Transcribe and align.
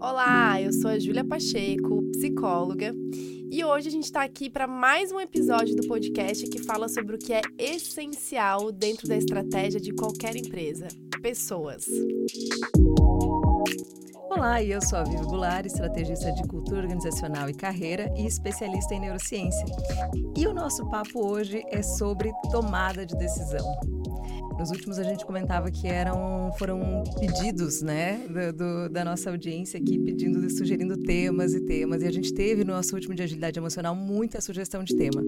Olá, 0.00 0.62
eu 0.62 0.72
sou 0.72 0.92
a 0.92 0.98
Júlia 0.98 1.24
Pacheco, 1.24 2.02
psicóloga, 2.12 2.94
e 3.50 3.64
hoje 3.64 3.88
a 3.88 3.90
gente 3.90 4.04
está 4.04 4.22
aqui 4.22 4.48
para 4.48 4.64
mais 4.64 5.10
um 5.10 5.18
episódio 5.18 5.74
do 5.74 5.88
podcast 5.88 6.48
que 6.48 6.62
fala 6.62 6.88
sobre 6.88 7.16
o 7.16 7.18
que 7.18 7.32
é 7.32 7.40
essencial 7.58 8.70
dentro 8.70 9.08
da 9.08 9.16
estratégia 9.16 9.80
de 9.80 9.92
qualquer 9.92 10.36
empresa: 10.36 10.86
pessoas. 11.20 11.84
Olá, 14.30 14.62
eu 14.62 14.80
sou 14.80 15.00
a 15.00 15.02
Vivi 15.02 15.24
Goulart, 15.24 15.66
estrategista 15.66 16.30
de 16.30 16.46
cultura 16.46 16.82
organizacional 16.82 17.50
e 17.50 17.54
carreira 17.54 18.08
e 18.16 18.24
especialista 18.24 18.94
em 18.94 19.00
neurociência. 19.00 19.66
E 20.36 20.46
o 20.46 20.54
nosso 20.54 20.88
papo 20.88 21.26
hoje 21.26 21.64
é 21.72 21.82
sobre 21.82 22.30
tomada 22.52 23.04
de 23.04 23.16
decisão. 23.16 23.97
Nos 24.58 24.70
últimos 24.72 24.98
a 24.98 25.04
gente 25.04 25.24
comentava 25.24 25.70
que 25.70 25.86
eram 25.86 26.52
foram 26.58 27.04
pedidos, 27.20 27.80
né, 27.80 28.20
do, 28.28 28.52
do, 28.52 28.88
da 28.88 29.04
nossa 29.04 29.30
audiência 29.30 29.78
aqui 29.78 29.96
pedindo, 30.00 30.50
sugerindo 30.50 30.96
temas 30.96 31.54
e 31.54 31.60
temas. 31.60 32.02
E 32.02 32.06
a 32.06 32.10
gente 32.10 32.34
teve 32.34 32.64
no 32.64 32.72
nosso 32.72 32.92
último 32.94 33.14
de 33.14 33.22
agilidade 33.22 33.56
emocional 33.56 33.94
muita 33.94 34.40
sugestão 34.40 34.82
de 34.82 34.96
tema. 34.96 35.22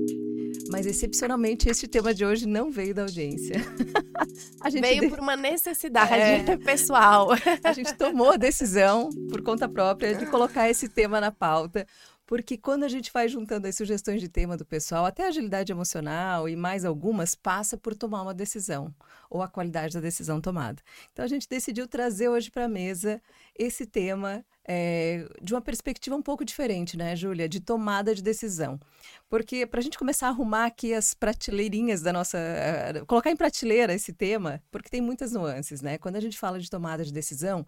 Mas 0.70 0.84
excepcionalmente 0.84 1.68
este 1.68 1.86
tema 1.86 2.12
de 2.12 2.24
hoje 2.24 2.46
não 2.46 2.72
veio 2.72 2.92
da 2.92 3.02
audiência. 3.02 3.54
veio 4.80 5.08
por 5.08 5.20
uma 5.20 5.36
necessidade 5.36 6.12
é... 6.12 6.56
pessoal. 6.58 7.28
a 7.62 7.72
gente 7.72 7.94
tomou 7.94 8.32
a 8.32 8.36
decisão 8.36 9.10
por 9.30 9.42
conta 9.42 9.68
própria 9.68 10.14
de 10.14 10.26
colocar 10.26 10.68
esse 10.68 10.88
tema 10.88 11.20
na 11.20 11.30
pauta, 11.30 11.86
porque 12.30 12.56
quando 12.56 12.84
a 12.84 12.88
gente 12.88 13.12
vai 13.12 13.28
juntando 13.28 13.66
as 13.66 13.74
sugestões 13.74 14.20
de 14.20 14.28
tema 14.28 14.56
do 14.56 14.64
pessoal, 14.64 15.04
até 15.04 15.24
a 15.24 15.28
agilidade 15.30 15.72
emocional 15.72 16.48
e 16.48 16.54
mais 16.54 16.84
algumas, 16.84 17.34
passa 17.34 17.76
por 17.76 17.92
tomar 17.92 18.22
uma 18.22 18.32
decisão, 18.32 18.94
ou 19.28 19.42
a 19.42 19.48
qualidade 19.48 19.94
da 19.94 20.00
decisão 20.00 20.40
tomada. 20.40 20.80
Então 21.12 21.24
a 21.24 21.28
gente 21.28 21.48
decidiu 21.48 21.88
trazer 21.88 22.28
hoje 22.28 22.48
para 22.48 22.66
a 22.66 22.68
mesa 22.68 23.20
esse 23.58 23.84
tema 23.84 24.44
é, 24.64 25.28
de 25.42 25.52
uma 25.52 25.60
perspectiva 25.60 26.14
um 26.14 26.22
pouco 26.22 26.44
diferente, 26.44 26.96
né, 26.96 27.16
Júlia? 27.16 27.48
De 27.48 27.58
tomada 27.58 28.14
de 28.14 28.22
decisão. 28.22 28.78
Porque 29.28 29.66
para 29.66 29.80
a 29.80 29.82
gente 29.82 29.98
começar 29.98 30.28
a 30.28 30.30
arrumar 30.30 30.66
aqui 30.66 30.94
as 30.94 31.12
prateleirinhas 31.12 32.00
da 32.00 32.12
nossa. 32.12 32.38
Uh, 32.38 33.06
colocar 33.06 33.32
em 33.32 33.36
prateleira 33.36 33.92
esse 33.92 34.12
tema, 34.12 34.62
porque 34.70 34.88
tem 34.88 35.00
muitas 35.00 35.32
nuances, 35.32 35.82
né? 35.82 35.98
Quando 35.98 36.14
a 36.14 36.20
gente 36.20 36.38
fala 36.38 36.60
de 36.60 36.70
tomada 36.70 37.04
de 37.04 37.12
decisão, 37.12 37.66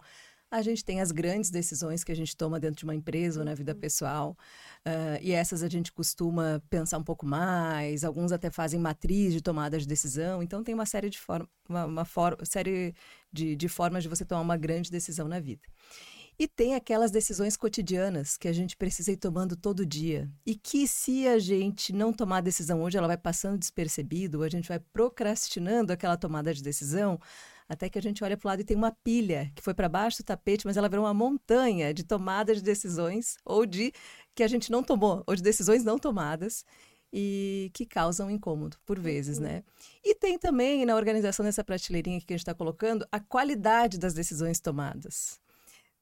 a 0.53 0.61
gente 0.61 0.85
tem 0.85 1.01
as 1.01 1.11
grandes 1.11 1.49
decisões 1.49 2.03
que 2.03 2.11
a 2.11 2.15
gente 2.15 2.37
toma 2.37 2.59
dentro 2.59 2.77
de 2.77 2.83
uma 2.83 2.93
empresa 2.93 3.39
ou 3.39 3.45
na 3.45 3.55
vida 3.55 3.73
uhum. 3.73 3.79
pessoal. 3.79 4.37
Uh, 4.85 5.17
e 5.19 5.31
essas 5.31 5.63
a 5.63 5.67
gente 5.67 5.91
costuma 5.91 6.61
pensar 6.69 6.99
um 6.99 7.03
pouco 7.03 7.25
mais, 7.25 8.03
alguns 8.03 8.31
até 8.31 8.51
fazem 8.51 8.79
matriz 8.79 9.33
de 9.33 9.41
tomada 9.41 9.79
de 9.79 9.87
decisão. 9.87 10.43
Então 10.43 10.63
tem 10.63 10.75
uma 10.75 10.85
série 10.85 11.09
de, 11.09 11.19
forma, 11.19 11.49
uma, 11.67 11.85
uma 11.85 12.05
for 12.05 12.37
série 12.45 12.93
de, 13.31 13.55
de 13.55 13.67
formas 13.67 14.03
de 14.03 14.09
você 14.09 14.23
tomar 14.23 14.41
uma 14.41 14.55
grande 14.55 14.91
decisão 14.91 15.27
na 15.27 15.39
vida. 15.39 15.63
E 16.37 16.47
tem 16.47 16.75
aquelas 16.75 17.09
decisões 17.09 17.57
cotidianas 17.57 18.37
que 18.37 18.47
a 18.47 18.53
gente 18.53 18.75
precisa 18.77 19.11
ir 19.11 19.17
tomando 19.17 19.55
todo 19.55 19.85
dia. 19.85 20.29
E 20.45 20.55
que 20.55 20.87
se 20.87 21.27
a 21.27 21.37
gente 21.39 21.93
não 21.93 22.11
tomar 22.11 22.37
a 22.37 22.41
decisão 22.41 22.81
hoje, 22.81 22.97
ela 22.97 23.07
vai 23.07 23.17
passando 23.17 23.57
despercebido, 23.57 24.39
ou 24.39 24.43
a 24.43 24.49
gente 24.49 24.67
vai 24.67 24.79
procrastinando 24.79 25.93
aquela 25.93 26.17
tomada 26.17 26.53
de 26.53 26.63
decisão, 26.63 27.19
até 27.73 27.89
que 27.89 27.99
a 27.99 28.01
gente 28.01 28.23
olha 28.23 28.37
para 28.37 28.47
o 28.47 28.49
lado 28.49 28.61
e 28.61 28.65
tem 28.65 28.77
uma 28.77 28.91
pilha 28.91 29.51
que 29.55 29.61
foi 29.61 29.73
para 29.73 29.89
baixo 29.89 30.23
do 30.23 30.25
tapete, 30.25 30.65
mas 30.65 30.77
ela 30.77 30.89
virou 30.89 31.05
uma 31.05 31.13
montanha 31.13 31.93
de 31.93 32.03
tomadas 32.03 32.57
de 32.57 32.63
decisões 32.63 33.37
ou 33.45 33.65
de 33.65 33.93
que 34.33 34.43
a 34.43 34.47
gente 34.47 34.71
não 34.71 34.83
tomou, 34.83 35.23
ou 35.27 35.35
de 35.35 35.43
decisões 35.43 35.83
não 35.83 35.99
tomadas 35.99 36.65
e 37.13 37.69
que 37.73 37.85
causam 37.85 38.29
incômodo 38.31 38.77
por 38.85 38.99
vezes, 38.99 39.37
uhum. 39.37 39.43
né? 39.43 39.63
E 40.03 40.15
tem 40.15 40.39
também 40.39 40.83
na 40.83 40.95
organização 40.95 41.45
dessa 41.45 41.63
prateleirinha 41.63 42.19
que 42.19 42.33
a 42.33 42.35
gente 42.35 42.41
está 42.41 42.55
colocando 42.55 43.05
a 43.11 43.19
qualidade 43.19 43.99
das 43.99 44.15
decisões 44.15 44.59
tomadas. 44.59 45.39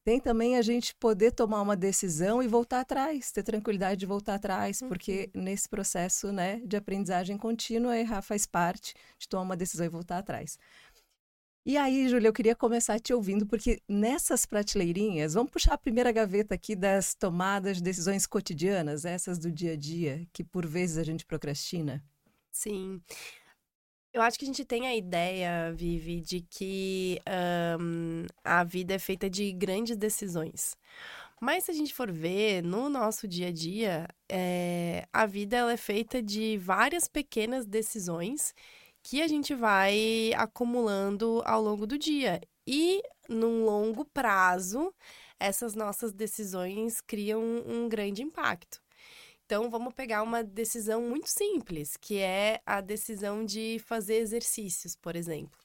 Tem 0.03 0.19
também 0.19 0.57
a 0.57 0.63
gente 0.63 0.95
poder 0.95 1.31
tomar 1.31 1.61
uma 1.61 1.75
decisão 1.75 2.41
e 2.41 2.47
voltar 2.47 2.79
atrás, 2.79 3.31
ter 3.31 3.43
tranquilidade 3.43 3.99
de 3.99 4.05
voltar 4.07 4.35
atrás, 4.35 4.81
uhum. 4.81 4.87
porque 4.87 5.29
nesse 5.35 5.69
processo 5.69 6.31
né, 6.31 6.59
de 6.65 6.75
aprendizagem 6.75 7.37
contínua, 7.37 7.95
errar 7.97 8.21
faz 8.23 8.47
parte 8.47 8.95
de 9.19 9.27
tomar 9.27 9.43
uma 9.43 9.57
decisão 9.57 9.85
e 9.85 9.89
voltar 9.89 10.17
atrás. 10.17 10.57
E 11.63 11.77
aí, 11.77 12.09
Júlia, 12.09 12.27
eu 12.27 12.33
queria 12.33 12.55
começar 12.55 12.99
te 12.99 13.13
ouvindo, 13.13 13.45
porque 13.45 13.83
nessas 13.87 14.47
prateleirinhas, 14.47 15.35
vamos 15.35 15.51
puxar 15.51 15.75
a 15.75 15.77
primeira 15.77 16.11
gaveta 16.11 16.55
aqui 16.55 16.75
das 16.75 17.13
tomadas 17.13 17.77
de 17.77 17.83
decisões 17.83 18.25
cotidianas, 18.25 19.05
essas 19.05 19.37
do 19.37 19.51
dia 19.51 19.73
a 19.73 19.75
dia, 19.75 20.27
que 20.33 20.43
por 20.43 20.65
vezes 20.65 20.97
a 20.97 21.03
gente 21.03 21.23
procrastina. 21.23 22.03
Sim. 22.51 22.99
Eu 24.11 24.23
acho 24.23 24.39
que 24.39 24.45
a 24.45 24.47
gente 24.47 24.65
tem 24.65 24.87
a 24.87 24.95
ideia, 24.95 25.71
Vivi, 25.71 26.19
de 26.19 26.41
que 26.41 27.21
um, 27.79 28.25
a 28.43 28.63
vida 28.63 28.95
é 28.95 28.99
feita 28.99 29.29
de 29.29 29.51
grandes 29.51 29.95
decisões. 29.95 30.75
Mas 31.39 31.65
se 31.65 31.71
a 31.71 31.73
gente 31.75 31.93
for 31.93 32.11
ver 32.11 32.63
no 32.63 32.89
nosso 32.89 33.27
dia 33.27 33.49
a 33.49 33.51
dia, 33.51 34.07
é, 34.27 35.07
a 35.13 35.27
vida 35.27 35.57
ela 35.57 35.73
é 35.73 35.77
feita 35.77 36.21
de 36.23 36.57
várias 36.57 37.07
pequenas 37.07 37.67
decisões 37.67 38.53
que 39.03 39.21
a 39.21 39.27
gente 39.27 39.53
vai 39.53 40.31
acumulando 40.35 41.41
ao 41.45 41.61
longo 41.61 41.85
do 41.87 41.97
dia. 41.97 42.41
E 42.65 43.01
num 43.27 43.65
longo 43.65 44.05
prazo, 44.05 44.93
essas 45.39 45.73
nossas 45.75 46.13
decisões 46.13 47.01
criam 47.01 47.41
um 47.65 47.89
grande 47.89 48.21
impacto. 48.21 48.81
Então, 49.45 49.69
vamos 49.69 49.93
pegar 49.93 50.23
uma 50.23 50.43
decisão 50.43 51.01
muito 51.01 51.27
simples, 51.27 51.97
que 51.97 52.19
é 52.19 52.61
a 52.65 52.79
decisão 52.79 53.43
de 53.43 53.81
fazer 53.85 54.15
exercícios, 54.15 54.95
por 54.95 55.15
exemplo. 55.15 55.59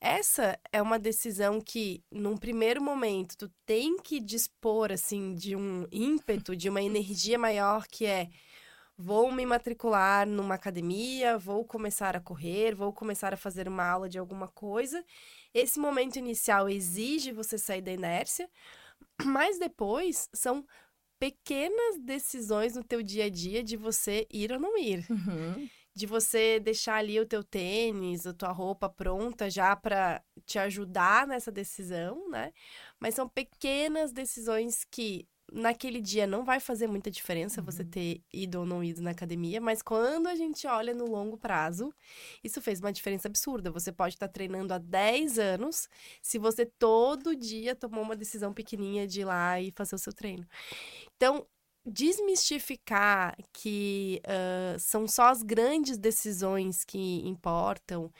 Essa 0.00 0.58
é 0.72 0.82
uma 0.82 0.98
decisão 0.98 1.60
que, 1.60 2.02
num 2.10 2.36
primeiro 2.36 2.82
momento, 2.82 3.36
tu 3.36 3.50
tem 3.64 3.96
que 3.98 4.20
dispor, 4.20 4.90
assim, 4.90 5.34
de 5.34 5.54
um 5.54 5.86
ímpeto, 5.92 6.56
de 6.56 6.68
uma 6.68 6.82
energia 6.82 7.38
maior, 7.38 7.86
que 7.86 8.04
é 8.04 8.28
vou 8.96 9.32
me 9.32 9.44
matricular 9.44 10.26
numa 10.26 10.54
academia, 10.54 11.36
vou 11.36 11.64
começar 11.64 12.16
a 12.16 12.20
correr, 12.20 12.74
vou 12.74 12.92
começar 12.92 13.34
a 13.34 13.36
fazer 13.36 13.68
uma 13.68 13.84
aula 13.84 14.08
de 14.08 14.18
alguma 14.18 14.48
coisa. 14.48 15.04
Esse 15.52 15.78
momento 15.78 16.16
inicial 16.16 16.68
exige 16.68 17.32
você 17.32 17.58
sair 17.58 17.82
da 17.82 17.92
inércia, 17.92 18.48
mas 19.24 19.58
depois 19.58 20.28
são 20.32 20.64
pequenas 21.18 21.98
decisões 22.00 22.74
no 22.74 22.84
teu 22.84 23.02
dia 23.02 23.24
a 23.24 23.30
dia 23.30 23.62
de 23.62 23.76
você 23.76 24.26
ir 24.32 24.52
ou 24.52 24.60
não 24.60 24.76
ir. 24.78 25.06
Uhum. 25.10 25.68
De 25.96 26.06
você 26.06 26.58
deixar 26.58 26.96
ali 26.96 27.20
o 27.20 27.26
teu 27.26 27.44
tênis, 27.44 28.26
a 28.26 28.34
tua 28.34 28.50
roupa 28.50 28.88
pronta 28.88 29.48
já 29.48 29.76
para 29.76 30.20
te 30.44 30.58
ajudar 30.58 31.26
nessa 31.26 31.52
decisão, 31.52 32.28
né? 32.28 32.52
Mas 32.98 33.14
são 33.14 33.28
pequenas 33.28 34.12
decisões 34.12 34.84
que 34.84 35.28
naquele 35.52 36.00
dia 36.00 36.26
não 36.26 36.44
vai 36.44 36.58
fazer 36.60 36.86
muita 36.86 37.10
diferença 37.10 37.60
uhum. 37.60 37.66
você 37.66 37.84
ter 37.84 38.22
ido 38.32 38.60
ou 38.60 38.66
não 38.66 38.82
ido 38.82 39.02
na 39.02 39.10
academia, 39.10 39.60
mas 39.60 39.82
quando 39.82 40.26
a 40.26 40.34
gente 40.34 40.66
olha 40.66 40.94
no 40.94 41.06
longo 41.06 41.36
prazo, 41.36 41.92
isso 42.42 42.60
fez 42.60 42.80
uma 42.80 42.92
diferença 42.92 43.28
absurda. 43.28 43.70
Você 43.70 43.92
pode 43.92 44.14
estar 44.14 44.28
treinando 44.28 44.74
há 44.74 44.78
10 44.78 45.38
anos 45.38 45.88
se 46.22 46.38
você 46.38 46.66
todo 46.66 47.36
dia 47.36 47.74
tomou 47.74 48.02
uma 48.02 48.16
decisão 48.16 48.52
pequenininha 48.52 49.06
de 49.06 49.20
ir 49.20 49.24
lá 49.24 49.60
e 49.60 49.72
fazer 49.72 49.94
o 49.94 49.98
seu 49.98 50.12
treino. 50.12 50.46
Então, 51.16 51.46
desmistificar 51.86 53.36
que 53.52 54.22
uh, 54.24 54.78
são 54.78 55.06
só 55.06 55.28
as 55.28 55.42
grandes 55.42 55.98
decisões 55.98 56.82
que 56.84 57.26
importam 57.26 58.10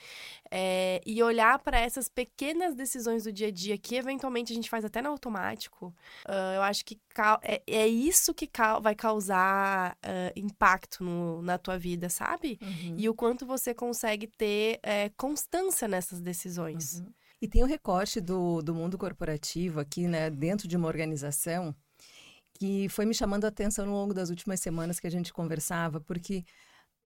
é, 0.51 1.01
e 1.07 1.23
olhar 1.23 1.59
para 1.59 1.81
essas 1.81 2.09
pequenas 2.09 2.75
decisões 2.75 3.25
do 3.25 3.33
dia 3.33 3.49
a 3.49 3.51
dia 3.51 3.79
que 3.79 3.97
eventualmente 3.97 4.53
a 4.53 4.55
gente 4.55 4.69
faz 4.69 4.85
até 4.85 5.01
no 5.01 5.09
automático, 5.09 5.95
uh, 6.29 6.55
eu 6.57 6.63
acho 6.63 6.85
que 6.85 6.99
é, 7.43 7.63
é, 7.67 7.89
isso 7.89 8.35
que 8.35 8.47
ca 8.47 8.79
vai 8.79 8.95
causar 8.95 9.97
uh, 10.05 10.39
impacto 10.39 11.03
no, 11.03 11.41
na 11.41 11.57
tua 11.57 11.79
vida, 11.79 12.11
sabe? 12.11 12.59
Uhum. 12.61 12.97
E 12.99 13.09
o 13.09 13.15
quanto 13.15 13.47
você 13.47 13.73
consegue 13.73 14.27
ter 14.27 14.79
é, 14.83 15.09
constância 15.17 15.89
nessas 15.89 16.21
decisões. 16.21 17.01
Uhum. 17.01 17.07
E 17.41 17.49
tem 17.49 17.63
o 17.63 17.67
recorte 17.67 18.21
do, 18.21 18.63
do 18.63 18.75
mundo 18.75 18.97
corporativo 18.97 19.81
aqui, 19.81 20.07
né, 20.07 20.31
dentro 20.31 20.69
de 20.69 20.77
uma 20.77 20.89
organização 20.89 21.75
que 22.55 22.89
foi 22.89 23.05
me 23.05 23.15
chamando 23.15 23.45
a 23.45 23.49
atenção 23.49 23.87
ao 23.89 23.93
longo 23.93 24.15
das 24.15 24.31
últimas 24.31 24.61
semanas 24.61 24.99
que 24.99 25.07
a 25.07 25.11
gente 25.11 25.33
conversava, 25.33 26.01
porque 26.01 26.45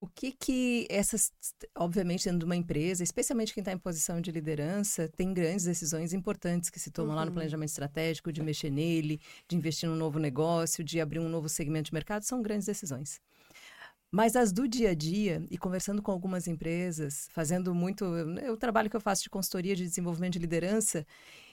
o 0.01 0.07
que 0.07 0.31
que 0.31 0.87
essas, 0.89 1.33
obviamente, 1.77 2.25
dentro 2.25 2.39
de 2.39 2.45
uma 2.45 2.55
empresa, 2.55 3.03
especialmente 3.03 3.53
quem 3.53 3.63
está 3.63 3.73
em 3.73 3.79
posição 3.79 4.21
de 4.21 4.31
liderança, 4.31 5.09
tem 5.09 5.35
grandes 5.35 5.65
decisões 5.65 6.13
importantes 6.13 6.71
que 6.71 6.79
se 6.79 6.91
tomam 6.91 7.11
uhum. 7.11 7.17
lá 7.17 7.25
no 7.25 7.31
uhum. 7.31 7.35
planejamento 7.35 7.71
estratégico, 7.71 8.33
de 8.33 8.41
mexer 8.41 8.71
nele, 8.71 9.21
de 9.49 9.57
investir 9.57 9.89
num 9.89 9.97
novo 9.97 10.19
negócio, 10.21 10.85
de 10.85 11.01
abrir 11.01 11.19
um 11.19 11.29
novo 11.29 11.49
segmento 11.49 11.87
de 11.87 11.95
mercado, 11.95 12.23
são 12.23 12.41
grandes 12.41 12.67
decisões. 12.67 13.21
Mas 14.11 14.37
as 14.37 14.53
do 14.53 14.67
dia 14.67 14.91
a 14.91 14.95
dia, 14.95 15.45
e 15.51 15.59
conversando 15.59 16.01
com 16.01 16.11
algumas 16.11 16.47
empresas, 16.47 17.29
fazendo 17.31 17.75
muito. 17.75 18.07
O 18.51 18.57
trabalho 18.57 18.89
que 18.89 18.97
eu 18.97 19.01
faço 19.01 19.23
de 19.23 19.29
consultoria 19.29 19.77
de 19.77 19.85
desenvolvimento 19.85 20.35
de 20.35 20.39
liderança, 20.39 21.07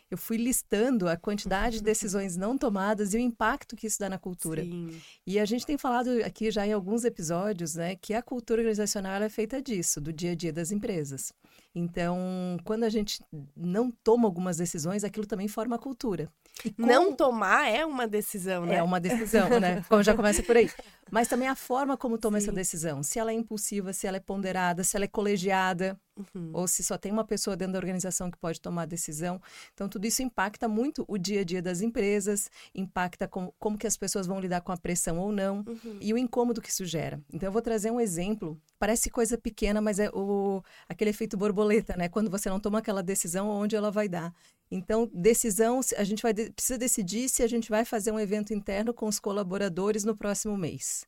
eu 0.10 0.18
fui 0.18 0.38
listando 0.38 1.10
a 1.10 1.18
quantidade 1.18 1.78
de 1.78 1.84
decisões 1.84 2.38
não 2.38 2.57
tomadas 2.57 3.13
e 3.13 3.18
o 3.18 3.19
impacto 3.19 3.75
que 3.75 3.88
isso 3.88 4.00
dá 4.00 4.10
na 4.10 4.19
cultura. 4.19 4.63
Sim. 4.63 5.02
E 5.25 5.40
a 5.40 5.46
gente 5.46 5.66
tem 5.66 5.78
falado 5.78 6.10
aqui 6.24 6.52
já 6.52 6.66
em 6.66 6.74
alguns 6.74 7.04
episódios, 7.04 7.75
né, 7.75 7.96
que 7.96 8.13
a 8.13 8.22
cultura 8.22 8.62
organizacional 8.62 9.22
é 9.22 9.30
feita 9.30 9.62
disso, 9.62 10.00
do 10.00 10.13
dia 10.13 10.31
a 10.31 10.36
dia 10.36 10.54
das 10.54 10.72
empresas. 10.72 11.34
Então, 11.74 12.18
quando 12.63 12.84
a 12.84 12.90
gente 12.90 13.22
não 13.56 13.92
toma 13.92 14.28
algumas 14.28 14.57
decisões, 14.57 15.04
aquilo 15.04 15.25
também 15.25 15.48
forma 15.48 15.78
cultura. 15.78 16.31
Como... 16.63 16.88
Não 16.88 17.13
tomar 17.13 17.69
é 17.69 17.86
uma 17.86 18.07
decisão, 18.07 18.66
né? 18.66 18.75
É 18.75 18.84
uma 18.84 19.00
decisão, 19.00 19.60
né? 19.60 19.84
Como 19.90 20.02
já 20.02 20.16
começa 20.16 20.42
por 20.42 20.56
aí. 20.56 20.69
Mas 21.12 21.28
também 21.28 21.48
a 21.48 21.56
forma 21.56 21.96
como 21.96 22.18
toma 22.18 22.40
Sim. 22.40 22.48
essa 22.48 22.56
decisão. 22.56 23.04
Se 23.04 23.19
ela 23.19 23.31
é 23.31 23.34
impulsiva, 23.36 23.94
se 23.94 24.07
ela 24.07 24.18
é 24.18 24.19
ponderada, 24.19 24.84
se 24.84 24.96
ela 24.98 25.06
é 25.06 25.07
colegiada, 25.07 26.00
uhum. 26.18 26.50
ou 26.52 26.68
se 26.68 26.84
só 26.84 26.98
tem 26.98 27.12
uma 27.12 27.24
pessoa 27.24 27.56
dentro 27.56 27.74
da 27.74 27.80
organização 27.80 28.31
que 28.31 28.38
pode 28.38 28.60
tomar 28.60 28.84
a 28.84 28.86
decisão. 28.88 29.40
Então, 29.74 29.88
tudo 29.88 30.06
isso 30.06 30.24
impacta 30.24 30.68
muito 30.68 31.06
o 31.07 31.18
dia 31.18 31.42
a 31.42 31.44
dia 31.44 31.62
das 31.62 31.81
empresas, 31.81 32.50
impacta 32.74 33.28
com, 33.28 33.54
como 33.60 33.78
que 33.78 33.86
as 33.86 33.96
pessoas 33.96 34.25
vão 34.25 34.40
lidar 34.40 34.62
com 34.62 34.72
a 34.72 34.78
pressão 34.78 35.19
ou 35.19 35.31
não, 35.31 35.63
uhum. 35.68 35.98
e 36.01 36.12
o 36.12 36.18
incômodo 36.18 36.62
que 36.62 36.69
isso 36.69 36.86
gera. 36.86 37.22
Então, 37.31 37.48
eu 37.48 37.54
vou 37.54 37.62
trazer 37.62 37.92
um 37.92 38.00
exemplo. 38.00 38.60
Parece 38.80 39.10
coisa 39.10 39.38
pequena, 39.38 39.80
mas 39.80 40.00
é 40.00 40.10
o, 40.10 40.63
aquele 40.90 41.12
efeito 41.12 41.38
borboleta, 41.38 41.96
né? 41.96 42.10
Quando 42.10 42.31
você 42.31 42.50
não 42.50 42.60
toma 42.60 42.80
aquela 42.80 43.04
decisão, 43.04 43.48
onde 43.48 43.75
ela 43.75 43.92
vai 43.92 44.10
dar. 44.10 44.34
Então, 44.70 45.10
decisão, 45.14 45.80
a 45.98 46.04
gente 46.04 46.24
vai 46.24 46.34
precisa 46.34 46.78
decidir 46.78 47.30
se 47.30 47.44
a 47.44 47.48
gente 47.48 47.70
vai 47.70 47.86
fazer 47.86 48.12
um 48.12 48.20
evento 48.20 48.54
interno 48.54 48.94
com 48.94 49.08
os 49.08 49.20
colaboradores 49.20 50.04
no 50.04 50.16
próximo 50.16 50.58
mês. 50.58 51.06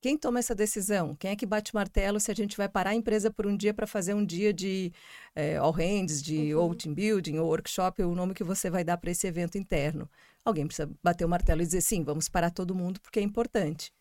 Quem 0.00 0.16
toma 0.16 0.38
essa 0.38 0.54
decisão? 0.54 1.14
Quem 1.14 1.30
é 1.30 1.36
que 1.36 1.46
bate 1.46 1.74
martelo 1.74 2.20
se 2.20 2.30
a 2.30 2.34
gente 2.34 2.56
vai 2.56 2.68
parar 2.68 2.90
a 2.90 2.94
empresa 2.94 3.30
por 3.30 3.46
um 3.46 3.56
dia 3.56 3.74
para 3.74 3.86
fazer 3.86 4.14
um 4.14 4.24
dia 4.24 4.52
de 4.52 4.92
é, 5.34 5.56
all 5.56 5.72
hands, 5.72 6.22
de 6.22 6.54
uhum. 6.54 6.62
ou 6.62 6.74
team 6.74 6.94
building, 6.94 7.38
ou 7.38 7.48
workshop, 7.48 8.02
ou 8.02 8.12
o 8.12 8.14
nome 8.14 8.34
que 8.34 8.44
você 8.44 8.70
vai 8.70 8.84
dar 8.84 8.98
para 8.98 9.10
esse 9.10 9.26
evento 9.26 9.58
interno? 9.58 10.08
Alguém 10.44 10.66
precisa 10.66 10.90
bater 11.02 11.24
o 11.24 11.28
martelo 11.28 11.62
e 11.62 11.66
dizer 11.66 11.80
sim, 11.80 12.04
vamos 12.04 12.28
parar 12.28 12.50
todo 12.50 12.74
mundo 12.74 13.00
porque 13.00 13.18
é 13.18 13.22
importante. 13.22 13.92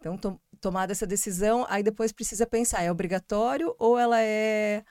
Então, 0.00 0.18
to 0.18 0.40
tomada 0.60 0.92
essa 0.92 1.06
decisão, 1.06 1.66
aí 1.68 1.82
depois 1.82 2.10
precisa 2.10 2.46
pensar, 2.46 2.82
é 2.82 2.90
obrigatório 2.90 3.74
ou 3.78 3.98
ela 3.98 4.20
é 4.20 4.82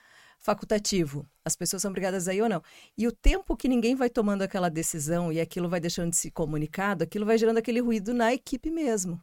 facultativo. 0.44 1.26
As 1.42 1.56
pessoas 1.56 1.80
são 1.80 1.90
obrigadas 1.90 2.28
a 2.28 2.34
ir 2.34 2.42
ou 2.42 2.48
não. 2.50 2.62
E 2.98 3.08
o 3.08 3.12
tempo 3.12 3.56
que 3.56 3.66
ninguém 3.66 3.94
vai 3.94 4.10
tomando 4.10 4.42
aquela 4.42 4.68
decisão 4.68 5.32
e 5.32 5.40
aquilo 5.40 5.70
vai 5.70 5.80
deixando 5.80 6.10
de 6.10 6.16
ser 6.16 6.30
comunicado, 6.32 7.02
aquilo 7.02 7.24
vai 7.24 7.38
gerando 7.38 7.56
aquele 7.56 7.80
ruído 7.80 8.12
na 8.12 8.32
equipe 8.34 8.70
mesmo. 8.70 9.18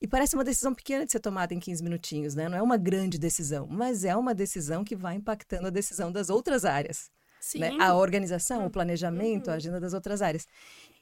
E 0.00 0.06
parece 0.06 0.36
uma 0.36 0.44
decisão 0.44 0.72
pequena 0.72 1.04
de 1.04 1.10
ser 1.10 1.18
tomada 1.18 1.52
em 1.52 1.58
15 1.58 1.82
minutinhos, 1.82 2.34
né? 2.36 2.48
Não 2.48 2.56
é 2.56 2.62
uma 2.62 2.76
grande 2.76 3.18
decisão, 3.18 3.66
mas 3.68 4.04
é 4.04 4.14
uma 4.16 4.32
decisão 4.32 4.84
que 4.84 4.94
vai 4.94 5.16
impactando 5.16 5.66
a 5.66 5.70
decisão 5.70 6.12
das 6.12 6.30
outras 6.30 6.64
áreas. 6.64 7.10
Né? 7.56 7.76
A 7.80 7.96
organização, 7.96 8.64
o 8.64 8.70
planejamento, 8.70 9.48
a 9.48 9.50
uhum. 9.50 9.56
agenda 9.56 9.80
das 9.80 9.92
outras 9.92 10.22
áreas. 10.22 10.46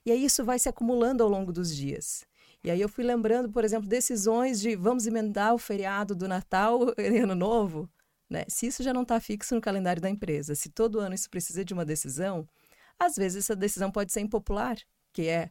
E 0.06 0.10
aí 0.10 0.24
isso 0.24 0.42
vai 0.42 0.58
se 0.58 0.70
acumulando 0.70 1.22
ao 1.22 1.28
longo 1.28 1.52
dos 1.52 1.76
dias. 1.76 2.24
E 2.64 2.70
aí 2.70 2.80
eu 2.80 2.88
fui 2.88 3.04
lembrando, 3.04 3.50
por 3.50 3.62
exemplo, 3.62 3.86
decisões 3.86 4.58
de 4.58 4.74
vamos 4.74 5.06
emendar 5.06 5.54
o 5.54 5.58
feriado 5.58 6.14
do 6.14 6.26
Natal 6.26 6.80
e 6.96 7.18
Ano 7.18 7.34
Novo. 7.34 7.90
Né? 8.30 8.44
Se 8.48 8.68
isso 8.68 8.82
já 8.82 8.94
não 8.94 9.02
está 9.02 9.18
fixo 9.18 9.56
no 9.56 9.60
calendário 9.60 10.00
da 10.00 10.08
empresa, 10.08 10.54
se 10.54 10.70
todo 10.70 11.00
ano 11.00 11.16
isso 11.16 11.28
precisa 11.28 11.64
de 11.64 11.74
uma 11.74 11.84
decisão, 11.84 12.48
às 12.96 13.16
vezes 13.16 13.44
essa 13.44 13.56
decisão 13.56 13.90
pode 13.90 14.12
ser 14.12 14.20
impopular, 14.20 14.78
que 15.12 15.26
é 15.26 15.50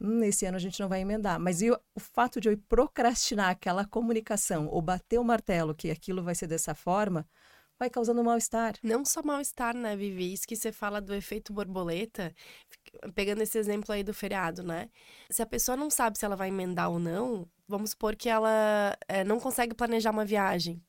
hum, 0.00 0.24
esse 0.24 0.44
ano 0.44 0.56
a 0.56 0.60
gente 0.60 0.80
não 0.80 0.88
vai 0.88 1.00
emendar. 1.00 1.38
Mas 1.38 1.60
o 1.62 2.00
fato 2.00 2.40
de 2.40 2.48
eu 2.48 2.58
procrastinar 2.68 3.50
aquela 3.50 3.84
comunicação 3.84 4.66
ou 4.66 4.82
bater 4.82 5.20
o 5.20 5.24
martelo 5.24 5.74
que 5.74 5.88
aquilo 5.88 6.22
vai 6.22 6.34
ser 6.34 6.48
dessa 6.48 6.74
forma, 6.74 7.24
vai 7.78 7.88
causando 7.88 8.24
mal-estar. 8.24 8.74
Não 8.82 9.04
só 9.04 9.22
mal-estar, 9.22 9.76
né, 9.76 9.94
Vivi? 9.94 10.32
Isso 10.32 10.48
que 10.48 10.56
você 10.56 10.72
fala 10.72 11.00
do 11.00 11.14
efeito 11.14 11.52
borboleta, 11.52 12.34
pegando 13.14 13.42
esse 13.42 13.56
exemplo 13.58 13.92
aí 13.92 14.02
do 14.02 14.14
feriado, 14.14 14.64
né? 14.64 14.88
Se 15.30 15.42
a 15.42 15.46
pessoa 15.46 15.76
não 15.76 15.90
sabe 15.90 16.18
se 16.18 16.24
ela 16.24 16.34
vai 16.34 16.48
emendar 16.48 16.90
ou 16.90 16.98
não, 16.98 17.46
vamos 17.68 17.90
supor 17.90 18.16
que 18.16 18.28
ela 18.28 18.96
é, 19.06 19.22
não 19.22 19.38
consegue 19.38 19.74
planejar 19.74 20.10
uma 20.10 20.24
viagem 20.24 20.82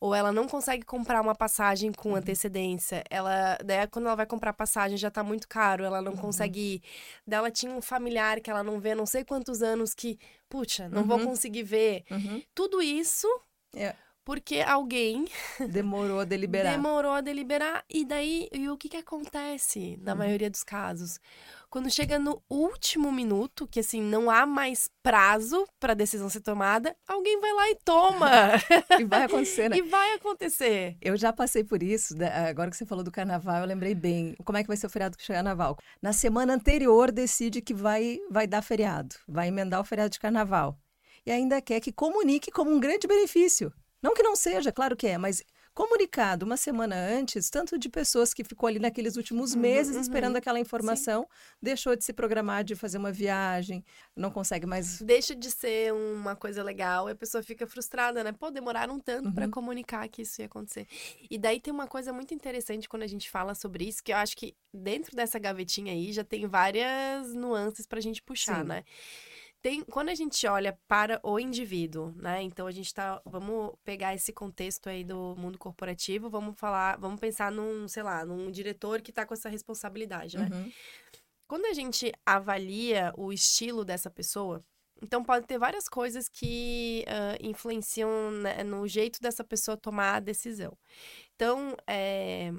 ou 0.00 0.14
ela 0.14 0.32
não 0.32 0.46
consegue 0.46 0.84
comprar 0.84 1.20
uma 1.20 1.34
passagem 1.34 1.92
com 1.92 2.10
uhum. 2.10 2.16
antecedência. 2.16 3.02
Ela, 3.10 3.58
daí 3.64 3.86
quando 3.88 4.06
ela 4.06 4.16
vai 4.16 4.26
comprar 4.26 4.52
passagem 4.52 4.96
já 4.96 5.10
tá 5.10 5.22
muito 5.22 5.48
caro, 5.48 5.84
ela 5.84 6.02
não 6.02 6.12
uhum. 6.12 6.18
consegue 6.18 6.60
ir. 6.60 6.82
Daí 7.26 7.38
ela 7.38 7.50
tinha 7.50 7.72
um 7.72 7.80
familiar 7.80 8.40
que 8.40 8.50
ela 8.50 8.62
não 8.62 8.78
vê 8.78 8.94
não 8.94 9.06
sei 9.06 9.24
quantos 9.24 9.62
anos 9.62 9.94
que, 9.94 10.18
puxa, 10.48 10.88
não 10.88 11.02
uhum. 11.02 11.08
vou 11.08 11.20
conseguir 11.20 11.62
ver. 11.62 12.04
Uhum. 12.10 12.42
Tudo 12.54 12.82
isso 12.82 13.28
é. 13.74 13.94
Porque 14.26 14.60
alguém 14.60 15.26
demorou 15.70 16.18
a 16.18 16.24
deliberar. 16.24 16.72
demorou 16.72 17.12
a 17.12 17.20
deliberar 17.20 17.84
e 17.88 18.04
daí 18.04 18.48
e 18.52 18.68
o 18.68 18.76
que 18.76 18.88
que 18.88 18.96
acontece 18.96 19.96
na 20.02 20.12
uhum. 20.12 20.18
maioria 20.18 20.50
dos 20.50 20.64
casos? 20.64 21.20
Quando 21.70 21.90
chega 21.90 22.18
no 22.18 22.42
último 22.50 23.12
minuto, 23.12 23.68
que 23.68 23.80
assim, 23.80 24.00
não 24.00 24.28
há 24.28 24.44
mais 24.44 24.90
prazo 25.02 25.64
para 25.78 25.92
a 25.92 25.96
decisão 25.96 26.28
ser 26.28 26.40
tomada, 26.40 26.96
alguém 27.06 27.40
vai 27.40 27.52
lá 27.52 27.70
e 27.70 27.76
toma. 27.84 28.30
e 28.98 29.04
vai 29.04 29.24
acontecer, 29.24 29.68
né? 29.68 29.76
E 29.76 29.82
vai 29.82 30.14
acontecer. 30.14 30.96
Eu 31.00 31.16
já 31.16 31.32
passei 31.32 31.62
por 31.62 31.82
isso, 31.82 32.14
agora 32.48 32.70
que 32.70 32.76
você 32.76 32.86
falou 32.86 33.04
do 33.04 33.12
carnaval, 33.12 33.60
eu 33.60 33.66
lembrei 33.66 33.94
bem. 33.94 34.34
Como 34.44 34.58
é 34.58 34.62
que 34.62 34.68
vai 34.68 34.76
ser 34.76 34.86
o 34.86 34.90
feriado 34.90 35.16
que 35.16 35.26
carnaval? 35.26 35.76
Na 36.02 36.12
semana 36.12 36.52
anterior 36.52 37.12
decide 37.12 37.60
que 37.60 37.74
vai 37.74 38.18
vai 38.28 38.46
dar 38.48 38.62
feriado, 38.62 39.14
vai 39.28 39.48
emendar 39.48 39.80
o 39.80 39.84
feriado 39.84 40.10
de 40.10 40.18
carnaval. 40.18 40.76
E 41.24 41.30
ainda 41.30 41.60
quer 41.60 41.80
que 41.80 41.92
comunique 41.92 42.50
como 42.50 42.72
um 42.72 42.80
grande 42.80 43.06
benefício. 43.06 43.72
Não 44.02 44.14
que 44.14 44.22
não 44.22 44.36
seja, 44.36 44.70
claro 44.70 44.96
que 44.96 45.06
é, 45.06 45.18
mas 45.18 45.42
comunicado 45.76 46.46
uma 46.46 46.56
semana 46.56 46.96
antes, 46.96 47.50
tanto 47.50 47.78
de 47.78 47.90
pessoas 47.90 48.32
que 48.32 48.42
ficou 48.42 48.66
ali 48.66 48.78
naqueles 48.78 49.16
últimos 49.16 49.52
uhum, 49.52 49.60
meses 49.60 49.94
uhum, 49.94 50.00
esperando 50.00 50.32
uhum. 50.32 50.38
aquela 50.38 50.58
informação, 50.58 51.22
Sim. 51.22 51.28
deixou 51.60 51.94
de 51.94 52.02
se 52.02 52.14
programar 52.14 52.64
de 52.64 52.74
fazer 52.74 52.96
uma 52.96 53.12
viagem, 53.12 53.84
não 54.16 54.30
consegue 54.30 54.64
mais. 54.64 55.02
Deixa 55.02 55.36
de 55.36 55.50
ser 55.50 55.92
uma 55.92 56.34
coisa 56.34 56.62
legal 56.62 57.10
e 57.10 57.12
a 57.12 57.14
pessoa 57.14 57.42
fica 57.42 57.66
frustrada, 57.66 58.24
né? 58.24 58.32
Pô, 58.32 58.50
demoraram 58.50 58.98
tanto 58.98 59.26
uhum. 59.28 59.34
para 59.34 59.48
comunicar 59.48 60.08
que 60.08 60.22
isso 60.22 60.40
ia 60.40 60.46
acontecer. 60.46 60.86
E 61.30 61.36
daí 61.36 61.60
tem 61.60 61.74
uma 61.74 61.86
coisa 61.86 62.10
muito 62.10 62.32
interessante 62.32 62.88
quando 62.88 63.02
a 63.02 63.06
gente 63.06 63.28
fala 63.28 63.54
sobre 63.54 63.86
isso, 63.86 64.02
que 64.02 64.14
eu 64.14 64.16
acho 64.16 64.34
que 64.34 64.56
dentro 64.72 65.14
dessa 65.14 65.38
gavetinha 65.38 65.92
aí 65.92 66.10
já 66.10 66.24
tem 66.24 66.46
várias 66.46 67.34
nuances 67.34 67.86
pra 67.86 68.00
gente 68.00 68.22
puxar, 68.22 68.62
Sim. 68.62 68.68
né? 68.68 68.84
Tem, 69.66 69.82
quando 69.82 70.10
a 70.10 70.14
gente 70.14 70.46
olha 70.46 70.78
para 70.86 71.18
o 71.24 71.40
indivíduo, 71.40 72.14
né? 72.18 72.40
Então 72.40 72.68
a 72.68 72.70
gente 72.70 72.94
tá, 72.94 73.20
vamos 73.24 73.74
pegar 73.82 74.14
esse 74.14 74.32
contexto 74.32 74.88
aí 74.88 75.02
do 75.02 75.34
mundo 75.36 75.58
corporativo, 75.58 76.30
vamos 76.30 76.56
falar, 76.56 76.96
vamos 77.00 77.18
pensar 77.18 77.50
num, 77.50 77.88
sei 77.88 78.04
lá, 78.04 78.24
num 78.24 78.48
diretor 78.48 79.02
que 79.02 79.10
está 79.10 79.26
com 79.26 79.34
essa 79.34 79.48
responsabilidade, 79.48 80.38
né? 80.38 80.48
Uhum. 80.52 80.72
Quando 81.48 81.66
a 81.66 81.72
gente 81.72 82.12
avalia 82.24 83.12
o 83.16 83.32
estilo 83.32 83.84
dessa 83.84 84.08
pessoa, 84.08 84.64
então 85.02 85.24
pode 85.24 85.48
ter 85.48 85.58
várias 85.58 85.88
coisas 85.88 86.28
que 86.28 87.04
uh, 87.08 87.44
influenciam 87.44 88.30
né, 88.30 88.62
no 88.62 88.86
jeito 88.86 89.20
dessa 89.20 89.42
pessoa 89.42 89.76
tomar 89.76 90.14
a 90.14 90.20
decisão. 90.20 90.78
Então, 91.34 91.76
é, 91.88 92.52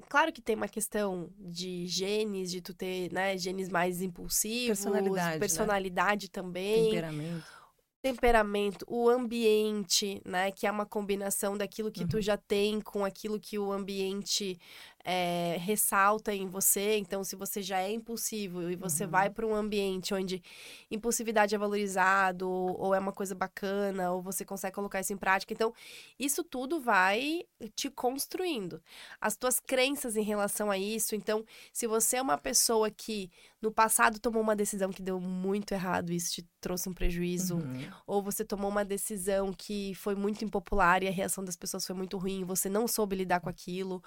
Claro 0.00 0.32
que 0.32 0.42
tem 0.42 0.56
uma 0.56 0.68
questão 0.68 1.30
de 1.38 1.86
genes, 1.86 2.50
de 2.50 2.60
tu 2.60 2.74
ter, 2.74 3.12
né, 3.12 3.36
genes 3.36 3.68
mais 3.68 4.00
impulsivos, 4.02 4.78
personalidade, 4.78 5.38
personalidade 5.38 6.26
né? 6.26 6.30
também. 6.32 6.84
Temperamento. 6.84 7.62
Temperamento, 8.02 8.84
o 8.88 9.08
ambiente, 9.08 10.20
né, 10.24 10.50
que 10.50 10.66
é 10.66 10.70
uma 10.72 10.84
combinação 10.84 11.56
daquilo 11.56 11.90
que 11.90 12.02
uhum. 12.02 12.08
tu 12.08 12.20
já 12.20 12.36
tem 12.36 12.80
com 12.80 13.04
aquilo 13.04 13.38
que 13.38 13.56
o 13.60 13.70
ambiente 13.70 14.58
é, 15.04 15.56
ressalta 15.60 16.34
em 16.34 16.46
você. 16.46 16.96
Então, 16.98 17.24
se 17.24 17.34
você 17.34 17.62
já 17.62 17.80
é 17.80 17.92
impulsivo 17.92 18.70
e 18.70 18.76
você 18.76 19.04
uhum. 19.04 19.10
vai 19.10 19.30
para 19.30 19.46
um 19.46 19.54
ambiente 19.54 20.14
onde 20.14 20.42
impulsividade 20.90 21.54
é 21.54 21.58
valorizado, 21.58 22.48
ou 22.48 22.94
é 22.94 22.98
uma 22.98 23.12
coisa 23.12 23.34
bacana, 23.34 24.12
ou 24.12 24.22
você 24.22 24.44
consegue 24.44 24.74
colocar 24.74 25.00
isso 25.00 25.12
em 25.12 25.16
prática, 25.16 25.52
então 25.52 25.72
isso 26.18 26.44
tudo 26.44 26.80
vai 26.80 27.44
te 27.74 27.90
construindo. 27.90 28.80
As 29.20 29.36
tuas 29.36 29.58
crenças 29.58 30.16
em 30.16 30.22
relação 30.22 30.70
a 30.70 30.78
isso. 30.78 31.14
Então, 31.14 31.44
se 31.72 31.86
você 31.86 32.16
é 32.16 32.22
uma 32.22 32.38
pessoa 32.38 32.90
que 32.90 33.30
no 33.60 33.72
passado 33.72 34.18
tomou 34.18 34.42
uma 34.42 34.56
decisão 34.56 34.90
que 34.90 35.02
deu 35.02 35.20
muito 35.20 35.72
errado, 35.72 36.12
isso 36.12 36.32
te 36.32 36.48
trouxe 36.60 36.88
um 36.88 36.92
prejuízo, 36.92 37.56
uhum. 37.56 37.90
ou 38.06 38.22
você 38.22 38.44
tomou 38.44 38.70
uma 38.70 38.84
decisão 38.84 39.52
que 39.52 39.94
foi 39.94 40.14
muito 40.14 40.44
impopular 40.44 41.02
e 41.02 41.08
a 41.08 41.12
reação 41.12 41.44
das 41.44 41.56
pessoas 41.56 41.86
foi 41.86 41.94
muito 41.94 42.16
ruim, 42.18 42.44
você 42.44 42.68
não 42.68 42.86
soube 42.86 43.16
lidar 43.16 43.40
com 43.40 43.48
aquilo 43.48 44.02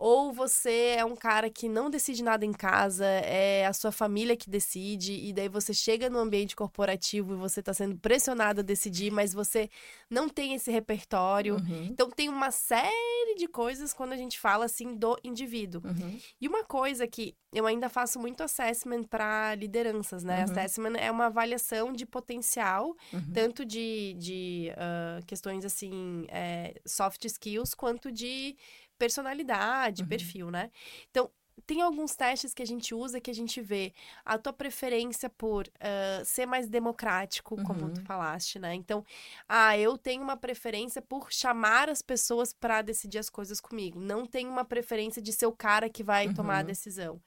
ou 0.00 0.32
você 0.32 0.94
é 0.96 1.04
um 1.04 1.14
cara 1.14 1.50
que 1.50 1.68
não 1.68 1.90
decide 1.90 2.24
nada 2.24 2.46
em 2.46 2.54
casa, 2.54 3.04
é 3.04 3.66
a 3.66 3.72
sua 3.74 3.92
família 3.92 4.34
que 4.34 4.48
decide, 4.48 5.12
e 5.12 5.30
daí 5.30 5.46
você 5.46 5.74
chega 5.74 6.08
no 6.08 6.18
ambiente 6.18 6.56
corporativo 6.56 7.34
e 7.34 7.36
você 7.36 7.60
está 7.60 7.74
sendo 7.74 7.98
pressionado 7.98 8.60
a 8.60 8.64
decidir, 8.64 9.10
mas 9.10 9.34
você 9.34 9.68
não 10.08 10.26
tem 10.26 10.54
esse 10.54 10.70
repertório. 10.70 11.56
Uhum. 11.56 11.88
Então 11.90 12.08
tem 12.08 12.30
uma 12.30 12.50
série 12.50 13.34
de 13.36 13.46
coisas 13.46 13.92
quando 13.92 14.14
a 14.14 14.16
gente 14.16 14.40
fala 14.40 14.64
assim 14.64 14.94
do 14.96 15.18
indivíduo. 15.22 15.82
Uhum. 15.84 16.18
E 16.40 16.48
uma 16.48 16.64
coisa 16.64 17.06
que 17.06 17.36
eu 17.52 17.66
ainda 17.66 17.90
faço 17.90 18.18
muito 18.18 18.42
assessment 18.42 19.04
para 19.04 19.54
lideranças, 19.54 20.24
né? 20.24 20.38
Uhum. 20.38 20.44
Assessment 20.44 20.96
é 20.98 21.10
uma 21.10 21.26
avaliação 21.26 21.92
de 21.92 22.06
potencial, 22.06 22.96
uhum. 23.12 23.32
tanto 23.34 23.66
de, 23.66 24.14
de 24.18 24.72
uh, 24.72 25.26
questões 25.26 25.62
assim, 25.62 26.24
é, 26.28 26.72
soft 26.86 27.22
skills, 27.26 27.74
quanto 27.74 28.10
de 28.10 28.56
personalidade, 29.00 30.02
uhum. 30.02 30.08
perfil, 30.08 30.50
né? 30.50 30.70
Então, 31.10 31.30
tem 31.66 31.82
alguns 31.82 32.16
testes 32.16 32.54
que 32.54 32.62
a 32.62 32.66
gente 32.66 32.94
usa 32.94 33.20
que 33.20 33.30
a 33.30 33.34
gente 33.34 33.60
vê 33.60 33.92
a 34.24 34.38
tua 34.38 34.52
preferência 34.52 35.28
por 35.28 35.66
uh, 35.68 36.24
ser 36.24 36.46
mais 36.46 36.66
democrático, 36.68 37.56
como 37.62 37.84
Uhum. 37.84 37.94
tu 37.94 38.00
falaste, 38.02 38.58
né? 38.58 38.74
Então, 38.74 39.04
ah, 39.48 39.76
eu 39.76 39.96
tenho 39.98 40.22
uma 40.22 40.36
preferência 40.36 41.02
por 41.02 41.30
chamar 41.32 41.88
as 41.90 42.02
pessoas 42.02 42.52
para 42.52 42.82
decidir 42.82 43.18
as 43.18 43.30
coisas 43.30 43.60
comigo. 43.60 44.00
Não 44.00 44.24
tenho 44.26 44.50
uma 44.50 44.64
preferência 44.64 45.20
de 45.22 45.32
ser 45.32 45.46
o 45.46 45.52
cara 45.66 45.88
que 45.90 46.02
vai 46.02 46.32
tomar 46.34 46.56
a 46.58 46.60
Uhum. 46.60 46.66
decisão. 46.66 47.20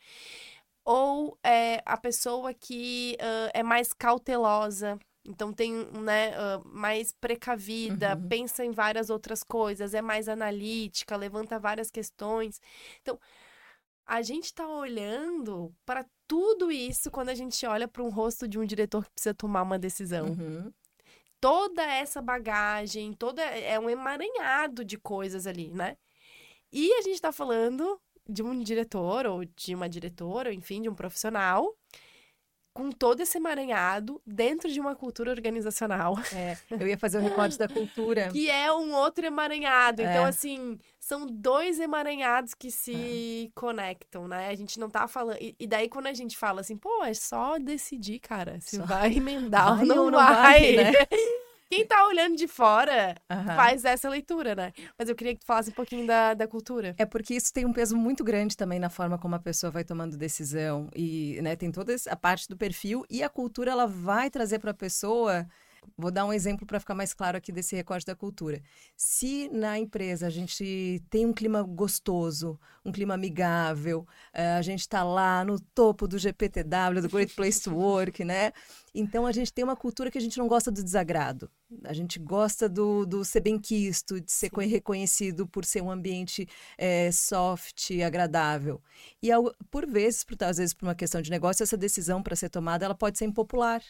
Ou 0.86 1.38
é, 1.44 1.82
a 1.86 1.96
pessoa 1.98 2.53
que 2.53 3.15
ah, 3.22 3.50
é 3.53 3.63
mais 3.63 3.94
cautelosa. 3.94 5.00
Então 5.25 5.53
tem, 5.53 5.72
né, 6.01 6.34
ah, 6.36 6.62
mais 6.65 7.13
precavida, 7.13 8.15
Uhum. 8.15 8.27
pensa 8.27 8.65
em 8.65 8.72
várias 8.72 9.10
outras 9.10 9.42
coisas, 9.44 9.94
é 9.94 10.01
mais 10.01 10.27
analítica, 10.27 11.15
levanta 11.15 11.58
várias 11.58 11.89
questões. 11.89 12.60
Então, 13.01 13.18
a 14.06 14.22
gente 14.22 14.53
tá 14.53 14.68
olhando 14.68 15.74
para 15.86 16.06
tudo 16.27 16.72
isso 16.72 17.10
quando 17.10 17.30
a 17.30 17.36
gente 17.36 17.65
olha 17.65 17.88
para 17.88 18.03
um 18.03 18.10
rosto 18.10 18.48
de 18.48 18.60
um 18.60 18.65
diretor 18.65 19.06
que 19.06 19.12
precisa 19.12 19.34
tomar 19.34 19.62
uma 19.62 19.80
decisão. 19.80 20.27
Uhum. 20.27 20.74
Toda 21.39 21.84
essa 21.84 22.22
bagagem, 22.22 23.13
toda 23.13 23.42
é 23.42 23.80
um 23.80 23.89
emaranhado 23.89 24.84
de 24.84 24.98
coisas 24.98 25.46
ali, 25.48 25.72
né? 25.72 25.98
E 26.72 26.92
a 26.94 27.01
gente 27.01 27.22
tá 27.22 27.32
falando 27.32 28.00
de 28.27 28.42
um 28.42 28.62
diretor 28.62 29.25
ou 29.25 29.46
de 29.46 29.75
uma 29.75 29.88
diretora, 29.88 30.50
ou 30.50 30.56
enfim, 30.56 30.82
de 30.82 30.89
um 30.89 30.96
profissional 30.96 31.74
com 32.74 32.92
todo 32.92 33.22
esse 33.22 33.38
emaranhado 33.38 34.20
dentro 34.25 34.70
de 34.72 34.80
uma 34.80 34.96
cultura 34.96 35.30
organizacional. 35.32 36.18
É, 36.34 36.58
eu 36.72 36.88
ia 36.88 36.98
fazer 36.98 37.20
o 37.20 37.22
recorte 37.22 37.58
da 37.58 37.68
cultura. 37.68 38.30
Que 38.34 38.50
é 38.50 38.72
um 38.74 38.94
outro 38.96 39.25
emaranhado. 39.25 40.01
Então, 40.01 40.25
É. 40.25 40.30
assim, 40.30 40.80
são 41.00 41.27
dois 41.27 41.80
emaranhados 41.80 42.53
que 42.53 42.72
se 42.72 43.51
conectam, 43.53 44.27
né? 44.27 44.50
A 44.50 44.56
gente 44.56 44.80
não 44.80 44.89
tá 44.89 45.08
falando. 45.08 45.38
E, 45.39 45.68
daí, 45.68 45.88
quando 45.88 46.08
a 46.08 46.13
gente 46.13 46.36
fala 46.38 46.62
assim, 46.62 46.75
pô, 46.75 47.03
é 47.03 47.13
só 47.13 47.60
decidir, 47.60 48.20
cara, 48.20 48.60
se 48.60 48.77
Só- 48.77 48.86
vai 48.86 49.13
emendar 49.18 49.75
Vai 49.77 49.82
ou 49.82 49.96
não, 49.96 50.12
não 50.12 50.18
vai. 50.20 50.75
vai, 50.75 50.84
né? 50.84 50.92
Quem 51.70 51.86
tá 51.88 52.05
olhando 52.08 52.36
de 52.36 52.48
fora 52.48 53.15
Aham. 53.29 53.55
faz 53.55 53.84
essa 53.86 54.08
leitura, 54.10 54.55
né? 54.55 54.72
Mas 54.98 55.10
eu 55.10 55.15
queria 55.15 55.34
que 55.34 55.39
tu 55.39 55.46
falasse 55.46 55.70
um 55.70 55.74
pouquinho 55.74 56.05
da, 56.05 56.34
da 56.34 56.48
cultura. 56.48 56.93
É 56.98 57.05
porque 57.05 57.34
isso 57.34 57.51
tem 57.51 57.65
um 57.65 57.74
peso 57.74 57.98
muito 57.98 58.24
grande 58.24 58.55
também 58.55 58.79
na 58.79 58.89
forma 58.89 59.17
como 59.17 59.36
a 59.36 59.39
pessoa 59.39 59.72
vai 59.72 59.84
tomando 59.84 60.17
decisão 60.17 60.89
e, 60.96 61.39
né, 61.41 61.55
tem 61.55 61.72
toda 61.72 61.96
a 62.10 62.15
parte 62.15 62.48
do 62.48 62.55
perfil 62.55 63.03
e 63.10 63.24
a 63.24 63.29
cultura 63.29 63.72
ela 63.72 63.88
vai 63.88 64.29
trazer 64.29 64.60
para 64.60 64.72
a 64.72 64.74
pessoa. 64.75 65.48
Vou 65.98 66.12
dar 66.12 66.25
um 66.25 66.34
exemplo 66.34 66.66
para 66.66 66.80
ficar 66.80 66.96
mais 66.96 67.13
claro 67.13 67.38
aqui 67.38 67.52
desse 67.52 67.75
recorte 67.75 68.06
da 68.06 68.16
cultura. 68.16 68.62
Se 68.96 69.50
na 69.50 69.78
empresa 69.78 70.28
a 70.28 70.30
gente 70.30 71.02
tem 71.10 71.25
um 71.25 71.34
clima 71.34 71.62
gostoso, 71.63 72.60
um 72.84 72.92
clima 72.92 73.13
amigável, 73.13 74.08
eh, 74.34 74.56
a 74.56 74.62
gente 74.62 74.82
está 74.82 75.04
lá 75.04 75.44
no 75.44 75.60
topo 75.60 76.08
do 76.08 76.18
GPTW, 76.18 77.02
do 77.02 77.10
Great 77.10 77.34
Place 77.36 77.62
to 77.62 77.75
Work, 77.75 78.24
né? 78.24 78.52
Então 78.94 79.25
a 79.25 79.32
gente 79.32 79.52
tem 79.52 79.63
uma 79.63 79.75
cultura 79.75 80.12
que 80.12 80.18
a 80.18 80.22
gente 80.22 80.38
não 80.38 80.48
gosta 80.48 80.72
do 80.72 80.84
desagrado. 80.84 81.50
A 81.84 81.94
gente 81.94 82.20
gosta 82.20 82.70
do, 82.70 83.06
do 83.06 83.25
ser 83.25 83.42
bem-quisto, 83.42 84.22
de 84.22 84.32
ser 84.32 84.52
reconhecido 84.54 85.48
por 85.48 85.66
ser 85.66 85.82
um 85.82 85.90
ambiente 85.90 86.48
eh, 86.78 87.12
soft, 87.12 87.92
agradável. 88.06 88.82
E 89.22 89.30
por 89.72 89.88
vezes, 89.88 90.24
por, 90.24 90.38
às 90.44 90.58
vezes 90.58 90.74
por 90.74 90.86
uma 90.88 90.96
questão 90.96 91.22
de 91.22 91.32
negócio, 91.32 91.63
essa 91.63 91.78
decisão 91.78 92.22
para 92.22 92.36
ser 92.36 92.50
tomada, 92.50 92.86
ela 92.86 92.96
pode 92.96 93.18
ser 93.18 93.25
impopular. 93.25 93.82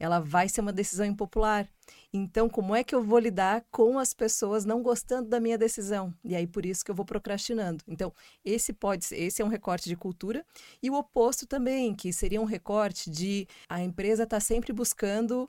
Ela 0.00 0.18
vai 0.18 0.48
ser 0.48 0.62
uma 0.62 0.72
decisão 0.72 1.04
impopular. 1.04 1.68
Então, 2.12 2.48
como 2.48 2.74
é 2.74 2.82
que 2.82 2.94
eu 2.94 3.02
vou 3.02 3.18
lidar 3.18 3.64
com 3.70 3.98
as 3.98 4.14
pessoas 4.14 4.64
não 4.64 4.82
gostando 4.82 5.28
da 5.28 5.38
minha 5.38 5.58
decisão? 5.58 6.12
E 6.24 6.34
aí, 6.34 6.46
por 6.46 6.64
isso 6.64 6.82
que 6.82 6.90
eu 6.90 6.94
vou 6.94 7.04
procrastinando. 7.04 7.84
Então, 7.86 8.12
esse 8.42 8.72
pode 8.72 9.04
ser, 9.04 9.20
esse 9.20 9.42
é 9.42 9.44
um 9.44 9.48
recorte 9.48 9.88
de 9.88 9.96
cultura. 9.96 10.44
E 10.82 10.90
o 10.90 10.94
oposto 10.94 11.46
também, 11.46 11.94
que 11.94 12.12
seria 12.12 12.40
um 12.40 12.44
recorte 12.44 13.10
de 13.10 13.46
a 13.68 13.82
empresa 13.82 14.22
estar 14.22 14.40
sempre 14.40 14.72
buscando 14.72 15.48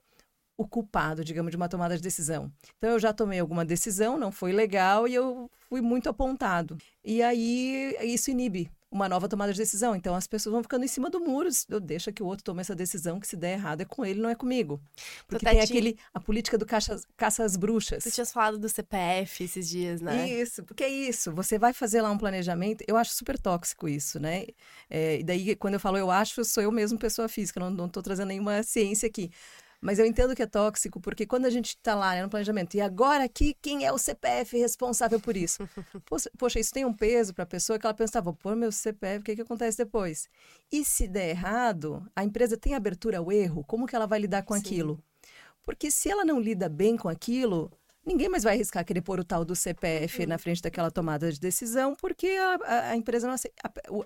o 0.58 0.68
culpado, 0.68 1.24
digamos, 1.24 1.50
de 1.50 1.58
uma 1.58 1.70
tomada 1.70 1.96
de 1.96 2.04
decisão. 2.04 2.52
Então, 2.78 2.92
eu 2.92 3.00
já 3.00 3.14
tomei 3.14 3.40
alguma 3.40 3.64
decisão, 3.64 4.20
não 4.20 4.32
foi 4.32 4.52
legal 4.52 5.08
e 5.08 5.16
eu 5.16 5.50
fui 5.70 5.80
muito 5.80 6.10
apontado. 6.10 6.78
E 7.04 7.24
aí, 7.24 7.96
isso 8.02 8.30
inibe 8.30 8.70
uma 8.92 9.08
nova 9.08 9.28
tomada 9.30 9.54
de 9.54 9.58
decisão. 9.58 9.96
Então, 9.96 10.14
as 10.14 10.28
pessoas 10.28 10.52
vão 10.52 10.62
ficando 10.62 10.84
em 10.84 10.88
cima 10.88 11.10
do 11.10 11.20
muro. 11.20 11.50
Deixa 11.82 12.12
que 12.12 12.22
o 12.22 12.26
outro 12.26 12.44
tome 12.44 12.60
essa 12.60 12.76
decisão, 12.76 13.20
que 13.20 13.28
se 13.28 13.38
der 13.38 13.54
errado 13.54 13.82
é 13.82 13.86
com 13.86 14.06
ele, 14.06 14.20
não 14.20 14.30
é 14.30 14.36
comigo. 14.36 14.82
Porque 15.28 15.46
tem 15.46 15.62
aquele, 15.62 15.98
a 16.14 16.20
política 16.20 16.58
do 16.58 16.66
caça, 16.66 17.00
caça 17.16 17.46
às 17.46 17.56
bruxas. 17.56 18.04
Tu 18.04 18.12
tinhas 18.12 18.34
falado 18.34 18.60
do 18.60 18.68
CPF 18.68 19.46
esses 19.46 19.70
dias, 19.70 20.02
né? 20.02 20.30
Isso, 20.30 20.64
porque 20.64 20.84
é 20.84 20.90
isso. 20.90 21.32
Você 21.32 21.58
vai 21.58 21.72
fazer 21.72 22.02
lá 22.02 22.12
um 22.12 22.18
planejamento. 22.18 22.84
Eu 22.86 22.98
acho 22.98 23.14
super 23.14 23.40
tóxico 23.40 23.88
isso, 23.88 24.20
né? 24.20 24.46
É, 24.90 25.20
e 25.20 25.24
daí, 25.24 25.56
quando 25.56 25.76
eu 25.76 25.80
falo 25.80 25.98
eu 25.98 26.12
acho, 26.12 26.44
sou 26.44 26.62
eu 26.62 26.72
mesmo 26.72 27.00
pessoa 27.00 27.30
física, 27.30 27.60
não, 27.60 27.70
não 27.70 27.88
tô 27.88 28.02
trazendo 28.02 28.28
nenhuma 28.28 28.62
ciência 28.62 29.08
aqui. 29.08 29.32
Mas 29.82 29.98
eu 29.98 30.06
entendo 30.06 30.36
que 30.36 30.44
é 30.44 30.46
tóxico, 30.46 31.02
porque 31.02 31.26
quando 31.26 31.46
a 31.46 31.50
gente 31.50 31.70
está 31.70 31.96
lá 31.96 32.14
né, 32.14 32.22
no 32.22 32.30
planejamento, 32.30 32.76
e 32.76 32.82
agora 32.82 33.24
aqui, 33.24 33.58
quem 33.60 33.84
é 33.84 33.92
o 33.92 33.98
CPF 33.98 34.56
responsável 34.56 35.20
por 35.20 35.36
isso? 35.36 35.68
Poxa, 36.38 36.60
isso 36.60 36.72
tem 36.72 36.86
um 36.86 36.94
peso 36.94 37.34
para 37.34 37.44
a 37.44 37.48
pessoa 37.48 37.80
que 37.80 37.86
ela 37.88 37.94
pensa, 37.94 38.14
tá, 38.14 38.22
vou 38.22 38.34
pôr 38.34 38.56
meu 38.56 38.72
CPF, 38.72 39.22
o 39.22 39.24
que, 39.24 39.36
que 39.36 39.42
acontece 39.42 39.80
depois? 39.80 40.30
E 40.72 40.86
se 40.86 41.08
der 41.08 41.30
errado, 41.30 42.08
a 42.16 42.24
empresa 42.24 42.56
tem 42.56 42.76
abertura 42.76 43.18
ao 43.18 43.32
erro, 43.32 43.64
como 43.64 43.88
que 43.88 43.96
ela 43.96 44.06
vai 44.06 44.20
lidar 44.20 44.44
com 44.44 44.54
Sim. 44.54 44.60
aquilo? 44.60 45.04
Porque 45.64 45.90
se 45.90 46.10
ela 46.10 46.24
não 46.24 46.40
lida 46.40 46.70
bem 46.70 46.96
com 46.96 47.10
aquilo, 47.10 47.72
ninguém 48.06 48.30
mais 48.30 48.44
vai 48.44 48.54
arriscar 48.56 48.84
querer 48.86 49.02
pôr 49.02 49.20
o 49.20 49.24
tal 49.24 49.46
do 49.46 49.56
CPF 49.56 50.26
na 50.26 50.38
frente 50.38 50.62
daquela 50.62 50.90
tomada 50.92 51.32
de 51.32 51.40
decisão, 51.40 51.96
porque 51.96 52.28
a, 52.28 52.90
a- 52.92 52.96
empresa 52.96 53.28
não 53.28 53.34
aceita. 53.36 53.56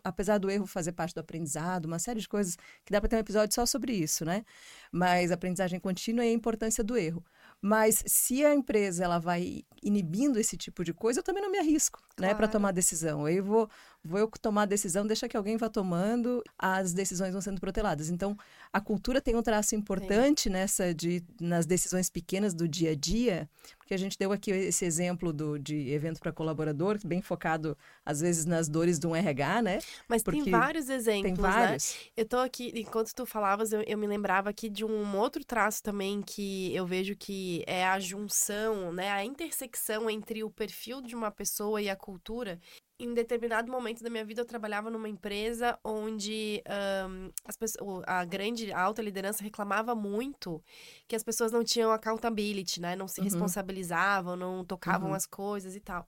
Apesar 0.03 0.37
do 0.37 0.49
erro 0.49 0.65
fazer 0.67 0.91
parte 0.91 1.13
do 1.13 1.19
aprendizado, 1.19 1.85
uma 1.85 1.99
série 1.99 2.19
de 2.19 2.27
coisas 2.27 2.57
que 2.83 2.91
dá 2.91 2.99
para 2.99 3.09
ter 3.09 3.15
um 3.15 3.19
episódio 3.19 3.53
só 3.55 3.65
sobre 3.65 3.93
isso, 3.93 4.25
né? 4.25 4.43
Mas 4.91 5.31
aprendizagem 5.31 5.79
contínua 5.79 6.25
e 6.25 6.29
a 6.29 6.33
importância 6.33 6.83
do 6.83 6.97
erro. 6.97 7.23
Mas 7.61 8.03
se 8.05 8.45
a 8.45 8.53
empresa 8.53 9.03
ela 9.03 9.17
vai 9.17 9.63
inibindo 9.81 10.37
esse 10.39 10.55
tipo 10.57 10.83
de 10.83 10.93
coisa, 10.93 11.19
eu 11.19 11.23
também 11.23 11.41
não 11.41 11.49
me 11.51 11.57
arrisco, 11.57 11.99
né, 12.19 12.27
para 12.29 12.37
Claro. 12.37 12.51
tomar 12.51 12.71
decisão. 12.71 13.27
Eu 13.27 13.43
vou, 13.43 13.69
vou 14.03 14.19
eu 14.19 14.27
tomar 14.27 14.63
a 14.63 14.65
decisão, 14.65 15.07
deixa 15.07 15.27
que 15.27 15.37
alguém 15.37 15.57
vá 15.57 15.69
tomando, 15.69 16.43
as 16.59 16.93
decisões 16.93 17.31
vão 17.31 17.41
sendo 17.41 17.59
proteladas. 17.59 18.09
Então, 18.09 18.37
a 18.71 18.81
cultura 18.81 19.21
tem 19.21 19.35
um 19.35 19.41
traço 19.41 19.73
importante 19.73 20.49
nessa 20.49 20.93
de 20.93 21.23
nas 21.39 21.65
decisões 21.65 22.09
pequenas 22.09 22.53
do 22.53 22.67
dia 22.67 22.91
a 22.91 22.95
dia, 22.95 23.49
porque 23.85 23.93
a 23.93 23.97
gente 23.97 24.17
deu 24.17 24.31
aqui 24.31 24.49
esse 24.49 24.83
exemplo 24.83 25.31
do, 25.31 25.59
de 25.59 25.91
evento 25.91 26.19
para 26.19 26.31
colaborador, 26.31 26.97
bem 27.05 27.21
focado 27.21 27.77
às 28.03 28.19
vezes 28.19 28.43
nas 28.43 28.67
dores 28.67 28.97
de 28.97 29.05
um 29.05 29.15
RH, 29.15 29.61
né? 29.61 29.79
Mas 30.09 30.23
Porque 30.23 30.41
tem 30.41 30.51
vários 30.51 30.89
exemplos, 30.89 31.33
Tem 31.33 31.43
né? 31.43 31.49
vários. 31.49 31.95
Eu 32.17 32.25
tô 32.27 32.37
aqui, 32.37 32.71
enquanto 32.73 33.13
tu 33.13 33.27
falavas, 33.27 33.71
eu, 33.71 33.83
eu 33.85 33.95
me 33.95 34.07
lembrava 34.07 34.49
aqui 34.49 34.71
de 34.71 34.83
um 34.83 35.15
outro 35.15 35.45
traço 35.45 35.83
também 35.83 36.23
que 36.23 36.75
eu 36.75 36.87
vejo 36.87 37.15
que 37.15 37.63
é 37.67 37.85
a 37.85 37.99
junção, 37.99 38.91
né? 38.91 39.11
A 39.11 39.23
intersecção 39.23 40.09
entre 40.09 40.43
o 40.43 40.49
perfil 40.49 40.99
de 40.99 41.15
uma 41.15 41.29
pessoa 41.29 41.79
e 41.79 41.87
a 41.87 41.95
cultura. 41.95 42.59
Em 42.97 43.13
determinado 43.13 43.69
momento 43.69 44.01
da 44.01 44.09
minha 44.09 44.23
vida, 44.23 44.39
eu 44.41 44.45
trabalhava 44.45 44.89
numa 44.89 45.09
empresa 45.09 45.77
onde 45.83 46.63
ahn, 46.65 47.29
as 47.43 47.57
pessoas, 47.57 48.03
a 48.07 48.23
grande, 48.23 48.71
a 48.71 48.79
alta 48.81 49.01
liderança 49.01 49.43
reclamava 49.43 49.93
muito 49.93 50.63
que 51.05 51.13
as 51.15 51.21
pessoas 51.23 51.51
não 51.51 51.61
tinham 51.63 51.91
accountability, 51.91 52.79
né? 52.79 52.95
Não 52.95 53.07
se 53.07 53.19
Uhum. 53.19 53.25
responsabilizavam, 53.25 54.37
não 54.37 54.63
tocavam 54.63 55.09
Uhum. 55.09 55.15
as 55.15 55.25
coisas 55.25 55.75
e 55.75 55.81
tal. 55.81 56.07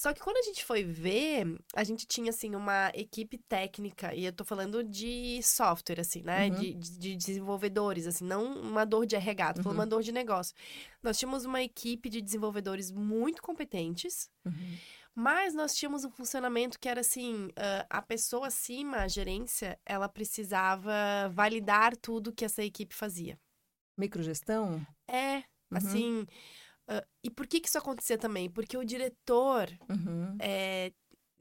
Só 0.00 0.12
que 0.14 0.20
quando 0.20 0.36
a 0.36 0.42
gente 0.42 0.64
foi 0.64 0.84
ver, 0.84 1.44
a 1.74 1.82
gente 1.82 2.06
tinha, 2.06 2.30
assim, 2.30 2.54
uma 2.54 2.92
equipe 2.94 3.36
técnica, 3.36 4.14
e 4.14 4.24
eu 4.26 4.32
tô 4.32 4.44
falando 4.44 4.84
de 4.84 5.40
software, 5.42 5.98
assim, 5.98 6.22
né? 6.22 6.48
Uhum. 6.48 6.54
De, 6.54 6.74
de- 6.74 6.98
de 6.98 7.16
desenvolvedores, 7.16 8.06
assim, 8.06 8.24
não 8.24 8.60
uma 8.60 8.86
dor 8.86 9.04
de 9.06 9.16
RH, 9.16 9.54
tô 9.54 9.70
Uhum. 9.70 9.74
uma 9.74 9.84
dor 9.84 10.02
de 10.04 10.12
negócio. 10.12 10.54
Nós 11.02 11.18
tínhamos 11.18 11.44
uma 11.44 11.60
equipe 11.60 12.08
de 12.08 12.22
desenvolvedores 12.22 12.92
muito 12.92 13.42
competentes, 13.42 14.30
Uhum. 14.46 14.76
Mas 15.20 15.52
nós 15.52 15.74
tínhamos 15.74 16.04
um 16.04 16.10
funcionamento 16.10 16.78
que 16.78 16.88
era 16.88 17.00
assim: 17.00 17.48
a 17.90 18.00
pessoa 18.00 18.46
acima, 18.46 18.98
a 18.98 19.08
gerência, 19.08 19.76
ela 19.84 20.08
precisava 20.08 20.92
validar 21.32 21.96
tudo 21.96 22.32
que 22.32 22.44
essa 22.44 22.62
equipe 22.62 22.94
fazia. 22.94 23.36
Microgestão? 23.96 24.86
É, 25.08 25.38
Uhum. 25.70 25.76
assim. 25.76 26.26
e 27.24 27.28
por 27.30 27.46
que 27.48 27.60
que 27.60 27.68
isso 27.68 27.76
acontecia 27.78 28.16
também? 28.16 28.48
Porque 28.48 28.76
o 28.78 28.84
diretor 28.84 29.68
Uhum. 29.90 30.36
é, 30.40 30.92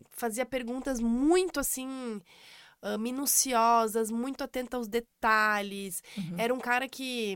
fazia 0.10 0.46
perguntas 0.46 1.00
muito 1.00 1.60
assim 1.60 2.20
minuciosas, 3.00 4.10
muito 4.12 4.44
atenta 4.44 4.78
aos 4.78 4.88
detalhes. 4.88 6.02
Uhum. 6.18 6.36
Era 6.40 6.54
um 6.54 6.60
cara 6.60 6.88
que, 6.88 7.36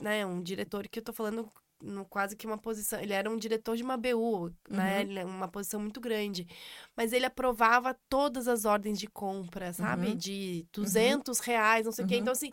né, 0.00 0.24
um 0.26 0.42
diretor 0.42 0.88
que 0.88 0.98
eu 0.98 1.02
tô 1.04 1.12
falando 1.12 1.50
no, 1.82 2.04
quase 2.04 2.36
que 2.36 2.46
uma 2.46 2.56
posição, 2.58 3.00
ele 3.00 3.12
era 3.12 3.28
um 3.28 3.36
diretor 3.36 3.76
de 3.76 3.82
uma 3.82 3.96
BU, 3.96 4.52
né, 4.70 5.04
Uhum. 5.04 5.18
é 5.18 5.24
uma 5.24 5.48
posição 5.48 5.80
muito 5.80 6.00
grande, 6.00 6.46
mas 6.96 7.12
ele 7.12 7.26
aprovava 7.26 7.96
todas 8.08 8.46
as 8.48 8.64
ordens 8.64 8.98
de 8.98 9.06
compra, 9.08 9.72
sabe, 9.72 10.08
Uhum. 10.08 10.16
de 10.16 10.64
200 10.72 11.40
reais, 11.40 11.84
não 11.84 11.92
sei 11.92 12.04
o 12.04 12.08
quê. 12.08 12.14
Uhum. 12.14 12.20
Então 12.20 12.32
assim, 12.32 12.52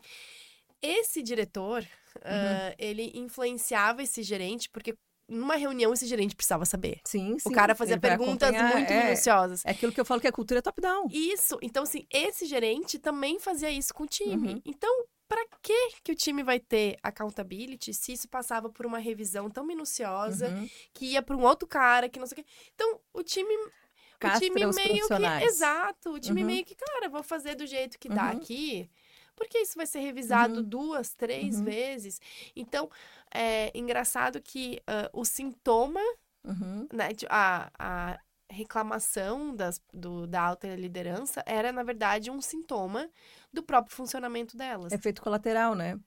esse 0.82 1.22
diretor, 1.22 1.86
ah, 2.24 2.74
ele 2.78 3.12
influenciava 3.14 4.02
esse 4.02 4.24
gerente 4.24 4.70
porque 4.70 4.96
numa 5.28 5.56
reunião 5.56 5.94
esse 5.94 6.08
gerente 6.08 6.36
precisava 6.36 6.66
saber. 6.66 7.00
Sim, 7.06 7.38
sim. 7.38 7.50
O 7.50 7.52
cara 7.52 7.76
fazia 7.76 8.00
perguntas 8.00 8.52
muito 8.52 8.92
é, 8.92 9.04
minuciosas. 9.04 9.64
É 9.64 9.72
aquilo 9.72 9.92
que 9.92 10.02
eu 10.02 10.06
falo 10.06 10.20
que 10.20 10.28
a 10.28 10.32
cultura 10.32 10.58
é 10.58 10.62
top-down. 10.62 11.08
Isso. 11.12 11.58
Então, 11.62 11.84
assim, 11.84 12.08
esse 12.12 12.48
gerente 12.48 12.98
também 12.98 13.40
fazia 13.40 13.70
isso 13.70 13.94
com 13.94 14.04
o 14.06 14.08
time. 14.08 14.54
Uhum. 14.56 14.62
Então, 14.66 15.06
pra 15.30 15.46
que 15.62 15.92
que 16.04 16.12
o 16.12 16.16
time 16.16 16.44
vai 16.44 16.60
ter 16.60 16.98
accountability 17.02 17.94
se 17.94 18.12
isso 18.12 18.28
passava 18.28 18.70
por 18.70 18.86
uma 18.86 18.98
revisão 19.00 19.50
tão 19.50 19.64
minuciosa 19.66 20.50
Uhum. 20.50 20.70
que 20.94 21.06
ia 21.14 21.22
pra 21.22 21.38
um 21.38 21.44
outro 21.44 21.68
cara 21.68 22.10
que 22.10 22.20
não 22.20 22.28
sei 22.28 22.40
o 22.40 22.44
quê? 22.44 22.50
Então, 22.76 23.00
o 23.14 23.24
time 23.24 23.54
o 23.56 23.72
Castra 24.20 24.50
time 24.50 24.66
os 24.66 24.76
meio 24.76 25.08
que 25.08 25.46
exato, 25.46 26.10
o 26.12 26.20
time 26.20 26.42
Uhum. 26.42 26.48
meio 26.48 26.66
que, 26.66 26.76
cara, 26.76 27.08
vou 27.08 27.24
fazer 27.24 27.56
do 27.56 27.66
jeito 27.66 27.98
que 27.98 28.10
dá 28.10 28.26
Uhum. 28.32 28.38
aqui. 28.38 28.90
Porque 29.36 29.60
isso 29.60 29.78
vai 29.78 29.86
ser 29.86 30.00
revisado 30.00 30.56
Uhum. 30.60 30.64
duas, 30.68 31.14
três 31.16 31.56
Uhum. 31.60 31.64
vezes. 31.64 32.20
Então, 32.54 32.90
é 33.34 33.72
engraçado 33.74 34.42
que 34.42 34.82
ah, 34.86 35.10
o 35.14 35.24
sintoma 35.24 36.02
Uhum. 36.44 36.88
né, 36.92 37.10
a, 37.30 37.72
a 37.80 38.20
reclamação 38.50 39.56
das, 39.56 39.82
do, 39.94 40.26
da 40.26 40.42
alta 40.42 40.68
liderança 40.76 41.44
era, 41.46 41.72
na 41.72 41.84
verdade, 41.84 42.32
um 42.32 42.42
sintoma 42.42 43.10
do 43.54 43.62
próprio 43.64 43.96
funcionamento 43.96 44.58
delas. 44.58 44.92
Efeito 44.92 45.22
colateral, 45.22 45.76
né? 45.76 46.00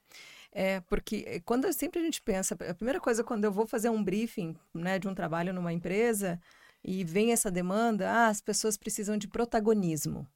É, 0.51 0.81
porque 0.81 1.25
eh, 1.27 1.41
quando 1.41 1.73
sempre 1.73 2.01
a 2.01 2.05
gente 2.05 2.21
pensa, 2.21 2.55
a 2.69 2.75
primeira 2.75 3.01
coisa 3.01 3.25
quando 3.25 3.45
eu 3.45 3.53
vou 3.53 3.67
fazer 3.67 3.89
um 3.89 4.05
briefing, 4.05 4.55
né, 4.75 4.99
de 4.99 5.09
um 5.09 5.15
trabalho 5.15 5.53
numa 5.53 5.73
empresa 5.73 6.39
e 6.85 7.05
vem 7.05 7.33
essa 7.33 7.51
demanda, 7.51 8.11
ah, 8.11 8.27
as 8.29 8.41
pessoas 8.41 8.77
precisam 8.77 9.17
de 9.17 9.29
protagonismo. 9.29 10.29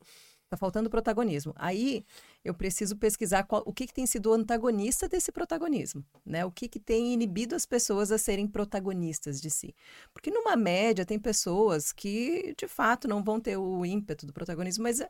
Tá 0.48 0.56
faltando 0.56 0.88
protagonismo. 0.88 1.52
Aí 1.56 2.04
eu 2.44 2.54
preciso 2.54 2.96
pesquisar 2.96 3.42
qual- 3.42 3.64
o 3.66 3.72
que, 3.72 3.84
que 3.84 3.92
tem 3.92 4.06
sido 4.06 4.30
o 4.30 4.32
antagonista 4.32 5.08
desse 5.08 5.32
protagonismo, 5.32 6.04
né? 6.24 6.44
O 6.44 6.52
que, 6.52 6.68
que 6.68 6.78
tem 6.78 7.12
inibido 7.12 7.56
as 7.56 7.66
pessoas 7.66 8.12
a 8.12 8.18
serem 8.18 8.46
protagonistas 8.46 9.40
de 9.40 9.50
si. 9.50 9.74
Porque 10.14 10.30
numa 10.30 10.54
média 10.54 11.04
tem 11.04 11.18
pessoas 11.18 11.90
que 11.92 12.54
de 12.56 12.68
fato 12.68 13.08
não 13.08 13.24
vão 13.24 13.40
ter 13.40 13.56
o 13.56 13.84
ímpeto 13.84 14.24
do 14.24 14.32
protagonismo, 14.32 14.84
mas 14.84 15.00
eh, 15.00 15.08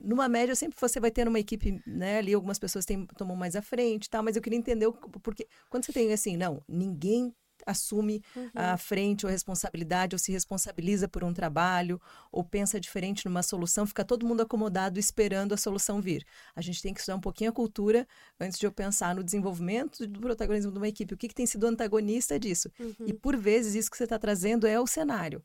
numa 0.00 0.28
média 0.28 0.54
sempre 0.56 0.78
você 0.80 0.98
vai 0.98 1.10
ter 1.10 1.28
uma 1.28 1.38
equipe, 1.38 1.82
né, 1.86 2.18
ali 2.18 2.32
algumas 2.34 2.58
pessoas 2.58 2.84
tem, 2.86 3.06
tomam 3.18 3.36
mais 3.36 3.54
à 3.56 3.62
frente, 3.62 4.08
tal, 4.08 4.22
mas 4.22 4.36
eu 4.36 4.42
queria 4.42 4.58
entender 4.58 4.86
o, 4.86 4.92
porque 4.92 5.46
quando 5.68 5.84
você 5.84 5.92
tem 5.92 6.12
assim, 6.12 6.36
não, 6.36 6.62
ninguém 6.68 7.34
assume 7.70 8.22
Uhum. 8.36 8.50
a 8.54 8.76
frente 8.76 9.24
ou 9.24 9.28
a 9.28 9.32
responsabilidade 9.32 10.14
ou 10.14 10.18
se 10.18 10.30
responsabiliza 10.32 11.08
por 11.08 11.24
um 11.24 11.32
trabalho 11.32 12.00
ou 12.30 12.44
pensa 12.44 12.78
diferente 12.80 13.26
numa 13.26 13.42
solução, 13.42 13.86
fica 13.86 14.04
todo 14.04 14.26
mundo 14.26 14.42
acomodado 14.42 14.98
esperando 14.98 15.52
a 15.52 15.56
solução 15.56 16.00
vir. 16.00 16.24
A 16.54 16.60
gente 16.60 16.82
tem 16.82 16.92
que 16.92 17.00
estudar 17.00 17.16
um 17.16 17.20
pouquinho 17.20 17.50
a 17.50 17.52
cultura 17.52 18.06
antes 18.38 18.58
de 18.58 18.66
eu 18.66 18.72
pensar 18.72 19.14
no 19.14 19.24
desenvolvimento 19.24 20.06
do 20.06 20.20
protagonismo 20.20 20.70
de 20.72 20.78
uma 20.78 20.88
equipe. 20.88 21.14
O 21.14 21.16
que, 21.16 21.28
que 21.28 21.34
tem 21.34 21.46
sido 21.46 21.66
antagonista 21.66 22.38
disso? 22.38 22.70
Uhum. 22.78 22.94
E 23.06 23.12
por 23.12 23.36
vezes 23.36 23.74
isso 23.74 23.90
que 23.90 23.96
você 23.96 24.04
está 24.04 24.18
trazendo 24.18 24.66
é 24.66 24.78
o 24.78 24.86
cenário. 24.86 25.42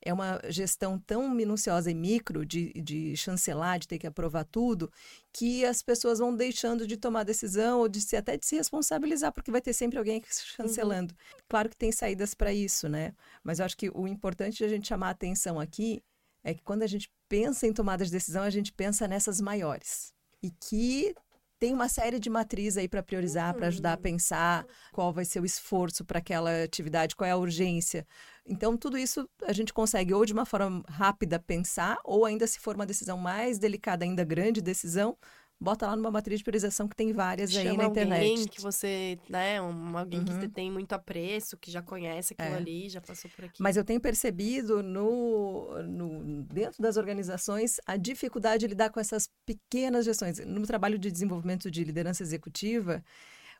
É 0.00 0.12
uma 0.12 0.40
gestão 0.48 0.98
tão 0.98 1.28
minuciosa 1.28 1.90
e 1.90 1.94
micro 1.94 2.46
de, 2.46 2.72
de 2.74 3.16
chancelar, 3.16 3.78
de 3.78 3.88
ter 3.88 3.98
que 3.98 4.06
aprovar 4.06 4.44
tudo, 4.44 4.90
que 5.32 5.64
as 5.64 5.82
pessoas 5.82 6.18
vão 6.18 6.34
deixando 6.34 6.86
de 6.86 6.96
tomar 6.96 7.24
decisão 7.24 7.80
ou 7.80 7.88
de 7.88 8.00
se, 8.00 8.16
até 8.16 8.36
de 8.36 8.46
se 8.46 8.56
responsabilizar, 8.56 9.32
porque 9.32 9.50
vai 9.50 9.60
ter 9.60 9.72
sempre 9.72 9.98
alguém 9.98 10.22
chancelando. 10.30 11.14
Claro 11.48 11.68
que 11.68 11.76
tem 11.76 11.90
saídas 11.90 12.34
para 12.34 12.52
isso, 12.52 12.88
né? 12.88 13.12
Mas 13.42 13.58
eu 13.58 13.66
acho 13.66 13.76
que 13.76 13.90
o 13.92 14.06
importante 14.06 14.58
de 14.58 14.64
a 14.64 14.68
gente 14.68 14.86
chamar 14.86 15.08
a 15.08 15.10
atenção 15.10 15.58
aqui 15.58 16.00
é 16.44 16.54
que 16.54 16.62
quando 16.62 16.82
a 16.82 16.86
gente 16.86 17.10
pensa 17.28 17.66
em 17.66 17.72
tomadas 17.72 18.08
de 18.08 18.12
decisão, 18.12 18.42
a 18.42 18.50
gente 18.50 18.72
pensa 18.72 19.08
nessas 19.08 19.40
maiores. 19.40 20.12
E 20.42 20.50
que 20.50 21.14
tem 21.58 21.74
uma 21.74 21.88
série 21.88 22.20
de 22.20 22.30
matrizes 22.30 22.76
aí 22.76 22.88
para 22.88 23.02
priorizar, 23.02 23.52
para 23.54 23.66
ajudar 23.66 23.94
a 23.94 23.96
pensar 23.96 24.64
qual 24.92 25.12
vai 25.12 25.24
ser 25.24 25.40
o 25.40 25.44
esforço 25.44 26.04
para 26.04 26.18
aquela 26.18 26.62
atividade, 26.62 27.16
qual 27.16 27.26
é 27.26 27.32
a 27.32 27.36
urgência. 27.36 28.06
Então, 28.48 28.76
tudo 28.76 28.96
isso 28.98 29.28
a 29.46 29.52
gente 29.52 29.72
consegue 29.72 30.14
ou 30.14 30.24
de 30.24 30.32
uma 30.32 30.46
forma 30.46 30.82
rápida 30.88 31.38
pensar, 31.38 31.98
ou 32.04 32.24
ainda 32.24 32.46
se 32.46 32.58
for 32.60 32.74
uma 32.76 32.86
decisão 32.86 33.18
mais 33.18 33.58
delicada, 33.58 34.04
ainda 34.04 34.24
grande 34.24 34.60
decisão, 34.62 35.16
bota 35.60 35.86
lá 35.86 35.96
numa 35.96 36.10
matriz 36.10 36.38
de 36.38 36.44
priorização 36.44 36.88
que 36.88 36.96
tem 36.96 37.12
várias 37.12 37.54
aí 37.54 37.64
Chama 37.64 37.78
na 37.78 37.84
internet. 37.86 38.22
alguém 38.24 38.46
que 38.46 38.60
você, 38.60 39.18
né, 39.28 39.60
um, 39.60 39.98
alguém 39.98 40.24
que 40.24 40.32
Uhum. 40.32 40.40
você 40.40 40.48
tem 40.48 40.70
muito 40.70 40.92
apreço, 40.92 41.56
que 41.58 41.70
já 41.70 41.82
conhece 41.82 42.32
aquilo 42.32 42.54
É. 42.54 42.56
ali, 42.56 42.88
já 42.88 43.00
passou 43.00 43.30
por 43.30 43.44
aqui. 43.44 43.60
Mas 43.62 43.76
eu 43.76 43.84
tenho 43.84 44.00
percebido 44.00 44.82
no, 44.82 45.82
no- 45.82 46.42
dentro 46.44 46.80
das 46.80 46.96
organizações 46.96 47.76
a 47.86 47.96
dificuldade 47.96 48.60
de 48.60 48.68
lidar 48.68 48.90
com 48.90 49.00
essas 49.00 49.28
pequenas 49.44 50.04
gestões. 50.04 50.38
No 50.38 50.64
trabalho 50.66 50.98
de 50.98 51.10
desenvolvimento 51.10 51.70
de 51.70 51.82
liderança 51.84 52.22
executiva, 52.22 53.02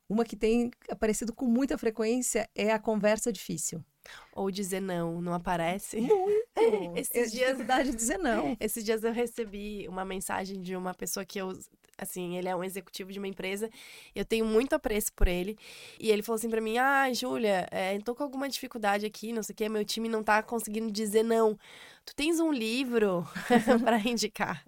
uma 0.08 0.24
que 0.24 0.36
tem 0.36 0.70
aparecido 0.90 1.32
com 1.34 1.46
muita 1.46 1.76
frequência 1.76 2.48
é 2.54 2.72
a 2.72 2.78
conversa 2.78 3.32
difícil. 3.32 3.84
Ou 4.32 4.50
dizer 4.50 4.80
não, 4.80 5.20
não 5.20 5.32
aparece. 5.34 5.98
Esses 6.96 7.14
É 7.14 7.24
dias- 7.26 7.32
dificuldade 7.50 7.90
de 7.90 7.96
dizer 7.96 8.18
não. 8.18 8.56
Esses 8.60 8.84
dias 8.84 9.02
eu 9.04 9.12
recebi 9.12 9.86
uma 9.88 10.04
mensagem 10.04 10.60
de 10.60 10.74
uma 10.76 10.92
pessoa 10.94 11.24
que 11.24 11.40
eu, 11.40 11.56
assim, 11.96 12.36
ele 12.36 12.48
é 12.48 12.54
um 12.56 12.62
executivo 12.64 13.12
de 13.12 13.18
uma 13.18 13.28
empresa, 13.28 13.68
eu 14.14 14.24
tenho 14.24 14.44
muito 14.44 14.72
apreço 14.74 15.12
por 15.14 15.28
ele, 15.28 15.56
e 16.00 16.10
ele 16.10 16.22
falou 16.22 16.36
assim 16.36 16.50
pra 16.50 16.60
mim: 16.60 16.78
Ah, 16.78 17.12
Júlia, 17.12 17.66
é, 17.70 17.98
tô 18.00 18.14
com 18.14 18.22
alguma 18.22 18.48
dificuldade 18.48 19.06
aqui, 19.06 19.32
não 19.32 19.42
sei 19.42 19.52
o 19.52 19.56
que, 19.56 19.68
meu 19.68 19.84
time 19.84 20.08
não 20.08 20.22
tá 20.22 20.42
conseguindo 20.42 20.90
dizer 20.90 21.22
não. 21.22 21.58
Tu 22.04 22.14
tens 22.14 22.40
um 22.40 22.50
livro 22.52 23.26
pra 23.84 23.98
indicar, 24.00 24.64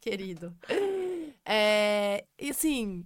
querido. 0.00 0.54
É, 1.44 2.24
e 2.40 2.50
assim. 2.50 3.04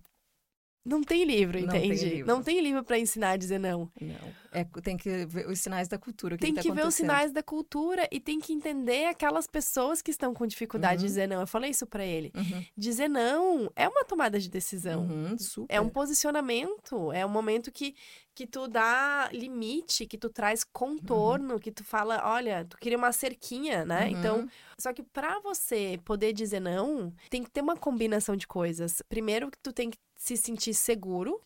Não 0.88 1.02
tem 1.02 1.24
livro, 1.24 1.58
Não 1.60 1.68
tem 1.68 1.86
entende? 1.86 2.08
livro. 2.08 2.26
Não 2.28 2.42
tem 2.44 2.60
livro 2.60 2.84
pra 2.84 2.96
ensinar 2.96 3.30
a 3.30 3.36
dizer 3.36 3.58
não. 3.58 3.90
Não. 4.00 4.34
É, 4.56 4.64
tem 4.80 4.96
que 4.96 5.26
ver 5.26 5.46
os 5.50 5.60
sinais 5.60 5.86
da 5.86 5.98
cultura. 5.98 6.38
Tem 6.38 6.54
tá 6.54 6.62
que 6.62 6.72
ver 6.72 6.86
os 6.86 6.94
sinais 6.94 7.30
da 7.30 7.42
cultura 7.42 8.08
e 8.10 8.18
tem 8.18 8.40
que 8.40 8.54
entender 8.54 9.04
aquelas 9.04 9.46
pessoas 9.46 10.00
que 10.00 10.10
estão 10.10 10.32
com 10.32 10.46
dificuldade 10.46 11.00
de 11.00 11.04
Uhum. 11.04 11.08
dizer 11.08 11.26
não. 11.26 11.40
Eu 11.40 11.46
falei 11.46 11.70
isso 11.70 11.86
pra 11.86 12.02
ele. 12.02 12.32
Uhum. 12.34 12.64
Dizer 12.74 13.06
não 13.08 13.70
é 13.76 13.86
uma 13.86 14.02
tomada 14.02 14.40
de 14.40 14.48
decisão. 14.48 15.02
Uhum. 15.02 15.36
É 15.68 15.78
um 15.78 15.90
posicionamento, 15.90 17.12
é 17.12 17.26
um 17.26 17.28
momento 17.28 17.70
que, 17.70 17.94
que 18.34 18.46
tu 18.46 18.66
dá 18.66 19.28
limite, 19.30 20.06
que 20.06 20.16
tu 20.16 20.30
traz 20.30 20.64
contorno, 20.64 21.60
que 21.60 21.70
tu 21.70 21.84
fala, 21.84 22.22
olha, 22.24 22.64
tu 22.64 22.78
queria 22.78 22.96
uma 22.96 23.12
cerquinha, 23.12 23.84
né? 23.84 24.04
Uhum. 24.04 24.10
Então, 24.10 24.48
só 24.78 24.90
que 24.92 25.02
pra 25.02 25.38
você 25.40 26.00
poder 26.02 26.32
dizer 26.32 26.60
não, 26.60 27.12
tem 27.28 27.42
que 27.42 27.50
ter 27.50 27.60
uma 27.60 27.76
combinação 27.76 28.34
de 28.34 28.46
coisas. 28.46 29.02
Primeiro, 29.06 29.50
que 29.50 29.58
tu 29.58 29.70
tem 29.70 29.90
que 29.90 29.98
se 30.16 30.34
sentir 30.34 30.72
seguro, 30.72 31.40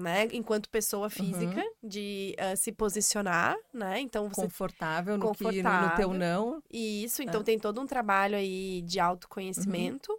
né? 0.00 0.28
Enquanto 0.32 0.68
pessoa 0.68 1.08
física, 1.10 1.62
de 1.82 2.34
ah, 2.38 2.56
se 2.56 2.72
posicionar, 2.72 3.56
né? 3.72 4.00
Então, 4.00 4.28
você 4.28 4.42
confortável 4.42 5.16
no 5.18 5.32
que 5.32 5.44
no, 5.44 5.50
no 5.50 5.52
teu 5.52 5.62
Confortável. 5.62 6.14
não. 6.14 6.62
isso, 6.70 7.22
então 7.22 7.40
É. 7.40 7.44
tem 7.44 7.58
todo 7.58 7.80
um 7.80 7.86
trabalho 7.86 8.36
aí 8.36 8.82
de 8.82 8.98
autoconhecimento. 9.00 10.16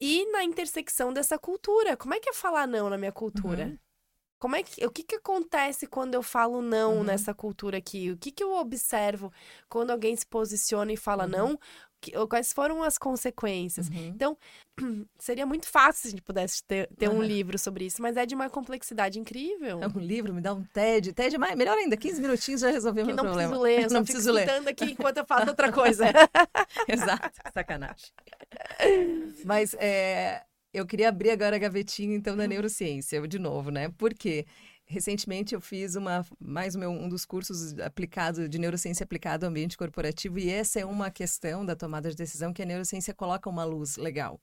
E 0.00 0.30
na 0.32 0.42
intersecção 0.42 1.12
dessa 1.12 1.38
cultura. 1.38 1.96
Como 1.96 2.12
é 2.14 2.20
que 2.20 2.28
é 2.28 2.32
falar 2.32 2.66
não 2.66 2.90
na 2.90 2.98
minha 2.98 3.12
cultura? 3.12 3.66
Uhum. 3.66 3.78
Como 4.40 4.56
é 4.56 4.62
que, 4.64 4.84
o 4.84 4.90
que 4.90 5.04
que 5.04 5.14
acontece 5.14 5.86
quando 5.86 6.14
eu 6.14 6.22
falo 6.22 6.60
não 6.60 6.96
Uhum. 6.98 7.04
nessa 7.04 7.32
cultura 7.32 7.78
aqui? 7.78 8.10
O 8.10 8.16
que 8.16 8.32
que 8.32 8.42
eu 8.42 8.52
observo 8.54 9.32
quando 9.68 9.92
alguém 9.92 10.16
se 10.16 10.26
posiciona 10.26 10.92
e 10.92 10.96
fala 10.96 11.24
Uhum. 11.24 11.30
não? 11.30 11.60
Que- 12.02 12.10
quais 12.26 12.52
foram 12.52 12.82
as 12.82 12.98
consequências? 12.98 13.88
Uhum. 13.88 14.08
Então, 14.14 14.36
seria 15.18 15.46
muito 15.46 15.68
fácil 15.68 16.02
se 16.02 16.08
a 16.08 16.10
gente 16.10 16.22
pudesse 16.22 16.62
ter, 16.64 16.88
ter 16.98 17.08
um 17.08 17.18
Aham. 17.20 17.24
livro 17.26 17.56
sobre 17.58 17.86
isso, 17.86 18.02
mas 18.02 18.16
é 18.16 18.26
de 18.26 18.34
uma 18.34 18.50
complexidade 18.50 19.20
incrível. 19.20 19.80
É 19.80 19.86
um 19.86 20.00
livro, 20.00 20.34
me 20.34 20.40
dá 20.40 20.52
um 20.52 20.64
TED. 20.64 21.12
TED, 21.12 21.38
mais, 21.38 21.54
melhor 21.56 21.78
ainda, 21.78 21.96
15 21.96 22.20
minutinhos 22.20 22.60
já 22.60 22.70
resolveu 22.70 23.06
meu 23.06 23.14
não 23.14 23.22
problema. 23.24 23.50
preciso 23.50 23.62
ler, 23.62 23.82
eu 23.84 23.90
não 23.94 24.02
preciso 24.04 24.32
ler. 24.32 24.42
escutando 24.42 24.68
aqui 24.68 24.84
enquanto 24.92 25.18
eu 25.18 25.24
faço 25.24 25.48
outra 25.48 25.70
coisa. 25.72 26.06
Exato, 26.88 27.30
sacanagem. 27.54 28.10
Mas 29.44 29.74
é, 29.78 30.42
eu 30.74 30.84
queria 30.86 31.08
abrir 31.08 31.30
agora 31.30 31.56
a 31.56 31.58
gavetinha, 31.58 32.14
então, 32.16 32.36
da 32.36 32.46
neurociência, 32.46 33.26
de 33.28 33.38
novo, 33.38 33.70
né? 33.70 33.88
Por 33.96 34.12
quê? 34.12 34.44
Recentemente 34.92 35.54
eu 35.54 35.60
fiz 35.60 35.96
uma, 35.96 36.24
mais 36.38 36.76
meu, 36.76 36.90
um 36.90 37.08
dos 37.08 37.24
cursos 37.24 37.78
aplicado 37.80 38.46
de 38.46 38.58
neurociência 38.58 39.04
aplicada 39.04 39.46
ao 39.46 39.50
ambiente 39.50 39.76
corporativo 39.76 40.38
e 40.38 40.50
essa 40.50 40.78
é 40.80 40.84
uma 40.84 41.10
questão 41.10 41.64
da 41.64 41.74
tomada 41.74 42.10
de 42.10 42.14
decisão 42.16 42.52
que 42.52 42.60
a 42.62 42.66
neurociência 42.66 43.14
coloca 43.14 43.48
uma 43.48 43.64
luz 43.64 43.96
legal. 43.96 44.38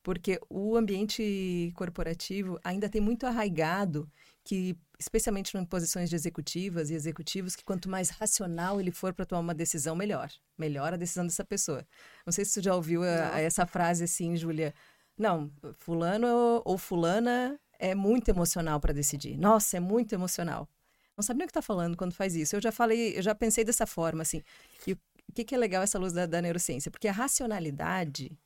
Porque 0.00 0.40
o 0.48 0.76
ambiente 0.76 1.72
corporativo 1.74 2.58
ainda 2.62 2.88
tem 2.88 3.00
muito 3.00 3.26
arraigado 3.26 4.08
que, 4.44 4.74
especialmente 4.98 5.54
em 5.56 5.64
posições 5.64 6.08
de 6.08 6.14
executivas 6.14 6.88
e 6.88 6.94
executivos, 6.94 7.56
que 7.56 7.64
quanto 7.64 7.90
mais 7.90 8.10
racional 8.10 8.80
ele 8.80 8.92
for 8.92 9.12
para 9.12 9.26
tomar 9.26 9.40
uma 9.40 9.54
decisão, 9.54 9.94
melhor. 9.96 10.30
Melhor 10.56 10.94
a 10.94 10.96
decisão 10.96 11.26
dessa 11.26 11.44
pessoa. 11.44 11.84
Não 12.24 12.32
sei 12.32 12.44
se 12.44 12.52
você 12.52 12.62
já 12.62 12.74
ouviu 12.74 13.02
a- 13.02 13.24
Nossa. 13.26 13.40
essa 13.40 13.66
frase 13.66 14.04
assim, 14.04 14.36
Júlia. 14.36 14.72
Não, 15.18 15.50
fulano 15.78 16.62
ou 16.64 16.78
fulana 16.78 17.60
é 17.80 17.94
muito 17.94 18.28
emocional 18.28 18.78
para 18.78 18.92
decidir. 18.92 19.36
Nossa, 19.38 19.78
é 19.78 19.80
muito 19.80 20.14
emocional. 20.14 20.68
Não 21.16 21.22
sabe 21.22 21.38
nem 21.38 21.44
o 21.46 21.48
que 21.48 21.50
está 21.50 21.62
falando 21.62 21.96
quando 21.96 22.12
faz 22.14 22.36
isso. 22.36 22.54
Eu 22.54 22.60
já 22.60 22.70
falei, 22.70 23.16
eu 23.16 23.22
já 23.22 23.34
pensei 23.34 23.64
dessa 23.64 23.86
forma, 23.86 24.22
assim. 24.22 24.42
E 24.86 24.92
o 24.92 24.98
que, 25.34 25.44
que 25.44 25.54
é 25.54 25.58
legal 25.58 25.82
essa 25.82 25.98
luz 25.98 26.12
da, 26.12 26.26
da 26.26 26.42
neurociência? 26.42 26.90
Porque 26.90 27.08
a 27.08 27.12
racionalidade, 27.12 28.38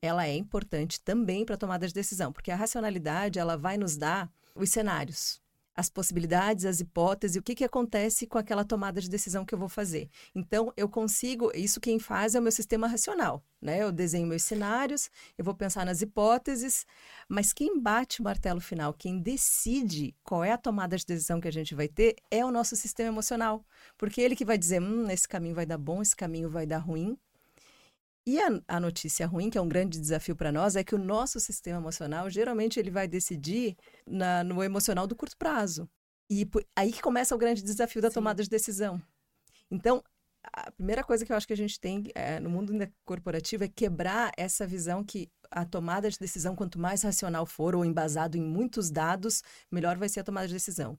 ela 0.00 0.26
é 0.26 0.34
importante 0.34 1.00
também 1.00 1.44
para 1.44 1.56
tomada 1.56 1.86
de 1.86 1.92
decisão, 1.92 2.32
porque 2.32 2.50
a 2.50 2.56
racionalidade 2.56 3.38
ela 3.38 3.56
vai 3.56 3.76
nos 3.76 3.96
dar 3.96 4.30
os 4.54 4.70
cenários. 4.70 5.40
As 5.76 5.90
possibilidades, 5.90 6.64
as 6.64 6.80
hipóteses, 6.80 7.36
o 7.36 7.42
que, 7.42 7.54
que 7.54 7.64
acontece 7.64 8.26
com 8.26 8.38
aquela 8.38 8.64
tomada 8.64 9.00
de 9.00 9.10
decisão 9.10 9.44
que 9.44 9.54
eu 9.54 9.58
vou 9.58 9.68
fazer. 9.68 10.08
Então, 10.34 10.72
eu 10.76 10.88
consigo, 10.88 11.52
isso 11.54 11.80
quem 11.80 11.98
faz 11.98 12.34
é 12.34 12.40
o 12.40 12.42
meu 12.42 12.50
sistema 12.50 12.86
racional, 12.86 13.44
né? 13.60 13.82
Eu 13.82 13.92
desenho 13.92 14.26
meus 14.26 14.42
cenários, 14.42 15.10
eu 15.36 15.44
vou 15.44 15.54
pensar 15.54 15.84
nas 15.84 16.00
hipóteses, 16.00 16.86
mas 17.28 17.52
quem 17.52 17.78
bate 17.78 18.20
o 18.20 18.24
martelo 18.24 18.60
final, 18.60 18.94
quem 18.94 19.20
decide 19.20 20.14
qual 20.24 20.42
é 20.42 20.52
a 20.52 20.58
tomada 20.58 20.96
de 20.96 21.04
decisão 21.04 21.40
que 21.40 21.48
a 21.48 21.52
gente 21.52 21.74
vai 21.74 21.88
ter, 21.88 22.16
é 22.30 22.44
o 22.44 22.50
nosso 22.50 22.74
sistema 22.74 23.10
emocional. 23.10 23.64
Porque 23.98 24.20
ele 24.20 24.34
que 24.34 24.44
vai 24.44 24.56
dizer, 24.56 24.80
hum, 24.80 25.10
esse 25.10 25.28
caminho 25.28 25.54
vai 25.54 25.66
dar 25.66 25.78
bom, 25.78 26.00
esse 26.00 26.16
caminho 26.16 26.48
vai 26.48 26.66
dar 26.66 26.78
ruim. 26.78 27.18
E 28.26 28.40
a, 28.40 28.48
a 28.66 28.80
notícia 28.80 29.24
ruim, 29.24 29.48
que 29.48 29.56
é 29.56 29.60
um 29.60 29.68
grande 29.68 30.00
desafio 30.00 30.34
para 30.34 30.50
nós, 30.50 30.74
é 30.74 30.82
que 30.82 30.96
o 30.96 30.98
nosso 30.98 31.38
sistema 31.38 31.78
emocional, 31.78 32.28
geralmente, 32.28 32.80
ele 32.80 32.90
vai 32.90 33.06
decidir 33.06 33.76
na, 34.04 34.42
no 34.42 34.64
emocional 34.64 35.06
do 35.06 35.14
curto 35.14 35.36
prazo. 35.36 35.88
E 36.28 36.44
por, 36.44 36.66
aí 36.74 36.92
que 36.92 37.00
começa 37.00 37.36
o 37.36 37.38
grande 37.38 37.62
desafio 37.62 38.02
da 38.02 38.10
Sim. 38.10 38.14
tomada 38.14 38.42
de 38.42 38.50
decisão. 38.50 39.00
Então, 39.70 40.02
a 40.42 40.72
primeira 40.72 41.04
coisa 41.04 41.24
que 41.24 41.30
eu 41.30 41.36
acho 41.36 41.46
que 41.46 41.52
a 41.52 41.56
gente 41.56 41.78
tem 41.78 42.10
é, 42.16 42.40
no 42.40 42.50
mundo 42.50 42.72
corporativo 43.04 43.62
é 43.62 43.68
quebrar 43.68 44.32
essa 44.36 44.66
visão 44.66 45.04
que 45.04 45.30
a 45.48 45.64
tomada 45.64 46.10
de 46.10 46.18
decisão, 46.18 46.56
quanto 46.56 46.80
mais 46.80 47.02
racional 47.02 47.46
for 47.46 47.76
ou 47.76 47.84
embasado 47.84 48.36
em 48.36 48.42
muitos 48.42 48.90
dados, 48.90 49.40
melhor 49.70 49.96
vai 49.96 50.08
ser 50.08 50.20
a 50.20 50.24
tomada 50.24 50.48
de 50.48 50.54
decisão 50.54 50.98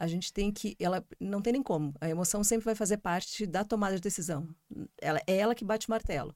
a 0.00 0.06
gente 0.06 0.32
tem 0.32 0.52
que. 0.52 0.76
Ela 0.78 1.04
não 1.18 1.42
tem 1.42 1.52
nem 1.52 1.62
como. 1.62 1.92
A 2.00 2.08
emoção 2.08 2.44
sempre 2.44 2.64
vai 2.64 2.74
fazer 2.76 2.98
parte 2.98 3.44
da 3.44 3.64
tomada 3.64 3.96
de 3.96 4.00
decisão. 4.00 4.48
Ela, 5.00 5.20
é 5.26 5.36
ela 5.36 5.56
que 5.56 5.64
bate 5.64 5.88
o 5.88 5.90
martelo. 5.90 6.34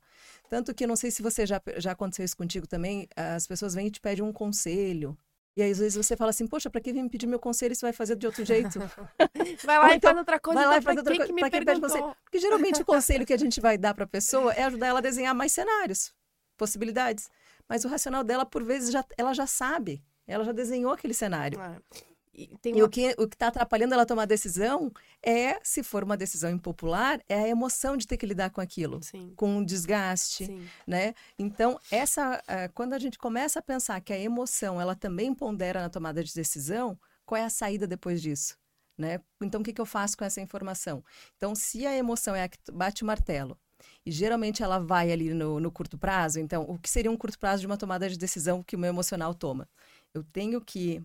Tanto 0.51 0.75
que 0.75 0.85
não 0.85 0.97
sei 0.97 1.13
se 1.13 1.23
você 1.23 1.47
já, 1.47 1.63
já 1.77 1.93
aconteceu 1.93 2.25
isso 2.25 2.37
contigo 2.37 2.67
também. 2.67 3.09
As 3.15 3.47
pessoas 3.47 3.73
vêm 3.75 3.87
e 3.87 3.91
te 3.91 4.01
pedem 4.01 4.25
um 4.25 4.33
conselho. 4.33 5.17
E 5.57 5.63
aí, 5.63 5.71
às 5.71 5.79
vezes 5.79 5.95
você 5.95 6.17
fala 6.17 6.31
assim, 6.31 6.47
poxa, 6.47 6.69
para 6.69 6.81
que 6.81 6.93
vem 6.93 7.05
me 7.05 7.11
pedir 7.11 7.27
meu 7.27 7.39
conselho 7.39 7.77
se 7.77 7.83
vai 7.83 7.93
fazer 7.93 8.17
de 8.17 8.27
outro 8.27 8.45
jeito? 8.45 8.79
vai 9.65 9.79
lá 9.79 9.87
Ou 9.87 9.93
e 9.93 9.97
então, 9.97 10.11
faz 10.11 10.19
outra 10.19 10.41
coisa, 10.41 10.59
vai 10.59 10.67
lá 10.67 10.79
então, 10.79 10.83
e 10.83 10.85
faz 10.85 10.99
outra 10.99 11.17
coisa. 11.17 11.65
Pede 11.65 11.81
conselho? 11.81 12.17
Porque 12.25 12.39
geralmente 12.41 12.83
o 12.83 12.85
conselho 12.85 13.27
que 13.27 13.33
a 13.35 13.39
gente 13.39 13.61
vai 13.61 13.79
dar 13.79 13.95
para 13.95 14.05
a 14.05 14.09
pessoa 14.09 14.53
é 14.55 14.65
ajudar 14.65 14.89
ela 14.89 14.99
a 14.99 15.03
desenhar 15.03 15.35
mais 15.35 15.53
cenários, 15.53 16.13
possibilidades. 16.57 17.31
Mas 17.69 17.85
o 17.85 17.89
racional 17.89 18.25
dela, 18.25 18.45
por 18.45 18.65
vezes, 18.65 18.91
já, 18.91 19.05
ela 19.17 19.33
já 19.35 19.47
sabe. 19.47 20.03
Ela 20.27 20.43
já 20.43 20.53
desenhou 20.53 20.93
aquele 20.93 21.15
cenário. 21.15 21.61
É. 21.61 21.77
E, 22.35 22.51
uma... 22.65 22.79
e 22.79 22.83
o 22.83 22.89
que 22.89 23.15
o 23.19 23.25
está 23.25 23.49
atrapalhando 23.49 23.93
ela 23.95 24.07
tomar 24.07 24.25
decisão 24.25 24.91
é, 25.23 25.61
se 25.63 25.83
for 25.83 26.03
uma 26.03 26.17
decisão 26.17 26.51
impopular, 26.51 27.21
é 27.29 27.35
a 27.35 27.49
emoção 27.49 27.97
de 27.97 28.07
ter 28.07 28.17
que 28.17 28.27
lidar 28.27 28.51
com 28.51 28.61
aquilo, 28.61 29.03
Sim. 29.03 29.33
com 29.37 29.59
um 29.59 29.65
desgaste, 29.65 30.47
Sim. 30.47 30.67
né? 30.87 31.15
Então, 31.39 31.79
essa, 31.91 32.39
uh, 32.39 32.73
quando 32.75 32.95
a 32.95 32.99
gente 32.99 33.19
começa 33.19 33.59
a 33.59 33.63
pensar 33.63 34.01
que 34.01 34.13
a 34.13 34.19
emoção, 34.19 34.81
ela 34.81 34.95
também 34.95 35.35
pondera 35.35 35.81
na 35.81 35.91
tomada 35.91 36.25
de 36.25 36.33
decisão, 36.35 36.99
qual 37.25 37.41
é 37.41 37.45
a 37.45 37.51
saída 37.51 37.87
depois 37.87 38.21
disso? 38.21 38.57
Né? 38.97 39.21
Então, 39.41 39.61
o 39.61 39.65
que, 39.65 39.73
que 39.73 39.81
eu 39.81 39.87
faço 39.87 40.17
com 40.17 40.25
essa 40.25 40.41
informação? 40.41 41.05
Então, 41.37 41.55
se 41.55 41.87
a 41.87 41.97
emoção 41.97 42.35
é 42.35 42.45
a 42.45 42.49
que 42.49 42.59
bate 42.73 43.03
o 43.03 43.07
martelo, 43.07 43.59
e 44.05 44.11
geralmente 44.11 44.63
ela 44.63 44.79
vai 44.79 45.11
ali 45.11 45.35
no, 45.35 45.59
no 45.59 45.71
curto 45.71 45.99
prazo, 45.99 46.39
então, 46.39 46.63
o 46.69 46.79
que 46.79 46.91
seria 46.91 47.11
um 47.11 47.17
curto 47.17 47.39
prazo 47.39 47.61
de 47.61 47.67
uma 47.67 47.77
tomada 47.77 48.09
de 48.09 48.19
decisão 48.19 48.63
que 48.63 48.77
o 48.77 48.79
meu 48.79 48.89
emocional 48.89 49.35
toma? 49.35 49.69
Eu 50.15 50.23
tenho 50.23 50.61
que 50.61 51.03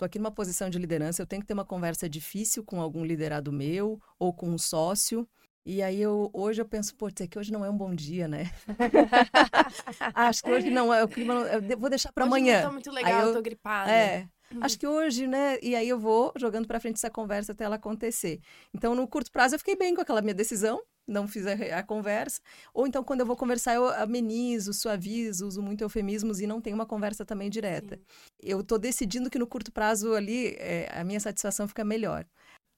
estou 0.00 0.06
aqui 0.06 0.18
numa 0.18 0.30
posição 0.30 0.70
de 0.70 0.78
liderança, 0.78 1.20
eu 1.20 1.26
tenho 1.26 1.42
que 1.42 1.46
ter 1.46 1.52
uma 1.52 1.64
conversa 1.64 2.08
difícil 2.08 2.64
com 2.64 2.80
algum 2.80 3.04
liderado 3.04 3.52
meu 3.52 4.00
ou 4.18 4.32
com 4.32 4.48
um 4.48 4.58
sócio. 4.58 5.28
E 5.64 5.82
aí 5.82 6.00
eu 6.00 6.30
hoje 6.32 6.62
eu 6.62 6.64
penso, 6.64 6.96
pô, 6.96 7.08
é 7.08 7.26
que 7.26 7.38
hoje 7.38 7.52
não 7.52 7.62
é 7.62 7.68
um 7.68 7.76
bom 7.76 7.94
dia, 7.94 8.26
né? 8.26 8.50
Acho 10.14 10.42
que 10.42 10.50
hoje 10.50 10.70
não 10.70 10.92
é, 10.92 11.04
o 11.04 11.08
clima 11.08 11.34
não, 11.34 11.46
eu 11.46 11.78
vou 11.78 11.90
deixar 11.90 12.10
para 12.12 12.24
amanhã. 12.24 12.62
Não 12.62 12.68
tá 12.68 12.72
muito 12.72 12.90
legal, 12.90 13.26
eu, 13.26 13.34
tô 13.34 13.42
gripada. 13.42 13.90
É. 13.92 14.26
Uhum. 14.52 14.60
Acho 14.62 14.78
que 14.78 14.86
hoje, 14.86 15.26
né? 15.26 15.58
E 15.62 15.76
aí 15.76 15.88
eu 15.88 15.98
vou 15.98 16.32
jogando 16.36 16.66
para 16.66 16.80
frente 16.80 16.96
essa 16.96 17.10
conversa 17.10 17.52
até 17.52 17.64
ela 17.64 17.76
acontecer. 17.76 18.40
Então, 18.74 18.94
no 18.94 19.06
curto 19.06 19.30
prazo, 19.30 19.54
eu 19.54 19.58
fiquei 19.58 19.76
bem 19.76 19.94
com 19.94 20.00
aquela 20.00 20.22
minha 20.22 20.34
decisão, 20.34 20.80
não 21.10 21.26
fiz 21.26 21.46
a, 21.46 21.52
a, 21.78 21.82
conversa. 21.82 22.40
Ou 22.72 22.86
então, 22.86 23.02
quando 23.02 23.20
eu 23.20 23.26
vou 23.26 23.36
conversar, 23.36 23.74
eu 23.74 23.88
amenizo, 23.88 24.72
suavizo, 24.72 25.46
uso 25.46 25.60
muito 25.60 25.82
eufemismos 25.82 26.40
e 26.40 26.46
não 26.46 26.60
tenho 26.60 26.76
uma 26.76 26.86
conversa 26.86 27.24
também 27.24 27.50
direta. 27.50 27.96
Sim. 27.96 28.02
Eu 28.42 28.60
estou 28.60 28.78
decidindo 28.78 29.28
que 29.28 29.38
no 29.38 29.46
curto 29.46 29.72
prazo 29.72 30.14
ali 30.14 30.54
é, 30.58 30.88
a 30.92 31.04
minha 31.04 31.20
satisfação 31.20 31.66
fica 31.66 31.84
melhor. 31.84 32.24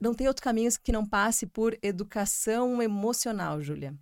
Não 0.00 0.14
tem 0.14 0.26
outro 0.26 0.42
caminho 0.42 0.70
que 0.82 0.90
não 0.90 1.06
passe 1.06 1.46
por 1.46 1.78
educação 1.82 2.82
emocional, 2.82 3.62
Júlia. 3.62 3.94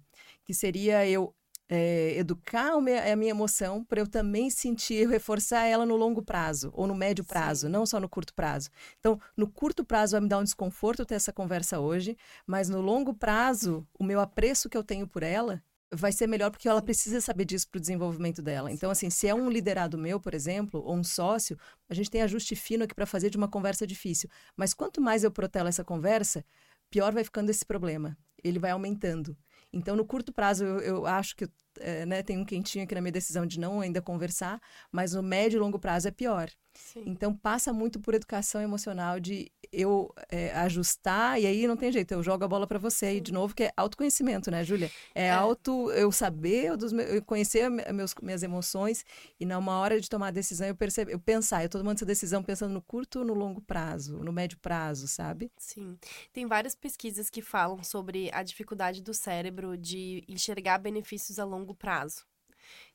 Que 0.45 0.55
seria 0.55 1.07
eu 1.07 1.35
é, 1.73 2.19
educar 2.19 2.73
a 2.73 2.81
minha 2.81 3.31
emoção 3.31 3.85
para 3.85 4.01
eu 4.01 4.07
também 4.07 4.51
sentir, 4.51 5.09
reforçar 5.09 5.67
ela 5.67 5.87
no 5.87 5.95
longo 5.95 6.21
prazo 6.21 6.73
ou 6.75 6.85
no 6.85 6.97
médio 6.97 7.25
prazo, 7.25 7.67
Sim. 7.67 7.73
não 7.73 7.87
só 7.87 8.01
no 8.01 8.09
curto 8.09 8.35
prazo. 8.35 8.71
Então, 8.99 9.21
no 9.37 9.49
curto 9.49 9.85
prazo 9.85 10.13
vai 10.13 10.21
me 10.21 10.29
dar 10.29 10.39
um 10.39 10.45
desconforto 10.45 11.07
ter 11.07 11.15
essa 11.15 11.33
conversa 11.33 11.79
hoje, 11.79 12.17
mas 12.45 12.69
no 12.69 12.81
longo 12.81 13.15
prazo, 13.15 13.87
o 13.97 14.03
meu 14.03 14.19
apreço 14.19 14.69
que 14.69 14.77
eu 14.77 14.83
tenho 14.83 15.07
por 15.07 15.23
ela 15.23 15.63
vai 15.93 16.11
ser 16.11 16.27
melhor 16.27 16.51
porque 16.51 16.69
ela 16.69 16.83
precisa 16.83 17.21
saber 17.21 17.45
disso 17.45 17.69
para 17.69 17.79
o 17.79 17.81
desenvolvimento 17.81 18.43
dela. 18.43 18.73
Então, 18.73 18.91
assim, 18.91 19.09
se 19.09 19.29
é 19.29 19.35
um 19.35 19.49
liderado 19.49 19.97
meu, 19.97 20.21
por 20.21 20.35
exemplo, 20.35 20.83
ou 20.85 20.97
um 20.97 21.05
sócio, 21.05 21.57
a 21.89 21.95
gente 21.95 22.11
tem 22.11 22.23
ajuste 22.23 22.57
fino 22.57 22.85
aqui 22.85 22.95
para 22.95 23.07
fazer 23.07 23.31
de 23.31 23.37
uma 23.37 23.49
conversa 23.49 23.87
difícil. 23.87 24.29
Mas 24.57 24.75
quanto 24.75 25.01
mais 25.01 25.23
eu 25.23 25.31
protelo 25.31 25.69
essa 25.69 25.85
conversa, 25.85 26.45
pior 26.91 27.13
vai 27.13 27.23
ficando 27.23 27.51
esse 27.51 27.65
problema. 27.65 28.17
Ele 28.43 28.59
vai 28.59 28.71
aumentando. 28.71 29.37
Então, 29.73 29.97
no 29.97 30.05
curto 30.05 30.33
prazo, 30.33 30.65
eu, 30.65 30.81
eu 30.81 31.07
acho 31.07 31.37
que 31.37 31.49
é, 31.79 32.05
né, 32.07 32.23
tem 32.23 32.39
um 32.39 32.45
quentinho 32.45 32.85
aqui 32.85 32.95
na 32.95 33.01
minha 33.01 33.13
decisão 33.13 33.47
de 33.47 33.59
não 33.61 33.81
ainda 33.81 34.03
conversar, 34.03 34.61
mas 34.91 35.13
no 35.15 35.23
médio 35.23 35.59
e 35.59 35.61
longo 35.61 35.79
prazo 35.79 36.09
é 36.09 36.11
pior. 36.11 36.51
Sim. 36.73 37.03
Então, 37.07 37.35
passa 37.35 37.73
muito 37.73 38.01
por 38.01 38.15
educação 38.15 38.61
emocional 38.61 39.19
de 39.19 39.51
eu 39.73 40.13
é, 40.29 40.53
ajustar, 40.53 41.41
e 41.41 41.47
aí 41.47 41.67
não 41.67 41.77
tem 41.77 41.93
jeito, 41.93 42.13
eu 42.13 42.23
jogo 42.23 42.45
a 42.45 42.49
bola 42.49 42.67
para 42.67 42.79
você. 42.79 43.11
Sim. 43.11 43.17
E, 43.17 43.21
de 43.21 43.33
novo, 43.33 43.55
que 43.55 43.65
é 43.65 43.73
autoconhecimento, 43.77 44.51
né, 44.51 44.65
Júlia? 44.65 44.91
É, 45.15 45.27
é, 45.27 45.31
auto 45.31 45.91
eu 45.93 46.11
saber, 46.11 46.77
dos 46.77 46.93
eu 46.93 47.23
conhecer 47.23 47.69
meus, 47.93 48.15
minhas 48.23 48.43
emoções, 48.43 49.05
e 49.39 49.47
na 49.47 49.59
uma 49.59 49.79
hora 49.79 50.01
de 50.01 50.09
tomar 50.09 50.29
a 50.29 50.31
decisão, 50.33 50.67
eu 50.67 50.75
perceber, 50.75 51.13
eu 51.13 51.21
pensar, 51.21 51.63
eu 51.63 51.69
tô 51.69 51.79
tomando 51.79 51.97
essa 51.97 52.07
decisão 52.07 52.43
pensando 52.43 52.73
no 52.73 52.83
curto 52.83 53.21
ou 53.21 53.25
no 53.25 53.35
longo 53.35 53.61
prazo, 53.61 54.19
no 54.19 54.33
médio 54.33 54.59
prazo, 54.59 55.07
sabe? 55.07 55.51
Sim. 55.57 55.97
Tem 56.33 56.47
várias 56.47 56.75
pesquisas 56.75 57.29
que 57.29 57.43
falam 57.43 57.83
sobre 57.85 58.31
a 58.33 58.43
dificuldade 58.43 59.03
do 59.03 59.15
cérebro 59.15 59.77
de 59.77 60.25
enxergar 60.27 60.79
benefícios 60.79 61.39
a 61.39 61.45
longo 61.45 61.60
prazo. 61.75 62.25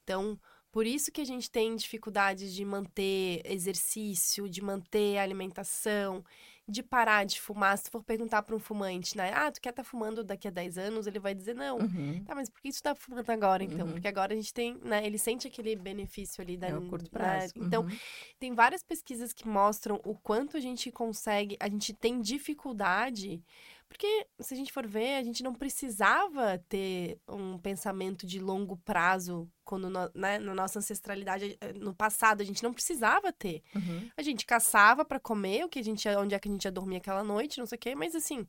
Então, 0.04 0.40
por 0.72 0.86
isso 0.86 1.12
que 1.12 1.22
a 1.22 1.26
gente 1.26 1.50
tem 1.50 1.76
dificuldade 1.76 2.54
de 2.54 2.66
manter 2.66 3.42
exercício, 3.46 4.50
de 4.50 4.62
manter 4.62 5.18
alimentação, 5.18 6.24
de 6.68 6.82
parar 6.82 7.26
de 7.26 7.40
fumar. 7.40 7.78
Se 7.78 7.90
for 7.90 8.04
perguntar 8.04 8.42
para 8.42 8.56
um 8.56 8.60
fumante, 8.60 9.16
né? 9.16 9.32
Ah, 9.34 9.52
tu 9.52 9.62
quer 9.62 9.70
estar 9.70 9.84
tá 9.84 9.90
fumando 9.90 10.24
daqui 10.24 10.48
a 10.48 10.52
10 10.52 10.78
anos? 10.78 11.08
Ele 11.08 11.20
vai 11.20 11.34
dizer 11.34 11.54
não. 11.56 11.78
Uhum. 11.78 12.24
Tá, 12.26 12.34
mas 12.34 12.50
por 12.50 12.62
que 12.62 12.72
tu 12.72 12.82
tá 12.82 12.96
fumando 12.96 13.30
agora, 13.30 13.64
então? 13.64 13.86
Uhum. 13.86 13.94
Porque 13.94 14.08
agora 14.08 14.34
a 14.34 14.36
gente 14.36 14.54
tem, 14.54 14.78
né? 14.84 15.06
Ele 15.06 15.18
sente 15.18 15.48
aquele 15.48 15.76
benefício 15.76 16.42
ali 16.42 16.58
da... 16.58 16.68
É 16.68 16.78
o 16.78 16.88
curto 16.90 17.10
prazo. 17.10 17.54
Né? 17.56 17.68
Então, 17.68 17.84
uhum. 17.84 17.98
tem 18.40 18.54
várias 18.54 18.84
pesquisas 18.84 19.32
que 19.32 19.48
mostram 19.48 20.02
o 20.04 20.16
quanto 20.16 20.58
a 20.58 20.60
gente 20.60 20.92
consegue... 20.92 21.56
A 21.60 21.70
gente 21.70 21.94
tem 21.94 22.20
dificuldade 22.20 23.42
porque, 23.88 24.28
se 24.40 24.54
a 24.54 24.58
gente 24.58 24.74
for 24.74 24.86
ver, 24.86 25.16
a 25.16 25.24
gente 25.24 25.44
não 25.44 25.54
precisava 25.54 26.58
ter 26.68 27.20
um 27.28 27.58
pensamento 27.58 28.26
de 28.26 28.40
longo 28.40 28.78
prazo 28.78 29.50
quando 29.64 29.90
no, 29.90 30.12
né, 30.14 30.38
na 30.40 30.54
nossa 30.54 30.80
ancestralidade, 30.80 31.58
eh, 31.62 31.74
no 31.74 31.94
passado, 31.94 32.42
a 32.42 32.44
gente 32.46 32.64
não 32.64 32.74
precisava 32.74 33.32
ter. 33.32 33.64
Uhum. 33.76 34.10
A 34.18 34.22
gente 34.22 34.46
caçava 34.46 35.06
para 35.06 35.20
comer, 35.20 35.66
o 35.66 35.70
que 35.70 35.80
a 35.80 35.84
gente, 35.84 36.08
onde 36.10 36.36
é 36.36 36.40
que 36.40 36.48
a 36.48 36.52
gente 36.52 36.66
ia 36.66 36.72
dormir 36.72 36.98
aquela 36.98 37.24
noite, 37.24 37.60
não 37.60 37.66
sei 37.66 37.78
o 37.78 37.80
quê, 37.80 37.96
mas 37.96 38.16
assim, 38.16 38.46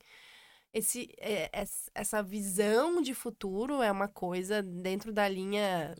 esse, 0.73 1.09
é, 1.17 1.49
essa 1.95 2.21
visão 2.21 3.01
de 3.01 3.13
futuro 3.13 3.81
é 3.81 3.91
uma 3.91 4.07
coisa 4.07 4.61
dentro 4.61 5.11
da 5.11 5.27
linha 5.27 5.95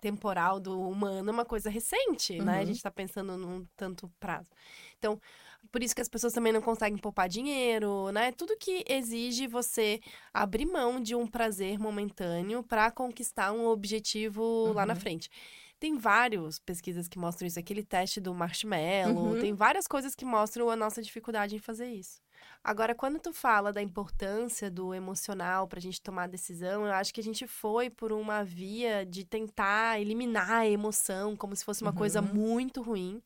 temporal 0.00 0.60
do 0.60 0.80
humano, 0.80 1.30
é 1.30 1.32
uma 1.32 1.44
coisa 1.44 1.70
recente, 1.70 2.38
uhum. 2.38 2.44
né? 2.44 2.56
A 2.56 2.60
uhum. 2.60 2.66
gente 2.66 2.76
está 2.76 2.90
pensando 2.90 3.36
num 3.36 3.66
tanto 3.76 4.08
prazo. 4.20 4.50
Então, 4.98 5.20
por 5.70 5.82
isso 5.82 5.94
que 5.94 6.00
as 6.00 6.08
pessoas 6.08 6.32
também 6.32 6.52
não 6.52 6.60
conseguem 6.60 6.98
poupar 6.98 7.28
dinheiro, 7.28 8.10
né? 8.12 8.32
Tudo 8.32 8.56
que 8.56 8.84
exige 8.88 9.46
você 9.46 10.00
abrir 10.32 10.66
mão 10.66 11.00
de 11.00 11.14
um 11.14 11.26
prazer 11.26 11.78
momentâneo 11.78 12.62
para 12.62 12.90
conquistar 12.90 13.52
um 13.52 13.66
objetivo 13.66 14.42
uhum. 14.42 14.72
lá 14.72 14.86
na 14.86 14.94
uhum. 14.94 15.00
frente. 15.00 15.30
Tem 15.78 15.96
várias 15.96 16.58
pesquisas 16.58 17.06
que 17.06 17.18
mostram 17.18 17.46
isso. 17.46 17.58
Aquele 17.58 17.84
teste 17.84 18.20
do 18.20 18.34
marshmallow. 18.34 19.34
Uhum. 19.34 19.40
Tem 19.40 19.52
várias 19.52 19.86
coisas 19.86 20.14
que 20.14 20.24
mostram 20.24 20.70
a 20.70 20.76
nossa 20.76 21.02
dificuldade 21.02 21.54
em 21.54 21.58
fazer 21.58 21.88
isso. 21.92 22.25
Agora, 22.62 22.96
quando 22.96 23.20
tu 23.20 23.32
fala 23.32 23.72
da 23.72 23.80
importância 23.80 24.68
do 24.68 24.92
emocional 24.92 25.68
para 25.68 25.78
a 25.78 25.82
gente 25.82 26.02
tomar 26.02 26.26
decisão, 26.26 26.84
eu 26.84 26.92
acho 26.92 27.14
que 27.14 27.20
a 27.20 27.22
gente 27.22 27.46
foi 27.46 27.88
por 27.88 28.12
uma 28.12 28.42
via 28.42 29.06
de 29.06 29.24
tentar 29.24 30.00
eliminar 30.00 30.50
a 30.50 30.66
emoção 30.68 31.36
como 31.36 31.54
se 31.54 31.64
fosse 31.64 31.82
uma 31.82 31.92
uhum. 31.92 31.96
coisa 31.96 32.20
muito 32.20 32.82
ruim. 32.82 33.22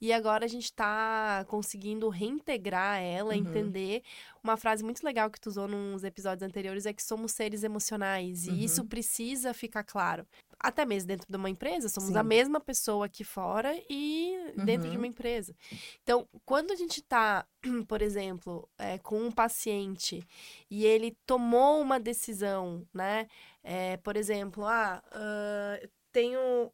E 0.00 0.10
agora 0.10 0.46
a 0.46 0.48
gente 0.48 0.64
está 0.64 1.44
conseguindo 1.48 2.08
reintegrar 2.08 2.98
ela, 3.02 3.34
uhum. 3.34 3.40
entender. 3.40 4.02
Uma 4.42 4.56
frase 4.56 4.82
muito 4.82 5.04
legal 5.04 5.30
que 5.30 5.40
tu 5.40 5.50
usou 5.50 5.68
nos 5.68 6.02
episódios 6.02 6.48
anteriores 6.48 6.86
é 6.86 6.92
que 6.92 7.02
somos 7.02 7.32
seres 7.32 7.62
emocionais. 7.62 8.46
E 8.46 8.50
uhum. 8.50 8.56
isso 8.56 8.84
precisa 8.86 9.52
ficar 9.52 9.84
claro 9.84 10.26
até 10.60 10.84
mesmo 10.84 11.08
dentro 11.08 11.26
de 11.30 11.36
uma 11.36 11.48
empresa, 11.48 11.88
somos 11.88 12.10
Sim. 12.10 12.16
a 12.18 12.22
mesma 12.22 12.60
pessoa 12.60 13.06
aqui 13.06 13.22
fora 13.24 13.74
e 13.88 14.36
dentro 14.64 14.82
de 14.88 14.96
Uhum. 14.96 14.96
uma 15.02 15.06
empresa. 15.06 15.54
Então, 16.02 16.28
quando 16.44 16.72
a 16.72 16.76
gente 16.76 17.00
tá, 17.02 17.46
por 17.86 18.02
exemplo, 18.02 18.68
é, 18.78 18.98
com 18.98 19.20
um 19.20 19.30
paciente 19.30 20.26
e 20.70 20.84
ele 20.84 21.16
tomou 21.24 21.80
uma 21.80 22.00
decisão, 22.00 22.86
né? 22.92 23.28
É, 23.62 23.96
por 23.98 24.16
exemplo, 24.16 24.64
ah, 24.64 25.02
ah, 25.12 25.88
tenho. 26.12 26.72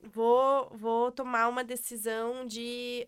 Vou, 0.00 0.70
vou 0.76 1.10
tomar 1.10 1.48
uma 1.48 1.64
decisão 1.64 2.46
de. 2.46 3.06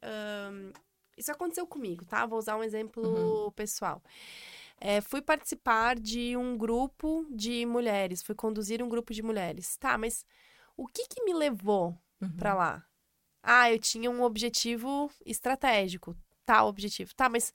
isso 1.16 1.30
aconteceu 1.30 1.66
comigo, 1.66 2.04
tá? 2.04 2.26
Vou 2.26 2.38
usar 2.38 2.56
um 2.56 2.64
exemplo 2.64 3.52
pessoal. 3.54 4.02
É, 4.80 5.00
fui 5.02 5.20
participar 5.20 5.98
de 5.98 6.36
um 6.36 6.56
grupo 6.56 7.26
de 7.30 7.66
mulheres, 7.66 8.22
fui 8.22 8.34
conduzir 8.34 8.82
um 8.82 8.88
grupo 8.88 9.12
de 9.12 9.22
mulheres. 9.22 9.76
Tá, 9.76 9.98
mas 9.98 10.24
o 10.76 10.86
que 10.86 11.06
que 11.06 11.22
me 11.22 11.34
levou 11.34 11.96
Uhum. 12.20 12.36
pra 12.38 12.54
lá? 12.54 12.84
Ah, 13.42 13.70
eu 13.70 13.78
tinha 13.78 14.10
um 14.10 14.22
objetivo 14.22 15.10
estratégico, 15.24 16.16
tal 16.44 16.66
objetivo. 16.68 17.14
Tá, 17.14 17.28
mas, 17.28 17.52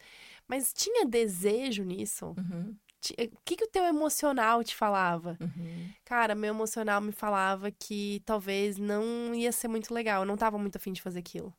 mas 0.47 0.71
tinha 0.73 1.05
desejo 1.05 1.83
nisso? 1.83 2.35
Uhum. 2.37 2.75
Ti- 3.01 3.15
O 3.33 3.37
que 3.43 3.55
que 3.55 3.63
o 3.65 3.69
teu 3.69 3.83
emocional 3.83 4.63
te 4.63 4.75
falava? 4.75 5.37
Uhum. 5.39 5.89
Cara, 6.03 6.33
meu 6.35 6.53
emocional 6.53 7.01
me 7.01 7.11
falava 7.11 7.69
que 7.71 8.21
talvez 8.25 8.77
não 8.77 9.33
ia 9.33 9.51
ser 9.51 9.67
muito 9.67 9.93
legal, 9.93 10.21
eu 10.21 10.25
não 10.27 10.37
tava 10.37 10.57
muito 10.57 10.75
afim 10.77 10.91
de 10.93 11.01
fazer 11.01 11.19
aquilo. 11.19 11.53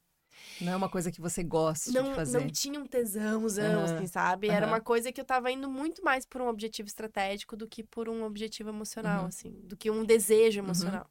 Não 0.60 0.72
é 0.72 0.76
uma 0.76 0.88
coisa 0.88 1.10
que 1.12 1.20
você 1.20 1.42
gosta 1.42 1.90
de 1.90 1.98
Não, 1.98 2.14
fazer. 2.14 2.40
não 2.40 2.48
tinha 2.50 2.80
um 2.80 2.86
tesãozão, 2.86 3.66
Aham, 3.66 3.84
assim, 3.84 4.06
sabe? 4.06 4.48
Era 4.48 4.66
aham. 4.66 4.74
uma 4.74 4.80
coisa 4.80 5.12
que 5.12 5.20
eu 5.20 5.24
tava 5.24 5.50
indo 5.50 5.70
muito 5.70 6.02
mais 6.04 6.24
por 6.24 6.40
um 6.40 6.48
objetivo 6.48 6.88
estratégico 6.88 7.56
do 7.56 7.66
que 7.68 7.82
por 7.82 8.08
um 8.08 8.24
objetivo 8.24 8.70
emocional, 8.70 9.22
Uhum. 9.22 9.28
assim, 9.28 9.50
do 9.64 9.76
que 9.76 9.90
um 9.90 10.04
desejo 10.04 10.58
emocional. 10.60 11.06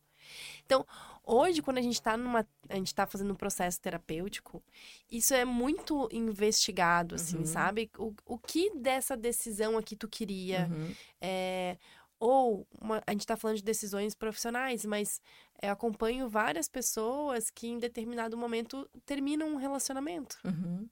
Então, 0.66 0.86
hoje, 1.24 1.62
quando 1.62 1.78
a 1.78 1.82
gente 1.82 2.02
tá 2.02 2.18
numa. 2.18 2.46
A 2.70 2.76
gente 2.76 2.94
tá 2.96 3.06
fazendo 3.06 3.32
um 3.32 3.36
processo 3.36 3.80
terapêutico, 3.80 4.64
isso 5.12 5.34
é 5.34 5.46
muito 5.46 6.10
investigado, 6.12 7.16
assim, 7.16 7.40
Uhum. 7.40 7.46
sabe? 7.46 7.92
O, 7.98 8.14
o 8.26 8.38
que 8.38 8.72
dessa 8.76 9.16
decisão 9.16 9.78
aqui 9.78 9.96
tu 9.96 10.08
queria? 10.08 10.68
Uhum. 10.72 10.96
É, 11.22 11.78
ou 12.20 12.68
uma- 12.82 13.04
a 13.06 13.12
gente 13.12 13.22
está 13.22 13.36
falando 13.36 13.58
de 13.58 13.64
decisões 13.64 14.16
profissionais, 14.16 14.86
mas 14.86 15.22
eu 15.62 15.72
acompanho 15.72 16.30
várias 16.30 16.68
pessoas 16.68 17.50
que 17.50 17.68
em 17.68 17.78
determinado 17.80 18.38
momento 18.38 18.90
terminam 19.06 19.50
um 19.50 19.56
relacionamento. 19.58 20.38
Uhum. 20.46 20.88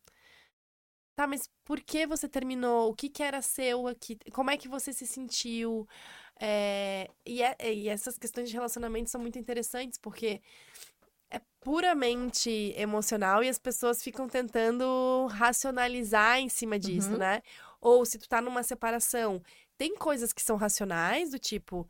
Tá, 1.16 1.28
mas 1.28 1.48
por 1.64 1.80
que 1.80 2.08
você 2.08 2.28
terminou? 2.28 2.90
O 2.90 2.96
que, 2.96 3.08
que 3.08 3.22
era 3.22 3.40
seu 3.42 3.88
aqui? 3.88 4.18
Como 4.34 4.50
é 4.50 4.58
que 4.58 4.68
você 4.68 4.92
se 4.92 5.06
sentiu? 5.06 5.88
É, 6.40 7.08
e, 7.24 7.44
é- 7.44 7.56
e 7.74 7.88
essas 7.88 8.18
questões 8.18 8.50
de 8.50 8.56
relacionamento 8.56 9.12
são 9.12 9.22
muito 9.22 9.38
interessantes, 9.38 10.00
porque 10.00 10.42
é 11.30 11.40
puramente 11.60 12.74
emocional 12.76 13.44
e 13.44 13.50
as 13.50 13.60
pessoas 13.60 14.02
ficam 14.04 14.28
tentando 14.28 15.28
racionalizar 15.32 16.40
em 16.40 16.50
cima 16.50 16.80
disso, 16.80 17.12
Uhum. 17.12 17.18
né? 17.18 17.42
Ou 17.80 18.04
se 18.06 18.18
tu 18.18 18.28
tá 18.28 18.42
numa 18.42 18.64
separação, 18.64 19.42
tem 19.78 19.96
coisas 19.96 20.32
que 20.34 20.42
são 20.42 20.56
racionais, 20.56 21.32
do 21.32 21.40
tipo, 21.40 21.90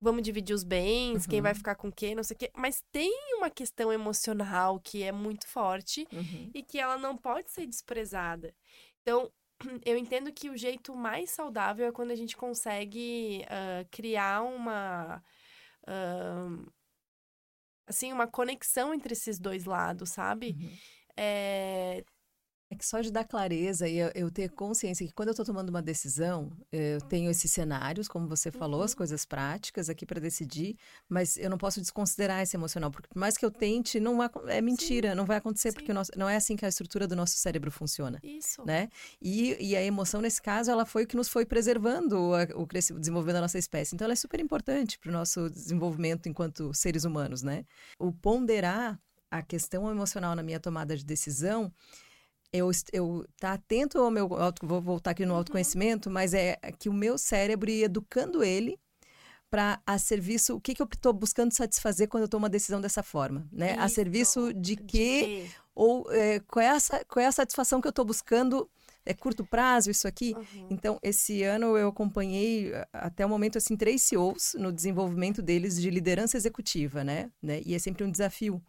vamos 0.00 0.22
dividir 0.22 0.54
os 0.54 0.62
bens, 0.64 1.26
quem 1.26 1.40
vai 1.40 1.52
Uhum. 1.52 1.56
ficar 1.58 1.74
com 1.74 1.90
quem, 1.90 2.14
não 2.14 2.22
sei 2.22 2.34
o 2.34 2.38
quê. 2.38 2.50
Mas 2.54 2.82
tem 2.92 3.12
uma 3.36 3.50
questão 3.50 3.92
emocional 3.92 4.78
que 4.80 5.02
é 5.02 5.10
muito 5.12 5.46
forte 5.46 6.06
Uhum. 6.12 6.50
e 6.54 6.62
que 6.62 6.78
ela 6.78 6.98
não 6.98 7.16
pode 7.16 7.50
ser 7.50 7.66
desprezada. 7.66 8.54
Então, 9.02 9.30
eu 9.86 9.96
entendo 9.96 10.32
que 10.32 10.50
o 10.50 10.56
jeito 10.56 10.94
mais 10.94 11.30
saudável 11.30 11.86
é 11.86 11.92
quando 11.92 12.10
a 12.10 12.16
gente 12.16 12.36
consegue 12.36 13.44
ah, 13.48 13.84
criar 13.90 14.42
uma. 14.42 15.22
ah, 15.86 16.48
assim, 17.86 18.12
uma 18.12 18.26
conexão 18.26 18.92
entre 18.92 19.12
esses 19.12 19.38
dois 19.38 19.64
lados, 19.64 20.10
sabe? 20.10 20.56
Uhum. 20.60 20.76
É, 21.16 22.04
É 22.68 22.74
que 22.74 22.84
só 22.84 23.00
de 23.00 23.12
dar 23.12 23.22
clareza 23.22 23.86
e 23.88 23.96
eu, 23.96 24.10
eu 24.12 24.28
ter 24.28 24.50
consciência 24.50 25.06
que 25.06 25.12
quando 25.12 25.28
eu 25.28 25.32
estou 25.32 25.46
tomando 25.46 25.68
uma 25.68 25.80
decisão, 25.80 26.50
eu 26.72 27.00
tenho 27.02 27.30
esses 27.30 27.48
cenários, 27.52 28.08
como 28.08 28.26
você 28.26 28.50
falou, 28.50 28.82
as 28.82 28.90
Uhum. 28.90 28.96
coisas 28.98 29.24
práticas 29.24 29.88
aqui 29.88 30.04
para 30.04 30.20
decidir, 30.20 30.76
mas 31.08 31.36
eu 31.36 31.48
não 31.48 31.58
posso 31.58 31.80
desconsiderar 31.80 32.42
esse 32.42 32.56
emocional, 32.56 32.90
porque 32.90 33.08
por 33.08 33.18
mais 33.20 33.36
que 33.36 33.44
eu 33.46 33.52
tente, 33.52 34.00
não 34.00 34.16
vai, 34.16 34.28
é 34.48 34.60
mentira, 34.60 35.14
não 35.14 35.24
vai 35.24 35.36
acontecer, 35.36 35.72
porque 35.72 35.86
Sim. 35.86 35.92
nosso, 35.92 36.10
não 36.16 36.28
é 36.28 36.34
assim 36.34 36.56
que 36.56 36.66
a 36.66 36.68
estrutura 36.68 37.06
do 37.06 37.14
nosso 37.14 37.36
cérebro 37.36 37.70
funciona. 37.70 38.18
isso. 38.20 38.64
Né? 38.66 38.88
E, 39.22 39.56
e 39.64 39.76
a 39.76 39.82
emoção, 39.82 40.20
nesse 40.20 40.42
caso, 40.42 40.68
ela 40.68 40.84
foi 40.84 41.04
o 41.04 41.06
que 41.06 41.14
nos 41.16 41.28
foi 41.28 41.46
preservando 41.46 42.34
a- 42.34 42.48
o, 42.60 42.66
cresci- 42.66 42.92
o 42.92 42.98
desenvolvimento 42.98 43.34
da 43.36 43.40
nossa 43.42 43.58
espécie. 43.58 43.94
Então, 43.94 44.04
ela 44.06 44.12
é 44.12 44.16
super 44.16 44.40
importante 44.40 44.98
para 44.98 45.10
o 45.10 45.12
nosso 45.12 45.48
desenvolvimento 45.50 46.28
enquanto 46.28 46.74
seres 46.74 47.04
humanos, 47.04 47.42
né? 47.42 47.64
O 47.96 48.10
ponderar 48.12 48.98
a 49.30 49.42
questão 49.42 49.88
emocional 49.90 50.34
na 50.34 50.42
minha 50.42 50.58
tomada 50.58 50.96
de 50.96 51.04
decisão, 51.04 51.72
eu, 52.52 52.70
eu 52.92 53.26
tá 53.40 53.52
atento 53.54 53.98
ao 53.98 54.10
meu, 54.10 54.32
auto, 54.34 54.66
vou 54.66 54.80
voltar 54.80 55.10
aqui 55.12 55.24
no 55.26 55.32
Uhum. 55.32 55.38
autoconhecimento, 55.38 56.10
mas 56.10 56.32
é 56.34 56.56
que 56.78 56.88
o 56.88 56.92
meu 56.92 57.18
cérebro 57.18 57.70
ia 57.70 57.86
educando 57.86 58.42
ele 58.42 58.78
para 59.50 59.80
a 59.86 59.96
serviço, 59.98 60.56
o 60.56 60.60
que, 60.60 60.74
que 60.74 60.82
eu 60.82 60.88
estou 60.92 61.12
buscando 61.12 61.52
satisfazer 61.52 62.08
quando 62.08 62.22
eu 62.24 62.28
tomo 62.28 62.42
uma 62.44 62.48
decisão 62.50 62.80
dessa 62.80 63.02
forma, 63.02 63.46
né? 63.52 63.76
A 63.78 63.86
Isso. 63.86 63.94
serviço 63.94 64.52
de 64.52 64.74
De 64.74 64.76
que 64.76 64.86
quê? 64.88 65.48
ou 65.74 66.10
é, 66.12 66.40
qual, 66.40 66.64
é 66.64 66.70
a, 66.70 66.78
qual 67.06 67.22
é 67.22 67.26
a 67.26 67.32
satisfação 67.32 67.80
que 67.80 67.86
eu 67.86 67.90
estou 67.90 68.04
buscando? 68.04 68.68
É 69.04 69.14
curto 69.14 69.44
prazo 69.46 69.88
isso 69.88 70.08
aqui? 70.08 70.34
Uhum. 70.34 70.66
Então, 70.68 70.98
esse 71.00 71.44
ano 71.44 71.76
eu 71.76 71.88
acompanhei 71.88 72.74
a- 72.74 72.88
até 72.92 73.24
o 73.24 73.28
momento 73.28 73.56
assim 73.56 73.76
três 73.76 74.02
CEOs 74.02 74.56
no 74.58 74.72
desenvolvimento 74.72 75.40
deles 75.40 75.80
de 75.80 75.90
liderança 75.90 76.36
executiva, 76.36 77.04
né? 77.04 77.30
né? 77.40 77.62
E 77.64 77.72
é 77.74 77.78
sempre 77.78 78.02
um 78.02 78.10
desafio 78.10 78.60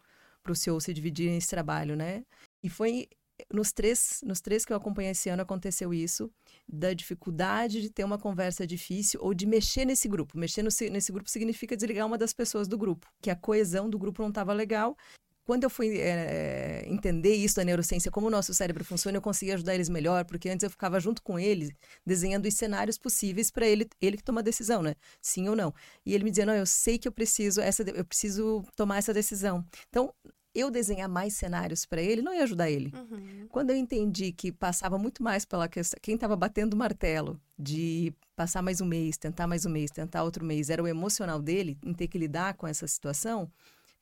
para 0.44 0.52
o 0.52 0.54
CEO 0.54 0.80
se 0.80 0.94
dividir 0.94 1.28
nesse 1.30 1.48
trabalho, 1.48 1.96
né? 1.96 2.22
E 2.62 2.68
foi 2.68 3.08
nos 3.52 3.72
três, 3.72 4.20
nos 4.24 4.40
três 4.40 4.64
que 4.64 4.72
eu 4.72 4.76
acompanhei 4.76 5.12
esse 5.12 5.28
ano 5.28 5.42
aconteceu 5.42 5.92
isso, 5.94 6.30
da 6.68 6.92
dificuldade 6.92 7.80
de 7.80 7.90
ter 7.90 8.04
uma 8.04 8.18
conversa 8.18 8.66
difícil 8.66 9.20
ou 9.22 9.34
de 9.34 9.46
mexer 9.46 9.84
nesse 9.84 10.08
grupo. 10.08 10.36
Mexer 10.38 10.62
no 10.62 10.70
se- 10.70 10.90
nesse 10.90 11.12
grupo 11.12 11.30
significa 11.30 11.76
desligar 11.76 12.06
uma 12.06 12.18
das 12.18 12.32
pessoas 12.32 12.68
do 12.68 12.76
grupo, 12.78 13.06
que 13.22 13.30
a 13.30 13.36
coesão 13.36 13.88
do 13.88 13.98
grupo 13.98 14.22
não 14.22 14.28
estava 14.30 14.52
legal. 14.52 14.96
Quando 15.44 15.64
eu 15.64 15.70
fui 15.70 15.96
eh, 15.98 16.84
entender 16.86 17.34
isso 17.34 17.56
da 17.56 17.64
neurociência, 17.64 18.10
como 18.10 18.26
o 18.26 18.30
nosso 18.30 18.52
cérebro 18.52 18.84
funciona, 18.84 19.16
eu 19.16 19.22
consegui 19.22 19.52
ajudar 19.52 19.74
eles 19.74 19.88
melhor, 19.88 20.26
porque 20.26 20.48
antes 20.50 20.62
eu 20.62 20.68
ficava 20.70 21.00
junto 21.00 21.22
com 21.22 21.38
eles, 21.38 21.70
desenhando 22.04 22.46
os 22.46 22.52
cenários 22.54 22.98
possíveis 22.98 23.50
para 23.50 23.66
ele, 23.66 23.88
ele 23.98 24.18
que 24.18 24.22
toma 24.22 24.40
a 24.40 24.44
decisão, 24.44 24.82
né? 24.82 24.94
Sim 25.22 25.48
ou 25.48 25.56
não. 25.56 25.72
E 26.04 26.14
ele 26.14 26.22
me 26.24 26.30
dizia: 26.30 26.44
"Não, 26.44 26.54
eu 26.54 26.66
sei 26.66 26.98
que 26.98 27.08
eu 27.08 27.12
preciso 27.12 27.62
essa 27.62 27.82
eu 27.82 28.04
preciso 28.04 28.62
tomar 28.76 28.98
essa 28.98 29.14
decisão". 29.14 29.64
Então, 29.88 30.12
eu 30.54 30.70
desenhar 30.70 31.08
mais 31.08 31.34
cenários 31.34 31.84
para 31.86 32.00
ele 32.02 32.22
não 32.22 32.34
ia 32.34 32.42
ajudar 32.42 32.70
ele. 32.70 32.92
Uhum. 32.94 33.46
Quando 33.48 33.70
eu 33.70 33.76
entendi 33.76 34.32
que 34.32 34.50
passava 34.50 34.98
muito 34.98 35.22
mais 35.22 35.44
pela 35.44 35.68
questão, 35.68 35.98
quem 36.02 36.14
estava 36.14 36.34
batendo 36.36 36.74
o 36.74 36.76
martelo 36.76 37.40
de 37.58 38.12
passar 38.34 38.62
mais 38.62 38.80
um 38.80 38.86
mês, 38.86 39.16
tentar 39.16 39.46
mais 39.46 39.64
um 39.66 39.70
mês, 39.70 39.90
tentar 39.90 40.24
outro 40.24 40.44
mês, 40.44 40.70
era 40.70 40.82
o 40.82 40.88
emocional 40.88 41.40
dele 41.40 41.78
em 41.84 41.92
ter 41.92 42.08
que 42.08 42.18
lidar 42.18 42.54
com 42.54 42.66
essa 42.66 42.86
situação, 42.86 43.50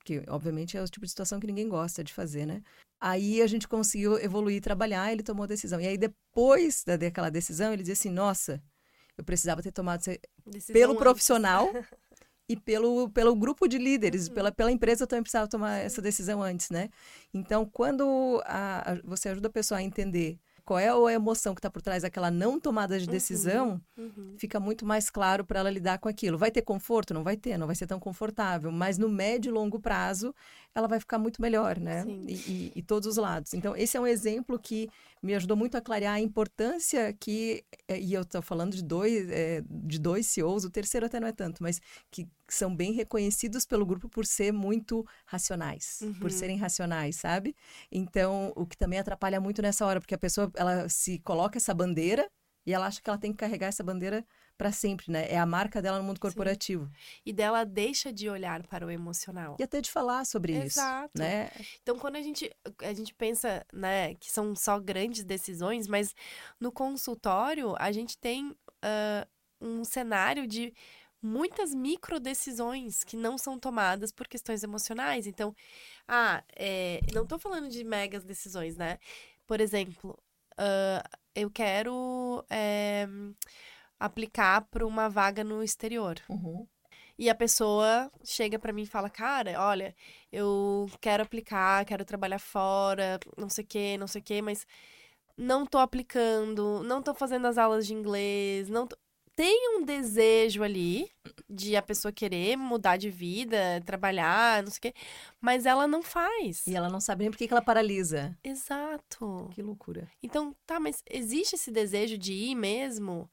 que 0.04 0.22
obviamente 0.28 0.76
é 0.76 0.82
o 0.82 0.88
tipo 0.88 1.04
de 1.04 1.10
situação 1.10 1.40
que 1.40 1.46
ninguém 1.46 1.68
gosta 1.68 2.02
de 2.04 2.12
fazer, 2.12 2.46
né? 2.46 2.62
Aí 3.00 3.42
a 3.42 3.46
gente 3.46 3.68
conseguiu 3.68 4.18
evoluir, 4.18 4.62
trabalhar, 4.62 5.12
ele 5.12 5.22
tomou 5.22 5.44
a 5.44 5.48
decisão. 5.48 5.80
E 5.80 5.86
aí 5.86 5.98
depois 5.98 6.82
da- 6.84 6.96
daquela 6.96 7.28
decisão, 7.30 7.72
ele 7.72 7.82
disse 7.82 8.08
assim: 8.08 8.14
"Nossa, 8.14 8.62
eu 9.18 9.24
precisava 9.24 9.62
ter 9.62 9.72
tomado 9.72 10.00
Decisão 10.46 10.72
pelo 10.72 10.92
antes. 10.92 11.02
profissional 11.02 11.68
e 12.48 12.56
pelo, 12.56 13.08
pelo 13.10 13.34
grupo 13.34 13.66
de 13.66 13.76
líderes, 13.78 14.28
Uhum. 14.28 14.34
pela, 14.34 14.52
pela 14.52 14.70
empresa 14.72 15.06
também 15.06 15.22
precisava 15.22 15.48
tomar 15.48 15.78
essa 15.78 16.00
decisão 16.00 16.42
antes, 16.42 16.70
né? 16.70 16.88
Então, 17.34 17.64
quando 17.66 18.40
a- 18.44 18.92
a- 18.92 19.00
você 19.04 19.28
ajuda 19.28 19.48
a 19.48 19.52
pessoa 19.52 19.78
a 19.78 19.82
entender 19.82 20.38
qual 20.64 20.78
é 20.80 20.88
a 20.88 21.12
emoção 21.12 21.54
que 21.54 21.60
está 21.60 21.70
por 21.70 21.80
trás 21.80 22.02
daquela 22.02 22.28
não 22.30 22.58
tomada 22.58 22.98
de 22.98 23.06
decisão, 23.06 23.80
Uhum. 23.96 24.34
fica 24.36 24.58
muito 24.58 24.84
mais 24.84 25.08
claro 25.08 25.44
para 25.44 25.60
ela 25.60 25.70
lidar 25.70 25.98
com 25.98 26.08
aquilo. 26.08 26.36
Vai 26.36 26.50
ter 26.50 26.62
conforto? 26.62 27.14
Não 27.14 27.22
vai 27.22 27.36
ter, 27.36 27.56
não 27.56 27.66
vai 27.68 27.76
ser 27.76 27.86
tão 27.86 28.00
confortável, 28.00 28.72
mas 28.72 28.98
no 28.98 29.08
médio 29.08 29.50
e 29.50 29.52
longo 29.52 29.78
prazo 29.80 30.34
ela 30.76 30.86
vai 30.86 31.00
ficar 31.00 31.18
muito 31.18 31.40
melhor, 31.40 31.78
né? 31.80 32.04
E, 32.28 32.34
e, 32.34 32.72
e 32.76 32.82
todos 32.82 33.08
os 33.08 33.16
lados. 33.16 33.54
Então, 33.54 33.74
esse 33.74 33.96
é 33.96 34.00
um 34.00 34.06
exemplo 34.06 34.58
que 34.58 34.90
me 35.22 35.34
ajudou 35.34 35.56
muito 35.56 35.74
a 35.74 35.80
clarear 35.80 36.14
a 36.14 36.20
importância 36.20 37.14
que, 37.14 37.64
eh, 37.88 37.98
e 37.98 38.12
eu 38.12 38.20
estou 38.20 38.42
falando 38.42 38.74
de 38.76 38.82
dois, 38.84 39.26
eh, 39.30 39.62
de 39.68 39.98
dois 39.98 40.26
CEOs, 40.26 40.64
o 40.66 40.70
terceiro 40.70 41.06
até 41.06 41.18
não 41.18 41.26
é 41.28 41.32
tanto, 41.32 41.62
mas 41.62 41.80
que 42.10 42.28
são 42.46 42.76
bem 42.76 42.92
reconhecidos 42.92 43.64
pelo 43.64 43.86
grupo 43.86 44.06
por 44.06 44.26
ser 44.26 44.52
muito 44.52 45.02
racionais, 45.24 46.00
por 46.20 46.30
Uhum. 46.30 46.30
serem 46.30 46.56
racionais, 46.58 47.16
sabe? 47.16 47.56
Então, 47.90 48.52
o 48.54 48.66
que 48.66 48.76
também 48.76 48.98
atrapalha 48.98 49.40
muito 49.40 49.62
nessa 49.62 49.86
hora, 49.86 49.98
porque 50.00 50.14
a 50.14 50.18
pessoa, 50.18 50.50
ela 50.56 50.88
se 50.90 51.18
coloca 51.20 51.56
essa 51.56 51.72
bandeira 51.72 52.28
e 52.66 52.74
ela 52.74 52.86
acha 52.86 53.00
que 53.00 53.08
ela 53.08 53.18
tem 53.18 53.30
que 53.32 53.38
carregar 53.38 53.68
essa 53.68 53.82
bandeira 53.82 54.24
para 54.56 54.72
sempre, 54.72 55.10
né? 55.10 55.30
É 55.30 55.38
a 55.38 55.46
marca 55.46 55.82
dela 55.82 55.98
no 55.98 56.04
mundo 56.04 56.20
corporativo. 56.20 56.90
E 57.24 57.32
dela 57.32 57.64
deixa 57.64 58.12
de 58.12 58.28
olhar 58.28 58.66
para 58.66 58.86
o 58.86 58.90
emocional. 58.90 59.56
E 59.58 59.62
até 59.62 59.80
de 59.80 59.90
falar 59.90 60.24
sobre 60.24 60.54
Exato. 60.54 61.10
isso, 61.14 61.22
né? 61.22 61.50
Então, 61.82 61.98
quando 61.98 62.16
a 62.16 62.22
gente, 62.22 62.50
a 62.82 62.92
gente 62.92 63.14
pensa, 63.14 63.64
né, 63.72 64.14
que 64.14 64.30
são 64.30 64.54
só 64.54 64.78
grandes 64.78 65.24
decisões, 65.24 65.86
mas 65.86 66.14
no 66.58 66.72
consultório 66.72 67.74
a 67.78 67.92
gente 67.92 68.16
tem 68.18 68.56
ah, 68.82 69.26
um 69.60 69.84
cenário 69.84 70.46
de 70.46 70.72
muitas 71.20 71.74
micro 71.74 72.20
decisões 72.20 73.02
que 73.02 73.16
não 73.16 73.36
são 73.36 73.58
tomadas 73.58 74.12
por 74.12 74.28
questões 74.28 74.62
emocionais. 74.62 75.26
Então, 75.26 75.54
ah, 76.06 76.42
é, 76.54 77.00
não 77.12 77.24
estou 77.24 77.38
falando 77.38 77.68
de 77.68 77.82
megas 77.84 78.24
decisões, 78.24 78.76
né? 78.76 78.98
Por 79.46 79.60
exemplo, 79.60 80.18
uh, 80.58 81.18
eu 81.34 81.50
quero 81.50 82.44
é, 82.50 83.06
aplicar 83.98 84.62
para 84.62 84.86
uma 84.86 85.08
vaga 85.08 85.42
no 85.42 85.62
exterior. 85.62 86.20
Uhum. 86.28 86.66
E 87.18 87.30
a 87.30 87.34
pessoa 87.34 88.10
chega 88.22 88.58
para 88.58 88.72
mim 88.72 88.82
e 88.82 88.86
fala: 88.86 89.08
Cara, 89.08 89.58
olha, 89.58 89.94
eu 90.30 90.90
quero 91.00 91.22
aplicar, 91.22 91.84
quero 91.84 92.04
trabalhar 92.04 92.38
fora, 92.38 93.18
não 93.36 93.48
sei 93.48 93.64
o 93.64 93.66
quê, 93.66 93.96
não 93.98 94.06
sei 94.06 94.20
o 94.20 94.24
quê, 94.24 94.42
mas 94.42 94.66
não 95.36 95.66
tô 95.66 95.78
aplicando, 95.78 96.82
não 96.84 97.02
tô 97.02 97.14
fazendo 97.14 97.46
as 97.46 97.58
aulas 97.58 97.86
de 97.86 97.94
inglês, 97.94 98.68
não 98.68 98.86
tô... 98.86 98.96
Tem 99.34 99.76
um 99.76 99.84
desejo 99.84 100.62
ali 100.62 101.10
de 101.48 101.76
a 101.76 101.82
pessoa 101.82 102.10
querer 102.10 102.56
mudar 102.56 102.96
de 102.96 103.10
vida, 103.10 103.82
trabalhar, 103.84 104.62
não 104.62 104.70
sei 104.70 104.78
o 104.78 104.80
quê, 104.80 104.94
mas 105.38 105.66
ela 105.66 105.86
não 105.86 106.02
faz. 106.02 106.66
E 106.66 106.74
ela 106.74 106.88
não 106.88 107.00
sabe 107.00 107.24
nem 107.24 107.30
por 107.30 107.36
que 107.36 107.46
que 107.46 107.52
ela 107.52 107.60
paralisa. 107.60 108.34
Exato. 108.42 109.50
Que 109.52 109.60
loucura. 109.60 110.10
Então, 110.22 110.56
tá, 110.66 110.80
mas 110.80 111.02
existe 111.10 111.54
esse 111.54 111.70
desejo 111.70 112.16
de 112.16 112.32
ir 112.32 112.54
mesmo? 112.54 113.30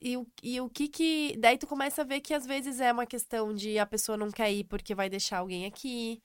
E, 0.00 0.16
o- 0.16 0.26
e 0.42 0.60
o 0.60 0.68
que 0.68 0.88
que. 0.88 1.36
Daí 1.38 1.58
tu 1.58 1.66
começa 1.66 2.02
a 2.02 2.04
ver 2.04 2.20
que 2.20 2.34
às 2.34 2.46
vezes 2.46 2.80
é 2.80 2.92
uma 2.92 3.06
questão 3.06 3.54
de 3.54 3.78
a 3.78 3.86
pessoa 3.86 4.16
não 4.18 4.30
quer 4.30 4.52
ir 4.52 4.64
porque 4.64 4.94
vai 4.94 5.08
deixar 5.08 5.38
alguém 5.38 5.66
aqui. 5.66 6.22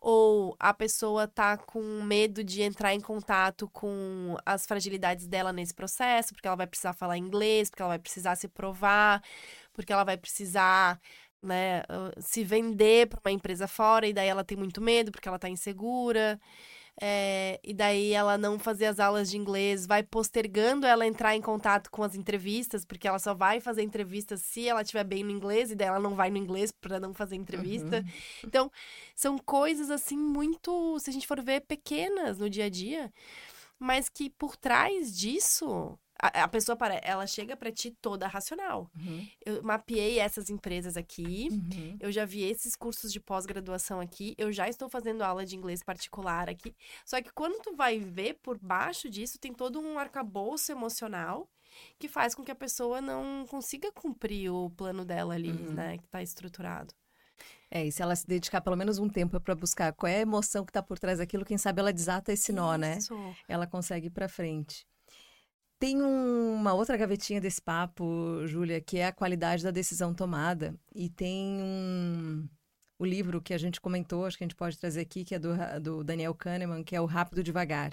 Ou 0.00 0.56
a 0.60 0.72
pessoa 0.72 1.26
tá 1.28 1.56
com 1.56 1.82
medo 2.04 2.44
de 2.44 2.62
entrar 2.62 2.94
em 2.94 3.00
contato 3.00 3.68
com 3.70 4.36
as 4.46 4.64
fragilidades 4.66 5.26
dela 5.26 5.52
nesse 5.52 5.74
processo, 5.74 6.32
porque 6.34 6.46
ela 6.46 6.56
vai 6.56 6.66
precisar 6.68 6.92
falar 6.92 7.18
inglês, 7.18 7.68
porque 7.70 7.82
ela 7.82 7.90
vai 7.90 7.98
precisar 7.98 8.36
se 8.36 8.46
provar, 8.48 9.22
porque 9.72 9.92
ela 9.92 10.04
vai 10.04 10.16
precisar, 10.16 11.00
né, 11.42 11.80
ah, 11.88 12.12
se 12.20 12.44
vender 12.44 13.08
para 13.08 13.20
uma 13.24 13.32
empresa 13.32 13.66
fora, 13.68 14.06
e 14.06 14.12
daí 14.12 14.28
ela 14.28 14.44
tem 14.44 14.56
muito 14.56 14.80
medo 14.80 15.10
porque 15.12 15.28
ela 15.28 15.38
tá 15.38 15.48
insegura. 15.48 16.38
É, 17.00 17.60
e 17.62 17.72
daí 17.72 18.12
ela 18.12 18.36
não 18.36 18.58
fazer 18.58 18.86
as 18.86 18.98
aulas 18.98 19.30
de 19.30 19.36
inglês, 19.36 19.86
vai 19.86 20.02
postergando 20.02 20.86
ela 20.86 21.06
entrar 21.06 21.36
em 21.36 21.40
contato 21.40 21.90
com 21.90 22.02
as 22.02 22.14
entrevistas, 22.14 22.84
porque 22.84 23.06
ela 23.06 23.18
só 23.18 23.34
vai 23.34 23.60
fazer 23.60 23.82
entrevistas 23.82 24.40
se 24.42 24.68
ela 24.68 24.82
estiver 24.82 25.04
bem 25.04 25.22
no 25.22 25.30
inglês, 25.30 25.70
e 25.70 25.76
daí 25.76 25.88
ela 25.88 26.00
não 26.00 26.14
vai 26.14 26.30
no 26.30 26.36
inglês 26.36 26.72
para 26.72 26.98
não 26.98 27.14
fazer 27.14 27.36
entrevista. 27.36 28.04
Então, 28.44 28.70
são 29.14 29.38
coisas 29.38 29.90
assim 29.90 30.16
muito, 30.16 30.98
se 30.98 31.10
a 31.10 31.12
gente 31.12 31.26
for 31.26 31.40
ver, 31.40 31.60
pequenas 31.60 32.38
no 32.38 32.50
dia 32.50 32.64
a 32.64 32.70
dia, 32.70 33.12
mas 33.78 34.08
que 34.08 34.28
por 34.30 34.56
trás 34.56 35.16
disso, 35.16 35.98
a, 36.20 36.44
a 36.44 36.48
pessoa 36.48 36.76
para, 36.76 36.94
ela 37.04 37.26
chega 37.26 37.56
para 37.56 37.70
ti 37.72 37.90
toda 38.00 38.26
racional. 38.26 38.90
Uhum. 38.96 39.26
Eu 39.44 39.62
mapeei 39.62 40.18
essas 40.18 40.50
empresas 40.50 40.96
aqui, 40.96 41.48
Uhum. 41.50 41.96
eu 42.00 42.10
já 42.10 42.24
vi 42.24 42.42
esses 42.42 42.74
cursos 42.74 43.12
de 43.12 43.20
pós-graduação 43.20 44.00
aqui, 44.00 44.34
eu 44.36 44.50
já 44.52 44.68
estou 44.68 44.88
fazendo 44.88 45.22
aula 45.22 45.44
de 45.46 45.56
inglês 45.56 45.82
particular 45.82 46.48
aqui. 46.48 46.74
Só 47.04 47.20
que 47.22 47.32
quando 47.32 47.60
tu 47.62 47.74
vai 47.76 47.98
ver 47.98 48.34
por 48.42 48.58
baixo 48.58 49.08
disso, 49.08 49.38
tem 49.38 49.52
todo 49.52 49.78
um 49.80 49.98
arcabouço 49.98 50.72
emocional 50.72 51.48
que 51.98 52.08
faz 52.08 52.34
com 52.34 52.42
que 52.42 52.50
a 52.50 52.54
pessoa 52.56 53.00
não 53.00 53.46
consiga 53.46 53.92
cumprir 53.92 54.50
o 54.50 54.70
plano 54.70 55.04
dela 55.04 55.34
ali, 55.34 55.52
Uhum. 55.52 55.72
né, 55.72 55.98
que 55.98 56.08
tá 56.08 56.22
estruturado. 56.22 56.92
É, 57.70 57.84
e 57.86 57.92
se 57.92 58.02
ela 58.02 58.16
se 58.16 58.26
dedicar 58.26 58.60
pelo 58.62 58.74
menos 58.76 58.98
um 58.98 59.08
tempo 59.08 59.38
para 59.40 59.54
buscar 59.54 59.92
qual 59.92 60.10
é 60.10 60.16
a 60.16 60.20
emoção 60.22 60.64
que 60.64 60.70
está 60.70 60.82
por 60.82 60.98
trás 60.98 61.18
daquilo, 61.18 61.44
quem 61.44 61.58
sabe 61.58 61.80
ela 61.80 61.92
desata 61.92 62.32
esse 62.32 62.50
nó, 62.52 62.74
né? 62.76 62.96
Isso. 62.98 63.14
Ela 63.46 63.66
consegue 63.66 64.06
ir 64.06 64.10
para 64.10 64.28
frente. 64.28 64.86
Tem 65.78 66.02
um- 66.02 66.54
uma 66.54 66.72
outra 66.74 66.96
gavetinha 66.96 67.40
desse 67.40 67.62
papo, 67.62 68.44
Júlia, 68.46 68.80
que 68.80 68.98
é 68.98 69.06
a 69.06 69.12
qualidade 69.12 69.62
da 69.62 69.70
decisão 69.70 70.12
tomada. 70.12 70.74
E 70.94 71.08
tem 71.08 71.60
um, 71.62 72.48
o 72.98 73.04
livro 73.06 73.40
que 73.40 73.54
a 73.54 73.58
gente 73.58 73.80
comentou, 73.80 74.26
acho 74.26 74.36
que 74.36 74.42
a 74.44 74.46
gente 74.46 74.56
pode 74.56 74.76
trazer 74.76 75.00
aqui, 75.00 75.24
que 75.24 75.34
é 75.36 75.38
do, 75.38 75.50
do 75.80 76.02
Daniel 76.04 76.34
Kahneman, 76.34 76.82
que 76.82 76.96
é 76.96 77.00
o 77.00 77.06
Rápido 77.06 77.44
Devagar. 77.44 77.92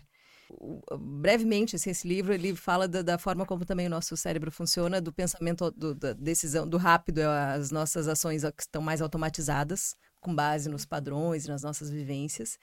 O- 0.50 0.82
brevemente, 0.98 1.76
assim, 1.76 1.91
esse 1.91 2.08
livro 2.08 2.34
ele 2.34 2.56
fala 2.56 2.88
da, 2.88 3.02
da 3.04 3.17
forma 3.19 3.45
como 3.45 3.65
também 3.65 3.86
o 3.88 3.89
nosso 3.89 4.17
cérebro 4.17 4.52
funciona, 4.52 5.00
do 5.02 5.13
pensamento, 5.13 5.69
do, 5.71 5.93
da 5.95 6.13
decisão, 6.13 6.67
do 6.67 6.78
rápido, 6.78 7.19
é 7.19 7.26
as 7.54 7.69
nossas 7.71 8.08
ações 8.08 8.43
que 8.43 8.62
estão 8.63 8.82
mais 8.82 9.00
automatizadas, 9.02 9.95
com 10.21 10.34
base 10.36 10.69
nos 10.69 10.86
padrões 10.86 11.45
nas 11.48 11.62
nossas 11.63 11.89
vivências. 11.91 12.58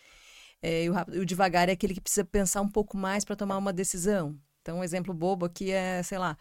É, 0.63 0.85
e 0.85 0.91
o, 0.91 0.93
rápido- 0.93 1.21
o 1.21 1.27
devagar 1.27 1.69
é 1.69 1.73
aquele 1.73 1.95
que 1.95 2.01
precisa 2.01 2.25
pensar 2.25 2.61
um 2.63 2.69
pouco 2.69 2.97
mais 2.97 3.25
para 3.25 3.37
tomar 3.37 3.59
uma 3.59 3.73
decisão. 3.73 4.37
Então, 4.63 4.79
um 4.79 4.85
exemplo 4.85 5.13
bobo 5.13 5.45
aqui 5.45 5.73
é, 5.73 6.03
sei 6.03 6.19
lá, 6.19 6.37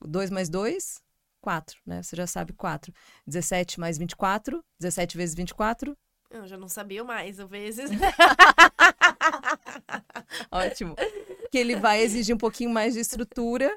2 0.00 0.30
mais 0.30 0.48
2, 0.48 1.02
4, 1.40 1.78
né? 1.84 2.02
Você 2.02 2.16
já 2.16 2.26
sabe 2.26 2.52
4. 2.52 2.92
17 3.26 3.78
mais 3.78 3.98
24, 3.98 4.64
17 4.80 5.16
vezes 5.16 5.34
24, 5.34 5.96
Eu 6.30 6.46
já 6.46 6.56
não 6.56 6.68
sabia 6.68 7.04
mais, 7.04 7.38
às 7.38 7.50
vezes. 7.50 7.90
ótimo. 10.50 10.94
Que 11.50 11.58
ele 11.58 11.76
vai 11.76 12.00
exigir 12.00 12.34
um 12.34 12.38
pouquinho 12.38 12.70
mais 12.70 12.94
de 12.94 13.00
estrutura, 13.00 13.70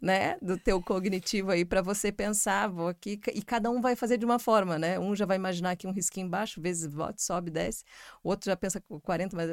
né? 0.00 0.36
Do 0.42 0.58
teu 0.58 0.82
cognitivo 0.82 1.50
aí 1.50 1.64
para 1.64 1.82
você 1.82 2.12
pensar, 2.12 2.68
vou 2.68 2.88
aqui, 2.88 3.18
e 3.32 3.42
cada 3.42 3.70
um 3.70 3.80
vai 3.80 3.96
fazer 3.96 4.18
de 4.18 4.24
uma 4.24 4.38
forma, 4.38 4.78
né? 4.78 4.98
Um 4.98 5.16
já 5.16 5.24
vai 5.24 5.36
imaginar 5.36 5.70
aqui 5.70 5.86
um 5.86 5.92
risquinho 5.92 6.26
embaixo, 6.26 6.60
vezes 6.60 6.92
sobe, 7.18 7.50
desce. 7.50 7.84
O 8.22 8.28
outro 8.28 8.50
já 8.50 8.56
pensa 8.56 8.80
com 8.80 9.00
40, 9.00 9.36
mas 9.36 9.50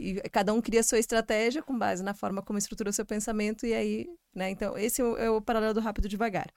e 0.00 0.14
cada 0.30 0.52
um 0.54 0.60
cria 0.60 0.80
a 0.80 0.82
sua 0.82 0.98
estratégia 0.98 1.62
com 1.62 1.76
base 1.78 2.02
na 2.02 2.14
forma 2.14 2.42
como 2.42 2.58
estrutura 2.58 2.90
o 2.90 2.92
seu 2.92 3.04
pensamento 3.06 3.66
e 3.66 3.74
aí, 3.74 4.06
né? 4.34 4.50
Então, 4.50 4.76
esse 4.78 5.00
é 5.00 5.04
o, 5.04 5.16
é 5.16 5.30
o 5.30 5.40
paralelo 5.40 5.74
do 5.74 5.80
rápido 5.80 6.08
devagar. 6.08 6.48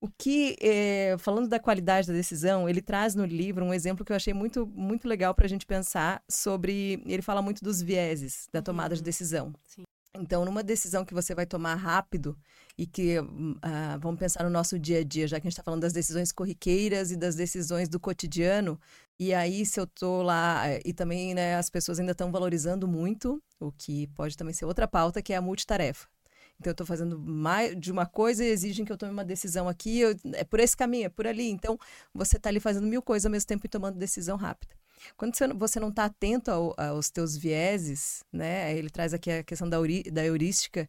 O 0.00 0.08
que, 0.18 0.56
eh, 0.60 1.16
falando 1.18 1.48
da 1.48 1.58
qualidade 1.58 2.08
da 2.08 2.12
decisão, 2.12 2.68
ele 2.68 2.82
traz 2.82 3.14
no 3.14 3.24
livro 3.24 3.64
um 3.64 3.72
exemplo 3.72 4.04
que 4.04 4.12
eu 4.12 4.16
achei 4.16 4.34
muito, 4.34 4.66
muito 4.66 5.08
legal 5.08 5.34
para 5.34 5.46
a 5.46 5.48
gente 5.48 5.64
pensar 5.66 6.22
sobre. 6.28 7.02
Ele 7.06 7.22
fala 7.22 7.40
muito 7.40 7.62
dos 7.64 7.80
vieses 7.80 8.48
da 8.52 8.60
tomada 8.60 8.94
de 8.94 9.00
Uhum. 9.00 9.04
decisão. 9.04 9.54
Sim. 9.66 9.83
Então, 10.16 10.44
numa 10.44 10.62
decisão 10.62 11.04
que 11.04 11.12
você 11.12 11.34
vai 11.34 11.44
tomar 11.44 11.74
rápido 11.74 12.38
e 12.78 12.86
que 12.86 13.16
ah, 13.62 13.98
vamos 14.00 14.18
pensar 14.18 14.44
no 14.44 14.50
nosso 14.50 14.78
dia 14.78 15.00
a 15.00 15.04
dia, 15.04 15.26
já 15.26 15.40
que 15.40 15.46
a 15.46 15.50
gente 15.50 15.54
está 15.54 15.62
falando 15.62 15.80
das 15.82 15.92
decisões 15.92 16.30
corriqueiras 16.30 17.10
e 17.10 17.16
das 17.16 17.34
decisões 17.34 17.88
do 17.88 17.98
cotidiano, 17.98 18.78
e 19.18 19.34
aí 19.34 19.66
se 19.66 19.80
eu 19.80 19.86
tô 19.86 20.22
lá 20.22 20.68
eh, 20.68 20.80
e 20.84 20.92
também 20.92 21.34
né, 21.34 21.56
as 21.56 21.68
pessoas 21.68 21.98
ainda 21.98 22.12
estão 22.12 22.30
valorizando 22.30 22.86
muito, 22.86 23.42
o 23.58 23.72
que 23.72 24.06
pode 24.08 24.36
também 24.36 24.54
ser 24.54 24.66
outra 24.66 24.86
pauta, 24.86 25.20
que 25.20 25.32
é 25.32 25.36
a 25.36 25.42
multitarefa. 25.42 26.06
Então, 26.60 26.70
eu 26.70 26.72
estou 26.74 26.86
fazendo 26.86 27.18
mais 27.18 27.74
de 27.78 27.90
uma 27.90 28.06
coisa 28.06 28.44
e 28.44 28.48
exigem 28.48 28.84
que 28.84 28.92
eu 28.92 28.96
tome 28.96 29.10
uma 29.12 29.24
decisão 29.24 29.68
aqui, 29.68 29.98
eu- 29.98 30.14
é 30.34 30.44
por 30.44 30.60
esse 30.60 30.76
caminho, 30.76 31.06
é 31.06 31.08
por 31.08 31.26
ali. 31.26 31.50
Então, 31.50 31.76
você 32.14 32.36
está 32.36 32.48
ali 32.48 32.60
fazendo 32.60 32.86
mil 32.86 33.02
coisas 33.02 33.26
ao 33.26 33.32
mesmo 33.32 33.48
tempo 33.48 33.66
e 33.66 33.68
tomando 33.68 33.98
decisão 33.98 34.36
rápida. 34.36 34.74
Quando 35.16 35.36
você, 35.36 35.46
não- 35.80 35.88
está 35.90 36.04
atento 36.06 36.50
ao- 36.50 36.74
aos 36.78 37.10
teus 37.10 37.36
vieses, 37.36 38.24
né? 38.32 38.76
Ele 38.76 38.90
traz 38.90 39.14
aqui 39.14 39.30
a 39.30 39.42
questão 39.44 39.68
da, 39.68 39.78
da 40.12 40.24
heurística, 40.24 40.88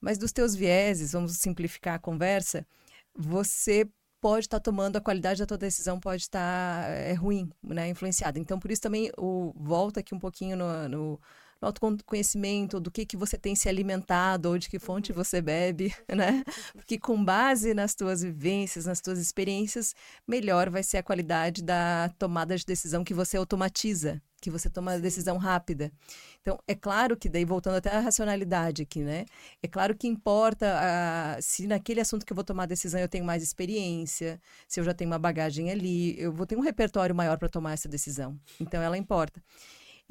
mas 0.00 0.18
dos 0.18 0.32
teus 0.32 0.54
vieses, 0.54 1.12
vamos 1.12 1.36
simplificar 1.38 1.94
a 1.96 1.98
conversa, 1.98 2.66
você 3.14 3.88
pode 4.20 4.46
estar 4.46 4.60
tomando, 4.60 4.96
a 4.96 5.00
qualidade 5.00 5.40
da 5.40 5.46
tua 5.46 5.58
decisão 5.58 5.98
pode 6.00 6.22
estar 6.22 6.88
é, 6.90 7.12
ruim, 7.14 7.50
né? 7.62 7.88
Influenciada. 7.88 8.38
Então, 8.38 8.58
por 8.58 8.70
isso 8.70 8.82
também, 8.82 9.10
o, 9.18 9.52
volta 9.56 10.00
aqui 10.00 10.14
um 10.14 10.18
pouquinho 10.18 10.56
no, 10.56 10.88
no, 10.88 11.20
no 11.62 11.68
autoconhecimento, 11.68 12.80
do 12.80 12.90
que, 12.90 13.06
que 13.06 13.16
você 13.16 13.38
tem 13.38 13.54
se 13.54 13.68
alimentado, 13.68 14.48
ou 14.48 14.58
de 14.58 14.68
que 14.68 14.80
fonte 14.80 15.12
você 15.12 15.40
bebe, 15.40 15.94
né? 16.12 16.42
Porque 16.74 16.98
com 16.98 17.24
base 17.24 17.72
nas 17.72 17.94
tuas 17.94 18.22
vivências, 18.22 18.86
nas 18.86 19.00
tuas 19.00 19.20
experiências, 19.20 19.94
melhor 20.26 20.68
vai 20.68 20.82
ser 20.82 20.98
a 20.98 21.02
qualidade 21.02 21.62
da 21.62 22.10
tomada 22.18 22.56
de 22.56 22.66
decisão 22.66 23.04
que 23.04 23.14
você 23.14 23.36
automatiza, 23.36 24.20
que 24.40 24.50
você 24.50 24.68
toma 24.68 24.94
a 24.94 24.98
decisão 24.98 25.38
rápida. 25.38 25.92
Então, 26.40 26.58
é 26.66 26.74
claro 26.74 27.16
que 27.16 27.28
daí, 27.28 27.44
voltando 27.44 27.76
até 27.76 27.90
à 27.90 28.00
racionalidade 28.00 28.82
aqui, 28.82 29.04
né? 29.04 29.24
É 29.62 29.68
claro 29.68 29.96
que 29.96 30.08
importa 30.08 30.66
ah, 30.80 31.40
se 31.40 31.68
naquele 31.68 32.00
assunto 32.00 32.26
que 32.26 32.32
eu 32.32 32.34
vou 32.34 32.44
tomar 32.44 32.64
a 32.64 32.66
decisão 32.66 33.00
eu 33.00 33.08
tenho 33.08 33.24
mais 33.24 33.40
experiência, 33.40 34.40
se 34.66 34.80
eu 34.80 34.84
já 34.84 34.92
tenho 34.92 35.10
uma 35.10 35.18
bagagem 35.18 35.70
ali, 35.70 36.20
eu 36.20 36.32
vou 36.32 36.44
ter 36.44 36.56
um 36.56 36.60
repertório 36.60 37.14
maior 37.14 37.38
para 37.38 37.48
tomar 37.48 37.72
essa 37.72 37.88
decisão. 37.88 38.36
Então, 38.58 38.82
ela 38.82 38.98
importa. 38.98 39.40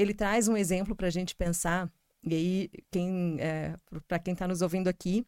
Ele 0.01 0.13
traz 0.13 0.47
um 0.47 0.57
exemplo 0.57 0.95
para 0.95 1.07
a 1.07 1.11
gente 1.11 1.35
pensar, 1.35 1.91
e 2.23 2.33
aí, 2.33 2.69
quem, 2.89 3.37
é, 3.39 3.75
para 4.07 4.19
quem 4.19 4.33
está 4.33 4.47
nos 4.47 4.61
ouvindo 4.61 4.87
aqui, 4.87 5.25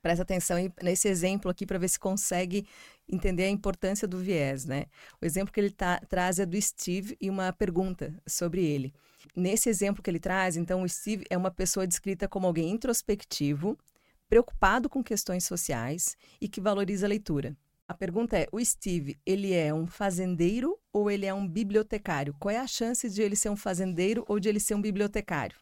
presta 0.00 0.22
atenção 0.22 0.56
nesse 0.82 1.08
exemplo 1.08 1.50
aqui 1.50 1.66
para 1.66 1.78
ver 1.78 1.88
se 1.88 1.98
consegue 1.98 2.66
entender 3.08 3.44
a 3.44 3.50
importância 3.50 4.06
do 4.06 4.18
viés, 4.18 4.64
né? 4.64 4.86
O 5.20 5.26
exemplo 5.26 5.52
que 5.52 5.60
ele 5.60 5.70
tá- 5.70 6.00
traz 6.08 6.38
é 6.38 6.46
do 6.46 6.60
Steve 6.60 7.16
e 7.20 7.28
uma 7.28 7.52
pergunta 7.52 8.14
sobre 8.26 8.64
ele. 8.64 8.94
Nesse 9.34 9.68
exemplo 9.68 10.02
que 10.02 10.10
ele 10.10 10.20
traz, 10.20 10.56
então, 10.56 10.82
o 10.82 10.88
Steve 10.88 11.24
é 11.28 11.36
uma 11.36 11.50
pessoa 11.50 11.86
descrita 11.86 12.28
como 12.28 12.46
alguém 12.46 12.70
introspectivo, 12.70 13.76
preocupado 14.28 14.88
com 14.88 15.02
questões 15.02 15.44
sociais 15.44 16.16
e 16.40 16.48
que 16.48 16.60
valoriza 16.60 17.06
a 17.06 17.08
leitura. 17.08 17.56
A 17.88 17.94
pergunta 17.94 18.38
é: 18.38 18.46
o 18.52 18.64
Steve, 18.64 19.18
ele 19.26 19.52
é 19.52 19.72
um 19.74 19.86
fazendeiro 19.86 20.78
ou 20.94 21.10
ele 21.10 21.26
é 21.26 21.34
um 21.34 21.46
bibliotecário? 21.46 22.34
Qual 22.38 22.54
é 22.54 22.58
a 22.58 22.66
chance 22.66 23.10
de 23.10 23.20
ele 23.20 23.34
ser 23.34 23.50
um 23.50 23.56
fazendeiro 23.56 24.24
ou 24.28 24.38
de 24.38 24.48
ele 24.48 24.60
ser 24.60 24.76
um 24.76 24.80
bibliotecário? 24.80 25.58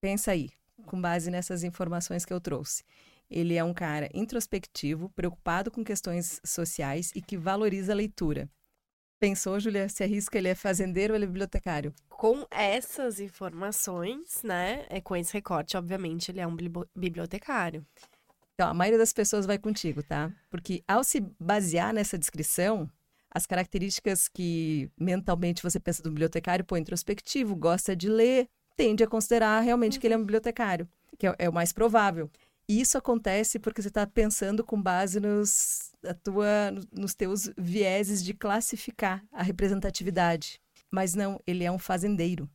Pensa 0.00 0.32
aí, 0.32 0.50
com 0.86 0.98
base 0.98 1.30
nessas 1.30 1.62
informações 1.62 2.24
que 2.24 2.32
eu 2.32 2.40
trouxe. 2.40 2.82
ele 3.30 3.54
é 3.54 3.62
um 3.62 3.72
cara 3.72 4.10
introspectivo, 4.12 5.08
preocupado 5.10 5.70
com 5.70 5.84
questões 5.84 6.40
sociais 6.44 7.12
e 7.14 7.22
que 7.22 7.36
valoriza 7.36 7.92
a 7.92 7.94
leitura. 7.94 8.50
Pensou, 9.20 9.60
Julia, 9.60 9.88
se 9.88 10.02
arrisca, 10.02 10.36
ele 10.36 10.48
é 10.48 10.54
fazendeiro 10.54 11.12
ou 11.12 11.16
ele 11.16 11.24
é 11.24 11.28
bibliotecário? 11.28 11.94
Com 12.08 12.46
essas 12.50 13.20
informações, 13.20 14.42
né, 14.42 14.86
é 14.88 15.00
com 15.00 15.14
esse 15.14 15.32
recorte, 15.32 15.76
obviamente, 15.76 16.30
ele 16.30 16.40
é 16.40 16.46
um 16.46 16.56
bibliotecário. 16.96 17.86
Então, 18.54 18.68
a 18.68 18.74
maioria 18.74 18.98
das 18.98 19.12
pessoas 19.12 19.46
vai 19.46 19.58
contigo, 19.58 20.02
tá? 20.02 20.32
Porque 20.50 20.82
ao 20.88 21.04
se 21.04 21.20
basear 21.38 21.94
nessa 21.94 22.18
descrição, 22.18 22.90
as 23.30 23.46
características 23.46 24.28
que 24.28 24.90
mentalmente 24.98 25.62
você 25.62 25.78
pensa 25.78 26.02
do 26.02 26.10
bibliotecário, 26.10 26.64
pô, 26.64 26.76
introspectivo, 26.76 27.54
gosta 27.54 27.94
de 27.94 28.08
ler, 28.08 28.48
tende 28.76 29.04
a 29.04 29.06
considerar 29.06 29.60
realmente 29.60 29.94
uhum. 29.94 30.00
que 30.00 30.06
ele 30.06 30.14
é 30.14 30.16
um 30.16 30.22
bibliotecário, 30.22 30.88
que 31.18 31.26
é, 31.26 31.34
é 31.38 31.48
o 31.48 31.52
mais 31.52 31.72
provável. 31.72 32.30
E 32.68 32.80
isso 32.80 32.96
acontece 32.96 33.58
porque 33.58 33.82
você 33.82 33.88
está 33.88 34.06
pensando 34.06 34.64
com 34.64 34.80
base 34.80 35.18
nos, 35.18 35.90
a 36.04 36.14
tua, 36.14 36.72
nos 36.92 37.14
teus 37.14 37.50
vieses 37.58 38.22
de 38.22 38.32
classificar 38.32 39.24
a 39.32 39.42
representatividade. 39.42 40.60
Mas 40.90 41.14
não, 41.14 41.40
ele 41.46 41.64
é 41.64 41.70
um 41.70 41.78
fazendeiro. 41.78 42.48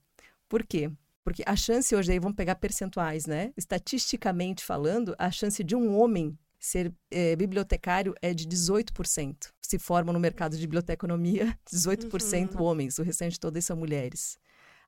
Por 0.47 0.65
quê? 0.65 0.89
Porque 1.23 1.43
a 1.45 1.55
chance 1.55 1.93
hoje, 1.93 2.11
aí 2.11 2.19
vamos 2.19 2.37
pegar 2.37 2.55
percentuais, 2.55 3.25
né? 3.25 3.51
Estatisticamente 3.57 4.63
falando, 4.63 5.15
a 5.17 5.29
chance 5.31 5.63
de 5.63 5.75
um 5.75 5.97
homem 5.97 6.37
ser 6.65 6.93
é, 7.11 7.35
bibliotecário 7.35 8.13
é 8.21 8.33
de 8.33 8.47
18%. 8.47 9.51
Se 9.61 9.79
formam 9.79 10.13
no 10.13 10.19
mercado 10.19 10.55
de 10.55 10.61
biblioteconomia, 10.61 11.57
18% 11.71 12.55
uhum. 12.55 12.63
homens, 12.63 12.99
o 12.99 13.03
restante 13.03 13.39
todas 13.39 13.65
são 13.65 13.75
mulheres 13.75 14.37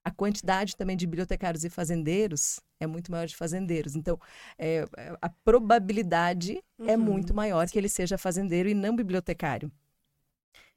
a 0.07 0.11
quantidade 0.11 0.77
também 0.77 0.95
de 0.95 1.05
bibliotecários 1.05 1.65
e 1.65 1.69
fazendeiros 1.69 2.61
é 2.79 2.87
muito 2.87 3.11
maior 3.11 3.27
de 3.27 3.35
fazendeiros. 3.35 3.93
Então, 3.93 4.17
é, 4.57 4.85
a 5.21 5.27
probabilidade 5.27 6.63
é 6.79 6.83
uhum. 6.83 6.89
é 6.89 6.95
muito 6.95 7.33
maior 7.33 7.67
que 7.67 7.77
ele 7.77 7.89
seja 7.89 8.17
fazendeiro 8.17 8.69
e 8.69 8.73
não 8.73 8.95
bibliotecário. 8.95 9.69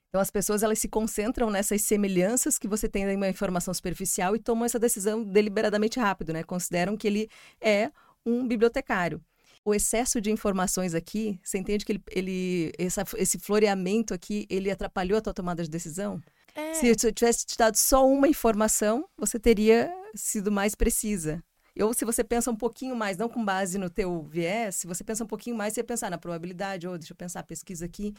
Então, 0.08 0.20
as 0.20 0.32
pessoas 0.32 0.64
elas 0.64 0.80
se 0.80 0.88
concentram 0.88 1.48
nessas 1.48 1.82
semelhanças 1.82 2.58
que 2.58 2.66
você 2.66 2.88
tem 2.88 3.04
em 3.04 3.14
uma 3.14 3.28
informação 3.28 3.72
superficial 3.72 4.34
e 4.34 4.40
tomam 4.40 4.64
essa 4.64 4.80
decisão 4.80 5.22
deliberadamente 5.22 6.00
rápido, 6.00 6.32
né? 6.32 6.42
Consideram 6.42 6.96
que 6.96 7.06
ele 7.06 7.30
é 7.60 7.92
um 8.26 8.48
bibliotecário. 8.48 9.22
O 9.64 9.74
excesso 9.74 10.20
de 10.20 10.30
informações 10.30 10.94
aqui, 10.94 11.38
você 11.44 11.58
entende 11.58 11.84
que 11.84 11.92
ele, 11.92 12.02
ele 12.10 12.72
essa, 12.78 13.04
esse 13.16 13.38
floreamento 13.38 14.14
aqui, 14.14 14.46
ele 14.48 14.70
atrapalhou 14.70 15.18
a 15.18 15.20
tua 15.20 15.34
tomada 15.34 15.62
de 15.62 15.68
decisão? 15.68 16.20
É. 16.54 16.74
Se 16.74 16.88
eu 16.88 17.12
tivesse 17.12 17.46
te 17.46 17.56
dado 17.56 17.76
só 17.76 18.06
uma 18.06 18.26
informação, 18.26 19.06
você 19.16 19.38
teria 19.38 19.92
sido 20.14 20.50
mais 20.50 20.74
precisa. 20.74 21.42
Ou 21.78 21.94
se 21.94 22.04
você 22.04 22.24
pensa 22.24 22.50
um 22.50 22.56
pouquinho 22.56 22.96
mais, 22.96 23.16
não 23.16 23.28
com 23.28 23.44
base 23.44 23.78
no 23.78 23.88
teu 23.88 24.22
viés, 24.24 24.76
se 24.76 24.86
você 24.86 25.04
pensa 25.04 25.24
um 25.24 25.26
pouquinho 25.26 25.56
mais, 25.56 25.74
você 25.74 25.82
pensar 25.82 26.10
na 26.10 26.18
probabilidade, 26.18 26.86
ou 26.86 26.98
deixa 26.98 27.12
eu 27.12 27.16
pensar, 27.16 27.42
pesquisa 27.44 27.86
aqui, 27.86 28.12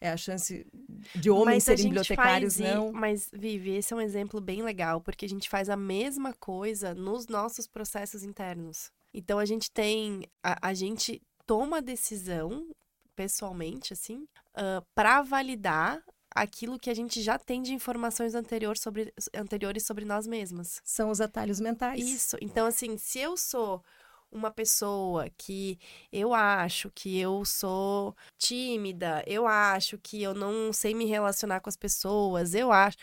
é 0.00 0.10
a 0.10 0.16
chance 0.16 0.66
de 1.14 1.30
homens 1.30 1.64
serem 1.64 1.84
bibliotecários, 1.84 2.58
não. 2.58 2.92
Mas, 2.92 3.30
Vivi, 3.32 3.76
esse 3.76 3.92
é 3.92 3.96
um 3.96 4.00
exemplo 4.00 4.40
bem 4.40 4.62
legal, 4.62 5.00
porque 5.00 5.24
a 5.24 5.28
gente 5.28 5.48
faz 5.48 5.70
a 5.70 5.76
mesma 5.76 6.34
coisa 6.34 6.94
nos 6.94 7.26
nossos 7.28 7.66
processos 7.66 8.22
internos. 8.22 8.90
Então, 9.16 9.38
a 9.38 9.46
gente 9.46 9.70
tem, 9.70 10.28
a, 10.42 10.68
a 10.68 10.74
gente 10.74 11.22
toma 11.46 11.80
decisão, 11.80 12.68
pessoalmente, 13.14 13.94
assim, 13.94 14.28
uh, 14.54 14.84
para 14.94 15.22
validar 15.22 16.04
aquilo 16.34 16.78
que 16.78 16.90
a 16.90 16.94
gente 16.94 17.22
já 17.22 17.38
tem 17.38 17.62
de 17.62 17.72
informações 17.72 18.34
anterior 18.34 18.76
sobre, 18.76 19.10
anteriores 19.34 19.86
sobre 19.86 20.04
nós 20.04 20.26
mesmas. 20.26 20.82
São 20.84 21.08
os 21.08 21.18
atalhos 21.18 21.58
mentais. 21.58 22.06
Isso. 22.06 22.36
Então, 22.42 22.66
assim, 22.66 22.98
se 22.98 23.18
eu 23.18 23.38
sou 23.38 23.82
uma 24.30 24.50
pessoa 24.50 25.30
que 25.38 25.78
eu 26.12 26.34
acho 26.34 26.90
que 26.94 27.18
eu 27.18 27.42
sou 27.46 28.14
tímida, 28.36 29.24
eu 29.26 29.46
acho 29.46 29.96
que 29.96 30.22
eu 30.22 30.34
não 30.34 30.74
sei 30.74 30.94
me 30.94 31.06
relacionar 31.06 31.60
com 31.60 31.70
as 31.70 31.76
pessoas, 31.76 32.54
eu 32.54 32.70
acho. 32.70 32.98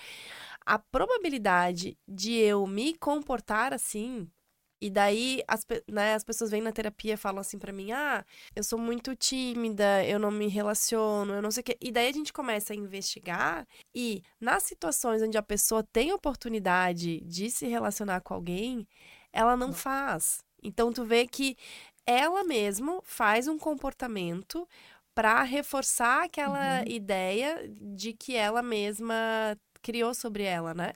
A 0.64 0.78
probabilidade 0.78 1.98
de 2.08 2.34
eu 2.34 2.68
me 2.68 2.96
comportar 2.96 3.74
assim 3.74 4.30
e 4.84 4.90
daí 4.90 5.42
as, 5.48 5.66
né, 5.90 6.14
as 6.14 6.26
pessoas 6.26 6.52
vêm 6.52 6.62
na 6.62 6.74
terapia 6.74 7.14
e 7.14 7.18
falam 7.18 7.40
assim 7.40 7.58
para 7.58 7.72
mim: 7.72 7.94
ah, 7.94 8.26
eu 8.54 8.62
sou 8.66 8.78
muito 8.78 9.16
tímida, 9.16 10.04
eu 10.06 10.20
não 10.20 10.30
me 10.30 10.50
relaciono, 10.50 11.34
eu 11.34 11.42
não 11.42 11.50
sei 11.50 11.62
o 11.62 11.64
quê. 11.64 11.78
E 11.80 11.90
daí 11.90 12.10
a 12.10 12.12
gente 12.12 12.34
começa 12.34 12.74
a 12.74 12.76
investigar 12.76 13.66
e 13.96 14.22
nas 14.42 14.64
situações 14.64 15.22
onde 15.22 15.38
a 15.38 15.42
pessoa 15.42 15.84
tem 15.84 16.12
oportunidade 16.12 17.22
de 17.22 17.50
se 17.50 17.66
relacionar 17.66 18.20
com 18.20 18.34
alguém, 18.34 18.86
ela 19.32 19.56
não 19.56 19.72
faz. 19.72 20.44
Então 20.62 20.92
tu 20.92 21.06
vê 21.06 21.26
que 21.26 21.56
ela 22.06 22.44
mesma 22.44 23.00
faz 23.06 23.48
um 23.48 23.58
comportamento 23.58 24.68
para 25.16 25.44
reforçar 25.44 26.26
aquela 26.26 26.82
uhum. 26.82 26.88
ideia 26.88 27.70
de 27.70 28.12
que 28.12 28.36
ela 28.36 28.62
mesma 28.62 29.58
criou 29.82 30.14
sobre 30.14 30.44
ela, 30.44 30.74
né? 30.74 30.92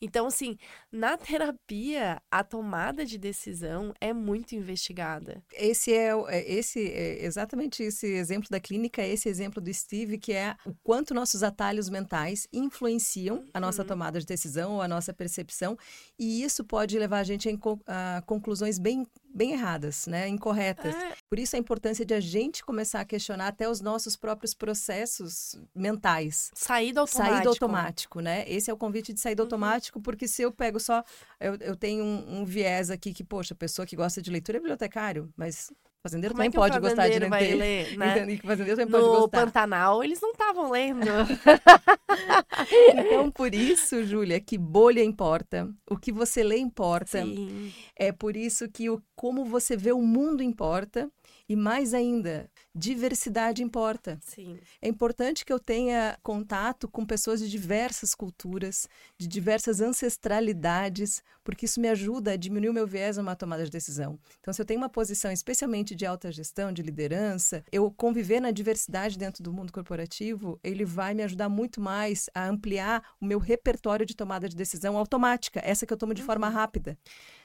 Então, 0.00 0.26
assim, 0.26 0.56
na 0.90 1.18
terapia, 1.18 2.20
a 2.30 2.42
tomada 2.42 3.04
de 3.04 3.18
decisão 3.18 3.92
é 4.00 4.12
muito 4.12 4.54
investigada. 4.54 5.42
Esse 5.52 5.92
é, 5.92 6.10
é 6.28 6.52
esse 6.52 6.80
é 6.90 7.24
exatamente 7.24 7.82
esse 7.82 8.06
exemplo 8.06 8.48
da 8.50 8.58
clínica, 8.58 9.02
esse 9.02 9.28
exemplo 9.28 9.60
do 9.60 9.72
Steve, 9.72 10.18
que 10.18 10.32
é 10.32 10.56
o 10.64 10.74
quanto 10.82 11.12
nossos 11.12 11.42
atalhos 11.42 11.90
mentais 11.90 12.48
influenciam 12.52 13.44
a 13.52 13.60
nossa 13.60 13.82
uhum. 13.82 13.88
tomada 13.88 14.18
de 14.18 14.26
decisão 14.26 14.74
ou 14.74 14.82
a 14.82 14.88
nossa 14.88 15.12
percepção, 15.12 15.76
e 16.18 16.42
isso 16.42 16.64
pode 16.64 16.98
levar 16.98 17.18
a 17.18 17.24
gente 17.24 17.48
a, 17.86 18.22
conclusões 18.26 18.78
bem 18.78 19.06
bem 19.34 19.52
erradas, 19.52 20.06
né? 20.06 20.26
Incorretas. 20.26 20.94
É. 20.94 21.12
Por 21.28 21.38
isso 21.38 21.54
a 21.54 21.58
importância 21.58 22.04
de 22.04 22.14
a 22.14 22.18
gente 22.18 22.64
começar 22.64 23.00
a 23.00 23.04
questionar 23.04 23.48
até 23.48 23.68
os 23.68 23.80
nossos 23.80 24.16
próprios 24.16 24.54
processos 24.54 25.54
mentais. 25.74 26.50
Sair 26.54 26.92
do 26.92 27.00
automático. 27.00 27.34
Sair 27.34 27.42
do 27.42 27.48
automático, 27.50 28.20
né? 28.20 28.44
Esse 28.48 28.70
é 28.70 28.74
o 28.74 28.76
convite 28.76 29.12
de 29.12 29.20
sair 29.20 29.34
do 29.34 29.40
uhum. 29.40 29.46
automático, 29.46 30.00
porque 30.00 30.26
se 30.26 30.42
eu 30.42 30.50
pego 30.50 30.77
só. 30.78 31.04
Eu, 31.40 31.56
eu 31.56 31.76
tenho 31.76 32.04
um, 32.04 32.40
um, 32.40 32.44
viés 32.44 32.90
aqui 32.90 33.12
que, 33.12 33.24
poxa, 33.24 33.54
pessoa 33.54 33.86
que 33.86 33.96
gosta 33.96 34.20
de 34.22 34.30
leitura 34.30 34.58
é 34.58 34.60
bibliotecário, 34.60 35.32
mas 35.36 35.70
Fazendeiro 36.00 36.32
Como 36.32 36.44
também 36.44 36.56
é 36.56 36.68
pode 36.68 36.80
gostar 36.80 37.08
de 37.08 37.28
vai 37.28 37.54
ler, 37.54 37.96
né? 37.98 38.38
fazendeiro 38.38 38.80
também 38.80 38.86
no 38.86 38.90
pode 38.90 39.20
gostar. 39.20 39.46
Pantanal, 39.46 40.04
eles 40.04 40.20
não 40.20 40.30
estavam 40.30 40.70
lendo. 40.70 41.06
então, 42.94 43.30
por 43.30 43.52
isso, 43.52 44.04
Júlia, 44.04 44.40
que 44.40 44.56
bolha 44.56 45.02
importa, 45.02 45.68
o 45.90 45.96
que 45.98 46.12
você 46.12 46.44
lê 46.44 46.56
importa. 46.56 47.22
Sim. 47.22 47.72
É 47.96 48.12
por 48.12 48.36
isso 48.36 48.68
que 48.68 48.88
o 48.88 49.02
como 49.16 49.44
você 49.44 49.76
vê 49.76 49.90
o 49.90 50.00
mundo 50.00 50.40
importa 50.40 51.10
e 51.48 51.56
mais 51.56 51.92
ainda, 51.92 52.48
diversidade 52.74 53.62
importa. 53.62 54.18
Sim. 54.22 54.58
É 54.80 54.88
importante 54.88 55.44
que 55.44 55.52
eu 55.52 55.58
tenha 55.58 56.18
contato 56.22 56.88
com 56.88 57.04
pessoas 57.04 57.40
de 57.40 57.48
diversas 57.48 58.14
culturas, 58.14 58.88
de 59.16 59.26
diversas 59.26 59.80
ancestralidades, 59.80 61.22
porque 61.42 61.64
isso 61.64 61.80
me 61.80 61.88
ajuda 61.88 62.32
a 62.32 62.36
diminuir 62.36 62.68
o 62.68 62.74
meu 62.74 62.86
viés 62.86 63.16
numa 63.16 63.34
tomada 63.34 63.64
de 63.64 63.70
decisão. 63.70 64.18
Então, 64.40 64.52
se 64.52 64.60
eu 64.60 64.66
tenho 64.66 64.80
uma 64.80 64.88
posição 64.88 65.32
especialmente 65.32 65.94
de 65.94 66.06
alta 66.06 66.30
gestão, 66.30 66.72
de 66.72 66.82
liderança, 66.82 67.64
eu 67.72 67.90
conviver 67.90 68.40
na 68.40 68.50
diversidade 68.50 69.18
dentro 69.18 69.42
do 69.42 69.52
mundo 69.52 69.72
corporativo, 69.72 70.60
ele 70.62 70.84
vai 70.84 71.14
me 71.14 71.22
ajudar 71.22 71.48
muito 71.48 71.80
mais 71.80 72.28
a 72.34 72.46
ampliar 72.46 73.02
o 73.20 73.24
meu 73.24 73.38
repertório 73.38 74.06
de 74.06 74.14
tomada 74.14 74.48
de 74.48 74.56
decisão 74.56 74.96
automática, 74.96 75.60
essa 75.64 75.86
que 75.86 75.92
eu 75.92 75.96
tomo 75.96 76.14
de 76.14 76.22
forma 76.22 76.48
uhum. 76.48 76.54
rápida. 76.54 76.98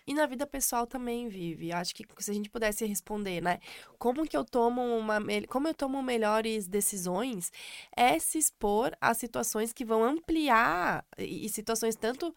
E 0.05 0.13
na 0.13 0.25
vida 0.25 0.45
pessoal 0.45 0.85
também, 0.85 1.29
Vive. 1.29 1.71
Acho 1.71 1.95
que 1.95 2.05
se 2.19 2.29
a 2.29 2.33
gente 2.33 2.49
pudesse 2.49 2.85
responder, 2.85 3.41
né? 3.41 3.59
Como 3.97 4.27
que 4.27 4.35
eu 4.35 4.43
tomo 4.43 4.81
uma. 4.81 5.19
Como 5.47 5.67
eu 5.67 5.73
tomo 5.73 6.03
melhores 6.03 6.67
decisões 6.67 7.51
é 7.95 8.19
se 8.19 8.37
expor 8.37 8.95
a 8.99 9.13
situações 9.13 9.71
que 9.71 9.85
vão 9.85 10.03
ampliar 10.03 11.05
e 11.17 11.47
situações 11.47 11.95
tanto 11.95 12.33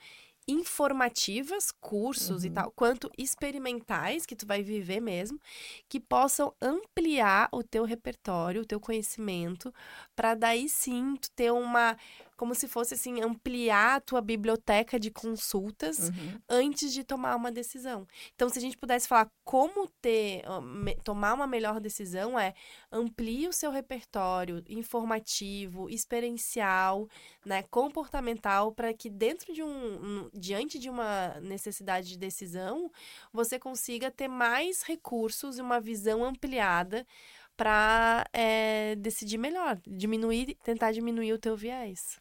informativas, 0.49 1.73
cursos 1.73 2.43
uhum. 2.43 2.47
e 2.47 2.51
tal, 2.51 2.71
quanto 2.71 3.11
experimentais 3.19 4.25
que 4.25 4.37
tu 4.37 4.47
vai 4.47 4.63
viver 4.63 5.01
mesmo, 5.01 5.41
que 5.89 5.99
possam 5.99 6.55
ampliar 6.63 7.49
o 7.51 7.63
teu 7.65 7.85
repertório, 7.85 8.63
o 8.63 8.67
teu 8.67 8.79
conhecimento, 8.79 9.75
para 10.15 10.35
daí 10.35 10.69
sim 10.69 11.17
tu 11.17 11.31
ter 11.33 11.51
uma 11.51 11.97
como 12.37 12.55
se 12.55 12.69
fosse 12.69 12.95
assim 12.95 13.23
ampliar 13.23 13.97
a 13.97 14.01
tua 14.01 14.21
biblioteca 14.21 15.01
de 15.01 15.11
consultas 15.11 16.11
uhum. 16.11 16.41
antes 16.49 16.93
de 16.93 17.03
tomar 17.03 17.35
uma 17.35 17.51
decisão. 17.51 18.07
Então, 18.35 18.49
se 18.49 18.59
a 18.59 18.61
gente 18.61 18.77
pudesse 18.77 19.09
falar 19.09 19.31
como 19.45 19.89
ter 20.01 20.43
tomar 21.03 21.35
uma 21.35 21.47
melhor 21.47 21.81
decisão 21.81 22.39
é 22.39 22.55
amplie 22.93 23.49
o 23.49 23.53
seu 23.53 23.71
repertório 23.71 24.63
informativo, 24.69 25.89
experiencial, 25.89 27.09
né, 27.45 27.63
comportamental 27.71 28.73
para 28.73 28.93
que 28.93 29.09
dentro 29.09 29.53
de 29.53 29.63
um 29.63 30.29
diante 30.33 30.79
de 30.79 30.91
uma 30.91 31.41
necessidade 31.41 32.09
de 32.09 32.19
decisão, 32.19 32.91
você 33.33 33.59
consiga 33.59 34.11
ter 34.11 34.29
mais 34.29 34.83
recursos 34.83 35.59
e 35.59 35.63
uma 35.63 35.81
visão 35.81 36.25
ampliada 36.25 37.07
para 37.57 38.27
é, 38.33 38.93
eh, 38.93 38.97
decidir 38.97 39.39
melhor, 39.39 39.81
diminuir, 39.87 40.57
tentar 40.63 40.93
diminuir 40.93 41.33
o 41.33 41.39
teu 41.39 41.57
viés. 41.57 42.21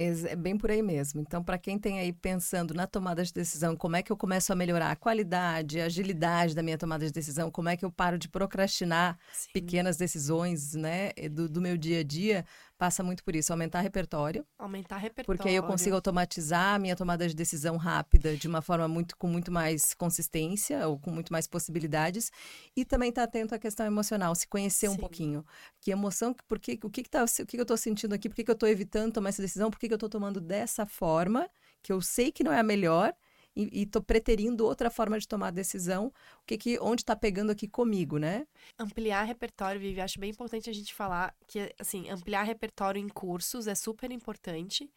É 0.00 0.36
bem 0.36 0.56
por 0.56 0.70
aí 0.70 0.80
mesmo. 0.80 1.20
Então, 1.20 1.42
para 1.42 1.58
quem 1.58 1.76
tem 1.76 1.98
aí 1.98 2.12
pensando 2.12 2.72
na 2.72 2.86
tomada 2.86 3.24
de 3.24 3.32
decisão, 3.32 3.76
como 3.76 3.96
é 3.96 4.02
que 4.02 4.12
eu 4.12 4.16
começo 4.16 4.52
a 4.52 4.56
melhorar 4.56 4.92
a 4.92 4.96
qualidade, 4.96 5.80
a 5.80 5.86
agilidade 5.86 6.54
da 6.54 6.62
minha 6.62 6.78
tomada 6.78 7.04
de 7.04 7.10
decisão, 7.10 7.50
como 7.50 7.68
é 7.68 7.76
que 7.76 7.84
eu 7.84 7.90
paro 7.90 8.16
de 8.16 8.28
procrastinar 8.28 9.18
Sim. 9.32 9.48
pequenas 9.52 9.96
decisões, 9.96 10.74
né, 10.74 11.10
do, 11.32 11.48
do 11.48 11.60
meu 11.60 11.76
dia 11.76 11.98
a 11.98 12.04
dia, 12.04 12.44
passa 12.78 13.02
muito 13.02 13.24
por 13.24 13.34
isso, 13.34 13.52
aumentar 13.52 13.80
repertório. 13.80 14.46
Aumentar 14.56 14.98
repertório. 14.98 15.36
Porque 15.36 15.48
aí 15.48 15.56
eu 15.56 15.64
consigo 15.64 15.96
automatizar 15.96 16.76
a 16.76 16.78
minha 16.78 16.94
tomada 16.94 17.28
de 17.28 17.34
decisão 17.34 17.76
rápida 17.76 18.36
de 18.36 18.46
uma 18.46 18.62
forma 18.62 18.86
muito 18.86 19.16
com 19.16 19.26
muito 19.26 19.50
mais 19.50 19.92
consistência 19.92 20.86
ou 20.86 20.98
com 20.98 21.10
muito 21.10 21.32
mais 21.32 21.48
possibilidades 21.48 22.30
e 22.76 22.84
também 22.84 23.08
estar 23.08 23.22
tá 23.22 23.24
atento 23.24 23.54
à 23.54 23.58
questão 23.58 23.84
emocional, 23.84 24.32
se 24.34 24.46
conhecer 24.46 24.88
Sim. 24.88 24.94
um 24.94 24.96
pouquinho. 24.96 25.44
Que 25.80 25.90
emoção, 25.90 26.34
por 26.46 26.60
que, 26.60 26.78
o 26.82 26.88
que 26.88 27.02
que 27.02 27.10
tá, 27.10 27.24
o 27.24 27.26
que, 27.26 27.44
que 27.44 27.56
eu 27.58 27.62
estou 27.62 27.76
sentindo 27.76 28.14
aqui, 28.14 28.28
por 28.28 28.36
que, 28.36 28.44
que 28.44 28.50
eu 28.50 28.54
estou 28.54 28.68
evitando 28.68 29.12
tomar 29.12 29.30
essa 29.30 29.42
decisão, 29.42 29.70
por 29.70 29.78
que, 29.78 29.88
que 29.88 29.94
eu 29.94 29.96
estou 29.96 30.08
tomando 30.08 30.40
dessa 30.40 30.86
forma, 30.86 31.50
que 31.82 31.92
eu 31.92 32.00
sei 32.00 32.30
que 32.30 32.44
não 32.44 32.52
é 32.52 32.60
a 32.60 32.62
melhor 32.62 33.12
e 33.58 33.82
estou 33.82 34.00
preterindo 34.02 34.64
outra 34.64 34.90
forma 34.90 35.18
de 35.18 35.26
tomar 35.26 35.50
decisão, 35.50 36.12
o 36.42 36.46
que, 36.46 36.56
que 36.56 36.78
onde 36.78 37.02
está 37.02 37.16
pegando 37.16 37.50
aqui 37.50 37.66
comigo, 37.66 38.18
né? 38.18 38.46
Ampliar 38.78 39.24
repertório, 39.24 39.80
Vivi, 39.80 40.00
acho 40.00 40.20
bem 40.20 40.30
importante 40.30 40.70
a 40.70 40.72
gente 40.72 40.94
falar 40.94 41.34
que, 41.46 41.74
assim, 41.78 42.08
ampliar 42.08 42.44
repertório 42.44 43.00
em 43.00 43.08
cursos 43.08 43.66
é 43.66 43.74
super 43.74 44.10
importante, 44.12 44.90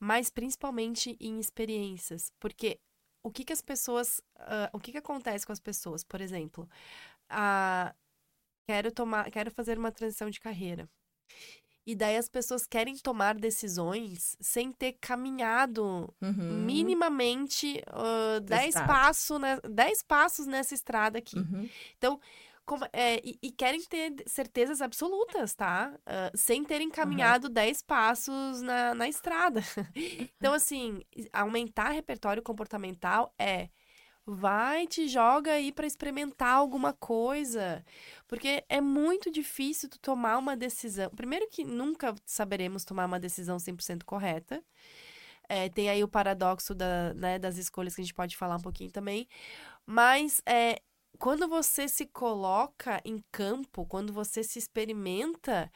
mas 0.00 0.30
principalmente 0.30 1.16
em 1.20 1.38
experiências, 1.38 2.32
porque 2.40 2.80
o 3.22 3.30
que 3.30 3.44
que 3.44 3.52
as 3.52 3.60
pessoas, 3.60 4.20
uh, 4.38 4.70
o 4.72 4.80
que 4.80 4.92
que 4.92 4.98
acontece 4.98 5.46
com 5.46 5.52
as 5.52 5.60
pessoas, 5.60 6.02
por 6.02 6.20
exemplo, 6.20 6.68
uh, 7.30 7.94
quero 8.66 8.90
tomar, 8.90 9.30
quero 9.30 9.50
fazer 9.50 9.78
uma 9.78 9.92
transição 9.92 10.30
de 10.30 10.40
carreira. 10.40 10.88
E 11.88 11.94
daí 11.94 12.18
as 12.18 12.28
pessoas 12.28 12.66
querem 12.66 12.98
tomar 12.98 13.34
decisões 13.34 14.36
sem 14.38 14.70
ter 14.70 14.98
caminhado 15.00 16.14
uhum. 16.20 16.62
minimamente 16.66 17.82
uh, 17.88 18.38
dez, 18.40 18.74
passo, 18.74 19.38
né, 19.38 19.58
dez 19.66 20.02
passos 20.02 20.46
nessa 20.46 20.74
estrada 20.74 21.16
aqui. 21.16 21.38
Uhum. 21.38 21.66
Então, 21.96 22.20
como, 22.66 22.84
é, 22.92 23.22
e, 23.24 23.38
e, 23.42 23.50
querem 23.50 23.82
ter 23.84 24.22
certezas 24.26 24.82
absolutas, 24.82 25.54
tá? 25.54 25.98
Uh, 26.00 26.36
sem 26.36 26.62
terem 26.62 26.90
caminhado 26.90 27.46
uhum. 27.46 27.54
dez 27.54 27.80
passos 27.80 28.60
na, 28.60 28.94
na 28.94 29.08
estrada. 29.08 29.62
então, 30.36 30.52
assim, 30.52 31.00
aumentar 31.32 31.88
repertório 31.88 32.42
comportamental 32.42 33.32
é 33.38 33.70
Vai, 34.30 34.86
te 34.86 35.08
joga 35.08 35.52
aí 35.52 35.72
para 35.72 35.86
experimentar 35.86 36.54
alguma 36.54 36.92
coisa. 36.92 37.82
Porque 38.26 38.62
é 38.68 38.78
muito 38.78 39.30
difícil 39.30 39.88
tu 39.88 39.98
tomar 39.98 40.36
uma 40.36 40.54
decisão. 40.54 41.08
Primeiro 41.10 41.48
que 41.48 41.64
nunca 41.64 42.14
saberemos 42.26 42.84
tomar 42.84 43.06
uma 43.06 43.18
decisão 43.18 43.56
100% 43.56 44.04
correta. 44.04 44.62
É, 45.48 45.70
tem 45.70 45.88
aí 45.88 46.04
o 46.04 46.08
paradoxo 46.08 46.74
da, 46.74 47.14
né, 47.14 47.38
das 47.38 47.56
escolhas 47.56 47.94
que 47.94 48.02
a 48.02 48.04
gente 48.04 48.12
pode 48.12 48.36
falar 48.36 48.56
um 48.56 48.60
pouquinho 48.60 48.90
também. 48.90 49.26
Mas 49.86 50.42
é, 50.46 50.82
quando 51.18 51.48
você 51.48 51.88
se 51.88 52.04
coloca 52.04 53.00
em 53.06 53.24
campo, 53.32 53.86
quando 53.86 54.12
você 54.12 54.44
se 54.44 54.58
experimenta, 54.58 55.72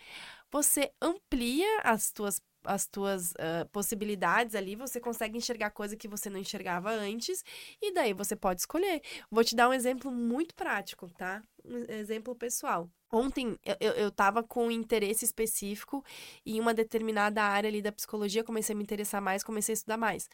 você 0.50 0.92
amplia 1.00 1.80
as 1.84 2.12
tuas 2.12 2.38
as 2.64 2.86
tuas 2.86 3.32
uh, 3.32 3.66
possibilidades 3.72 4.54
ali, 4.54 4.76
você 4.76 5.00
consegue 5.00 5.36
enxergar 5.36 5.70
coisa 5.70 5.96
que 5.96 6.08
você 6.08 6.28
não 6.30 6.38
enxergava 6.38 6.90
antes, 6.90 7.44
e 7.80 7.92
daí 7.92 8.12
você 8.12 8.36
pode 8.36 8.60
escolher. 8.60 9.02
Vou 9.30 9.44
te 9.44 9.54
dar 9.54 9.68
um 9.68 9.72
exemplo 9.72 10.10
muito 10.10 10.54
prático, 10.54 11.10
tá? 11.16 11.42
Um 11.64 11.92
exemplo 11.92 12.34
pessoal. 12.34 12.88
Ontem 13.14 13.58
eu, 13.78 13.92
eu 13.92 14.10
tava 14.10 14.42
com 14.42 14.68
um 14.68 14.70
interesse 14.70 15.22
específico 15.22 16.02
em 16.46 16.58
uma 16.58 16.72
determinada 16.72 17.42
área 17.42 17.68
ali 17.68 17.82
da 17.82 17.92
psicologia, 17.92 18.42
comecei 18.42 18.74
a 18.74 18.76
me 18.76 18.82
interessar 18.82 19.20
mais, 19.20 19.44
comecei 19.44 19.74
a 19.74 19.74
estudar 19.74 19.98
mais. 19.98 20.30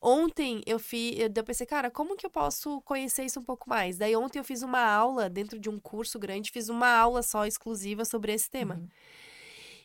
Ontem 0.00 0.60
eu 0.66 0.80
fiz, 0.80 1.16
eu 1.20 1.44
pensei, 1.44 1.66
cara, 1.66 1.88
como 1.88 2.16
que 2.16 2.26
eu 2.26 2.30
posso 2.30 2.80
conhecer 2.80 3.24
isso 3.24 3.38
um 3.38 3.44
pouco 3.44 3.70
mais? 3.70 3.96
Daí 3.96 4.16
ontem 4.16 4.40
eu 4.40 4.44
fiz 4.44 4.62
uma 4.62 4.80
aula 4.80 5.30
dentro 5.30 5.56
de 5.56 5.70
um 5.70 5.78
curso 5.78 6.18
grande, 6.18 6.50
fiz 6.50 6.68
uma 6.68 6.88
aula 6.88 7.22
só 7.22 7.46
exclusiva 7.46 8.04
sobre 8.04 8.32
esse 8.32 8.50
tema. 8.50 8.74
Uhum. 8.74 8.88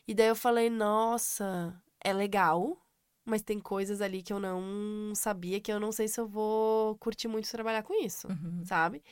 E 0.06 0.14
daí 0.14 0.28
eu 0.28 0.36
falei, 0.36 0.68
nossa, 0.68 1.74
é 2.02 2.12
legal, 2.12 2.76
mas 3.24 3.42
tem 3.42 3.60
coisas 3.60 4.00
ali 4.00 4.20
que 4.22 4.32
eu 4.32 4.40
não 4.40 5.14
sabia, 5.14 5.60
que 5.60 5.72
eu 5.72 5.78
não 5.78 5.92
sei 5.92 6.08
se 6.08 6.20
eu 6.20 6.26
vou 6.26 6.96
curtir 6.96 7.28
muito 7.28 7.48
trabalhar 7.48 7.82
com 7.82 7.94
isso, 8.04 8.26
uhum. 8.26 8.64
sabe? 8.64 9.02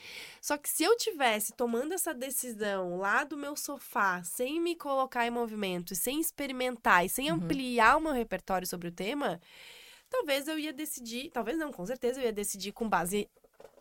Só 0.40 0.56
que 0.56 0.68
se 0.68 0.82
eu 0.82 0.96
tivesse 0.96 1.52
tomando 1.52 1.94
essa 1.94 2.12
decisão 2.12 2.98
lá 2.98 3.22
do 3.22 3.36
meu 3.36 3.54
sofá, 3.56 4.22
sem 4.24 4.60
me 4.60 4.74
colocar 4.74 5.26
em 5.26 5.30
movimento, 5.30 5.94
sem 5.94 6.20
experimentar 6.20 7.06
e 7.06 7.08
sem 7.08 7.30
uhum. 7.30 7.36
ampliar 7.38 7.96
o 7.96 8.00
meu 8.00 8.12
repertório 8.12 8.66
sobre 8.66 8.88
o 8.88 8.92
tema, 8.92 9.40
talvez 10.08 10.48
eu 10.48 10.58
ia 10.58 10.72
decidir, 10.72 11.30
talvez 11.30 11.56
não, 11.56 11.70
com 11.70 11.86
certeza 11.86 12.20
eu 12.20 12.24
ia 12.24 12.32
decidir 12.32 12.72
com 12.72 12.88
base 12.88 13.28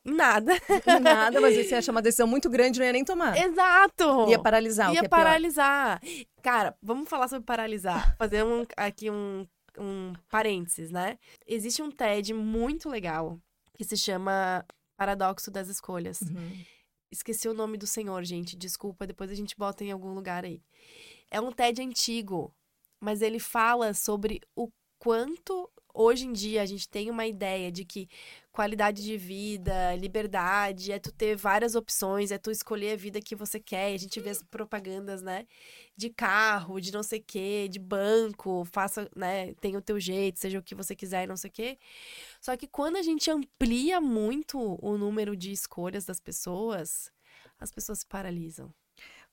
Nada. 0.04 0.54
Nada, 1.02 1.41
mas 1.41 1.56
você 1.56 1.76
acha 1.76 1.91
uma 1.91 2.02
decisão 2.02 2.28
muito 2.28 2.50
grande, 2.50 2.80
não 2.80 2.86
ia 2.86 2.93
nem 2.93 3.06
tomar. 3.06 3.38
Exato. 3.38 4.30
Ia 4.30 4.39
paralisar. 4.39 4.93
Ia 4.93 5.02
é 5.02 5.08
paralisar. 5.08 6.00
Pior. 6.00 6.26
Cara, 6.41 6.78
vamos 6.82 7.10
falar 7.10 7.28
sobre 7.28 7.45
paralisar. 7.45 8.16
Fazer 8.18 8.43
um, 8.43 8.66
aqui 8.78 9.10
um, 9.10 9.45
um 9.78 10.14
parênteses, 10.30 10.91
né? 10.91 11.18
Existe 11.45 11.82
um 11.82 11.91
TED 11.91 12.34
muito 12.34 12.89
legal 12.89 13.39
que 13.74 13.84
se 13.84 13.97
chama 13.97 14.66
Paradoxo 14.97 15.50
das 15.50 15.68
Escolhas. 15.68 16.22
Uhum. 16.22 16.64
Esqueci 17.12 17.47
o 17.47 17.54
nome 17.54 17.78
do 17.78 17.88
senhor, 17.88 18.24
gente. 18.24 18.56
Desculpa, 18.56 19.08
depois 19.08 19.32
a 19.32 19.36
gente 19.36 19.56
bota 19.58 19.84
em 19.84 19.91
algum 19.91 20.14
lugar 20.14 20.45
aí. 20.45 20.62
É 21.32 21.39
um 21.39 21.52
TED 21.52 21.82
antigo, 21.82 22.54
mas 23.00 23.22
ele 23.22 23.39
fala 23.39 23.93
sobre 23.93 24.41
o 24.56 24.70
quanto 25.00 25.70
hoje 25.93 26.26
em 26.26 26.34
dia 26.34 26.62
a 26.62 26.66
gente 26.66 26.88
tem 26.88 27.10
uma 27.10 27.26
ideia 27.26 27.72
de 27.72 27.84
que 27.84 28.08
qualidade 28.52 29.04
de 29.04 29.18
vida, 29.18 29.95
liberdade, 29.95 30.91
é 30.91 31.00
tu 31.00 31.12
ter 31.12 31.36
várias 31.36 31.76
opções, 31.76 32.32
é 32.32 32.38
tu 32.38 32.52
escolher 32.52 32.93
a 32.93 32.97
vida 32.97 33.22
que 33.22 33.36
você 33.36 33.60
quer. 33.60 33.93
A 33.93 33.97
gente 33.97 34.20
vê 34.20 34.30
as 34.30 34.43
propagandas, 34.43 35.22
né? 35.22 35.45
De 35.95 36.10
carro, 36.10 36.80
de 36.80 36.91
não 36.91 37.04
sei 37.04 37.20
o 37.20 37.24
quê, 37.26 37.68
de 37.70 37.80
banco, 37.80 38.66
faça, 38.72 39.10
né? 39.16 39.54
Tem 39.56 39.76
o 39.78 39.82
teu 39.82 40.00
jeito, 40.00 40.39
seja 40.39 40.60
o 40.60 40.64
que 40.64 40.76
você 40.76 40.95
quiser 40.95 41.24
e 41.24 41.28
não 41.28 41.38
sei 41.38 41.50
o 41.50 41.54
quê. 41.54 41.78
Só 42.41 42.56
que 42.58 42.68
quando 42.68 42.97
a 42.97 43.02
gente 43.02 43.30
amplia 43.30 44.02
muito 44.02 44.78
o 44.82 44.97
número 44.97 45.36
de 45.36 45.52
escolhas 45.52 46.06
das 46.06 46.20
pessoas, 46.20 47.12
as 47.60 47.72
pessoas 47.72 48.00
se 48.00 48.06
paralisam. 48.06 48.74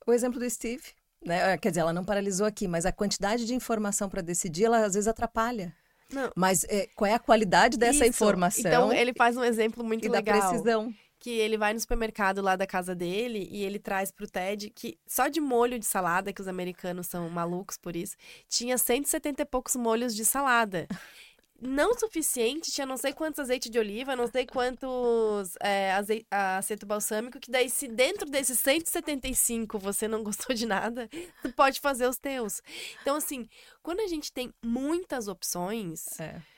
O 0.06 0.12
exemplo 0.12 0.38
do 0.38 0.48
Steve, 0.48 0.84
né? 1.24 1.56
Quer 1.58 1.70
dizer, 1.70 1.80
ela 1.80 1.92
não 1.92 2.04
paralisou 2.04 2.46
aqui, 2.46 2.68
mas 2.68 2.86
a 2.86 2.92
quantidade 2.92 3.44
de 3.46 3.54
informação 3.54 4.08
para 4.08 4.22
decidir, 4.22 4.64
ela 4.64 4.84
às 4.84 4.94
vezes 4.94 5.08
atrapalha. 5.08 5.74
Não. 6.12 6.30
Mas 6.36 6.64
é, 6.64 6.88
qual 6.94 7.10
é 7.10 7.14
a 7.14 7.18
qualidade 7.18 7.76
dessa 7.76 8.04
Isso. 8.04 8.06
informação? 8.06 8.70
Então, 8.70 8.92
ele 8.92 9.12
faz 9.12 9.36
um 9.36 9.44
exemplo 9.44 9.84
muito 9.84 10.04
e 10.04 10.08
legal. 10.08 10.40
da 10.40 10.48
precisão. 10.48 10.94
Que 11.18 11.30
ele 11.30 11.56
vai 11.56 11.72
no 11.72 11.80
supermercado 11.80 12.42
lá 12.42 12.54
da 12.56 12.66
casa 12.66 12.94
dele 12.94 13.48
e 13.50 13.64
ele 13.64 13.78
traz 13.78 14.12
pro 14.12 14.28
Ted 14.28 14.70
que 14.70 14.98
só 15.06 15.28
de 15.28 15.40
molho 15.40 15.78
de 15.78 15.86
salada, 15.86 16.32
que 16.32 16.40
os 16.40 16.46
americanos 16.46 17.06
são 17.06 17.28
malucos 17.30 17.76
por 17.78 17.96
isso, 17.96 18.14
tinha 18.48 18.76
170 18.76 19.42
e 19.42 19.44
poucos 19.44 19.74
molhos 19.76 20.14
de 20.14 20.24
salada 20.24 20.86
não 21.60 21.98
suficiente, 21.98 22.70
tinha 22.70 22.86
não 22.86 22.96
sei 22.96 23.12
quantos 23.12 23.40
azeite 23.40 23.70
de 23.70 23.78
oliva, 23.78 24.16
não 24.16 24.26
sei 24.26 24.46
quantos 24.46 25.54
é, 25.60 25.92
azeite, 25.92 26.26
aceto 26.30 26.86
balsâmico, 26.86 27.40
que 27.40 27.50
daí 27.50 27.70
se 27.70 27.88
dentro 27.88 28.28
desses 28.28 28.58
175 28.60 29.78
você 29.78 30.06
não 30.06 30.22
gostou 30.24 30.54
de 30.54 30.66
nada, 30.66 31.08
tu 31.42 31.52
pode 31.52 31.80
fazer 31.80 32.06
os 32.06 32.18
teus. 32.18 32.62
Então, 33.02 33.16
assim, 33.16 33.48
quando 33.82 34.00
a 34.00 34.06
gente 34.06 34.32
tem 34.32 34.52
muitas 34.62 35.28
opções... 35.28 36.18
É 36.20 36.55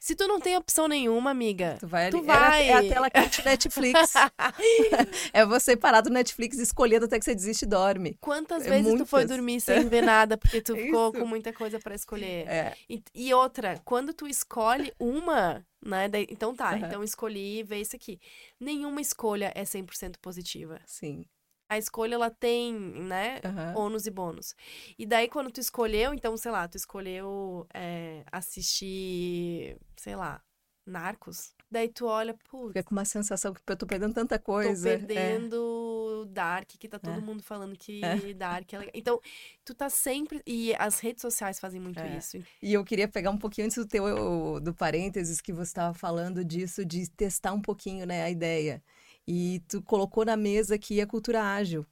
se 0.00 0.16
tu 0.16 0.26
não 0.26 0.40
tem 0.40 0.56
opção 0.56 0.88
nenhuma, 0.88 1.30
amiga, 1.30 1.76
tu 1.78 1.86
vai. 1.86 2.10
Tu 2.10 2.22
vai. 2.22 2.68
É, 2.68 2.72
a 2.72 2.80
tela 2.80 3.10
quente 3.10 3.44
Netflix. 3.44 4.14
é 5.30 5.44
você 5.44 5.76
parar 5.76 6.00
do 6.00 6.08
Netflix 6.08 6.58
escolhendo 6.58 7.04
até 7.04 7.18
que 7.18 7.24
você 7.26 7.34
desiste 7.34 7.66
e 7.66 7.68
dorme. 7.68 8.16
Quantas 8.18 8.64
é 8.64 8.70
vezes 8.70 8.86
muitas. 8.86 9.06
tu 9.06 9.10
foi 9.10 9.26
dormir 9.26 9.60
sem 9.60 9.86
ver 9.90 10.02
nada 10.02 10.38
porque 10.38 10.62
tu 10.62 10.72
ficou 10.74 11.12
com 11.12 11.26
muita 11.26 11.52
coisa 11.52 11.78
para 11.78 11.94
escolher? 11.94 12.48
É. 12.48 12.74
E, 12.88 13.02
e, 13.14 13.34
outra, 13.34 13.78
quando 13.84 14.14
tu 14.14 14.26
escolhe 14.26 14.90
uma, 14.98 15.62
né? 15.84 16.08
Daí, 16.08 16.26
então 16.30 16.54
tá, 16.54 16.70
uhum. 16.70 16.78
então 16.78 17.04
escolhi 17.04 17.62
ver 17.62 17.82
isso 17.82 17.94
aqui. 17.94 18.18
Nenhuma 18.58 19.02
escolha 19.02 19.52
é 19.54 19.64
100% 19.64 20.14
positiva. 20.22 20.80
Sim 20.86 21.26
a 21.70 21.78
escolha 21.78 22.16
ela 22.16 22.30
tem, 22.30 22.74
né, 22.74 23.40
uhum. 23.44 23.82
ônus 23.84 24.04
e 24.04 24.10
bônus. 24.10 24.56
E 24.98 25.06
daí 25.06 25.28
quando 25.28 25.52
tu 25.52 25.60
escolheu, 25.60 26.12
então, 26.12 26.36
sei 26.36 26.50
lá, 26.50 26.66
tu 26.66 26.76
escolheu 26.76 27.64
é, 27.72 28.24
assistir, 28.32 29.78
sei 29.96 30.16
lá, 30.16 30.42
Narcos. 30.84 31.54
Daí 31.70 31.88
tu 31.88 32.06
olha, 32.06 32.34
putz. 32.50 32.72
Fica 32.72 32.82
com 32.82 32.90
uma 32.90 33.04
sensação 33.04 33.54
que 33.54 33.60
eu 33.64 33.76
tô 33.76 33.86
perdendo 33.86 34.12
tanta 34.12 34.36
coisa. 34.36 34.98
Tô 34.98 35.06
perdendo 35.06 36.26
é. 36.28 36.32
Dark, 36.32 36.68
que 36.68 36.88
tá 36.88 36.98
todo 36.98 37.18
é. 37.18 37.20
mundo 37.20 37.44
falando 37.44 37.76
que 37.76 38.04
é. 38.04 38.34
Dark 38.34 38.72
é 38.72 38.78
legal. 38.78 38.92
Então, 38.92 39.20
tu 39.64 39.72
tá 39.72 39.88
sempre. 39.88 40.42
E 40.44 40.74
as 40.74 40.98
redes 40.98 41.22
sociais 41.22 41.60
fazem 41.60 41.80
muito 41.80 42.00
é. 42.00 42.16
isso. 42.16 42.42
E 42.60 42.72
eu 42.72 42.84
queria 42.84 43.06
pegar 43.06 43.30
um 43.30 43.38
pouquinho 43.38 43.66
antes 43.66 43.76
do 43.76 43.86
teu 43.86 44.58
do 44.60 44.74
parênteses 44.74 45.40
que 45.40 45.52
você 45.52 45.70
estava 45.70 45.94
falando 45.94 46.44
disso, 46.44 46.84
de 46.84 47.08
testar 47.10 47.52
um 47.52 47.62
pouquinho, 47.62 48.04
né, 48.04 48.24
a 48.24 48.30
ideia. 48.30 48.82
E 49.26 49.62
tu 49.68 49.82
colocou 49.82 50.24
na 50.24 50.36
mesa 50.36 50.74
aqui 50.74 51.00
a 51.00 51.06
cultura 51.06 51.42
ágil. 51.42 51.86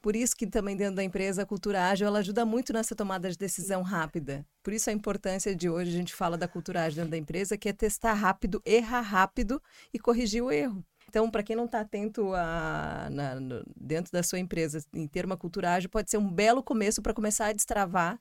Por 0.00 0.14
isso 0.14 0.36
que 0.36 0.46
também 0.46 0.76
dentro 0.76 0.96
da 0.96 1.02
empresa 1.02 1.42
a 1.42 1.46
cultura 1.46 1.88
ágil 1.88 2.06
ela 2.06 2.18
ajuda 2.18 2.44
muito 2.44 2.72
nessa 2.74 2.94
tomada 2.94 3.30
de 3.30 3.38
decisão 3.38 3.80
rápida. 3.82 4.46
Por 4.62 4.72
isso 4.72 4.90
a 4.90 4.92
importância 4.92 5.56
de 5.56 5.68
hoje 5.68 5.90
a 5.90 5.94
gente 5.98 6.14
fala 6.14 6.36
da 6.36 6.46
cultura 6.46 6.82
ágil 6.82 6.96
dentro 6.96 7.12
da 7.12 7.16
empresa, 7.16 7.56
que 7.56 7.70
é 7.70 7.72
testar 7.72 8.12
rápido, 8.12 8.60
errar 8.66 9.00
rápido 9.00 9.62
e 9.94 9.98
corrigir 9.98 10.42
o 10.42 10.52
erro. 10.52 10.84
Então, 11.08 11.30
para 11.30 11.42
quem 11.42 11.56
não 11.56 11.64
está 11.64 11.80
atento 11.80 12.34
a, 12.34 13.08
na, 13.10 13.40
no, 13.40 13.64
dentro 13.76 14.12
da 14.12 14.22
sua 14.22 14.38
empresa 14.38 14.84
em 14.92 15.06
ter 15.06 15.24
uma 15.24 15.36
cultura 15.36 15.72
ágil, 15.72 15.88
pode 15.88 16.10
ser 16.10 16.18
um 16.18 16.30
belo 16.30 16.62
começo 16.62 17.00
para 17.00 17.14
começar 17.14 17.46
a 17.46 17.52
destravar 17.52 18.20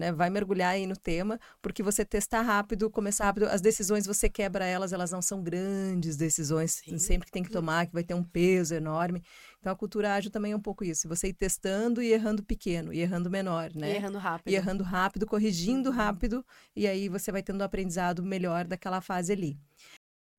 né? 0.00 0.10
Vai 0.10 0.30
mergulhar 0.30 0.70
aí 0.72 0.86
no 0.86 0.96
tema, 0.96 1.38
porque 1.60 1.82
você 1.82 2.04
testar 2.04 2.40
rápido, 2.40 2.90
começar 2.90 3.26
rápido, 3.26 3.44
as 3.44 3.60
decisões 3.60 4.06
você 4.06 4.30
quebra 4.30 4.64
elas, 4.64 4.94
elas 4.94 5.10
não 5.10 5.20
são 5.20 5.42
grandes 5.42 6.16
decisões, 6.16 6.80
Sim. 6.84 6.98
sempre 6.98 7.26
que 7.26 7.32
tem 7.32 7.42
que 7.42 7.50
tomar, 7.50 7.86
que 7.86 7.92
vai 7.92 8.02
ter 8.02 8.14
um 8.14 8.24
peso 8.24 8.74
enorme. 8.74 9.22
Então 9.60 9.70
a 9.70 9.76
cultura 9.76 10.14
ágil 10.14 10.30
também 10.30 10.52
é 10.52 10.56
um 10.56 10.60
pouco 10.60 10.82
isso, 10.82 11.06
você 11.06 11.28
ir 11.28 11.34
testando 11.34 12.02
e 12.02 12.12
errando 12.12 12.42
pequeno, 12.42 12.92
e 12.94 13.00
errando 13.00 13.30
menor, 13.30 13.70
né? 13.74 13.92
E 13.92 13.96
errando 13.96 14.18
rápido. 14.18 14.50
E 14.50 14.56
errando 14.56 14.82
rápido, 14.82 15.26
corrigindo 15.26 15.90
uhum. 15.90 15.96
rápido, 15.96 16.44
e 16.74 16.88
aí 16.88 17.08
você 17.08 17.30
vai 17.30 17.42
tendo 17.42 17.60
um 17.60 17.64
aprendizado 17.64 18.22
melhor 18.22 18.64
daquela 18.66 19.02
fase 19.02 19.32
ali. 19.32 19.58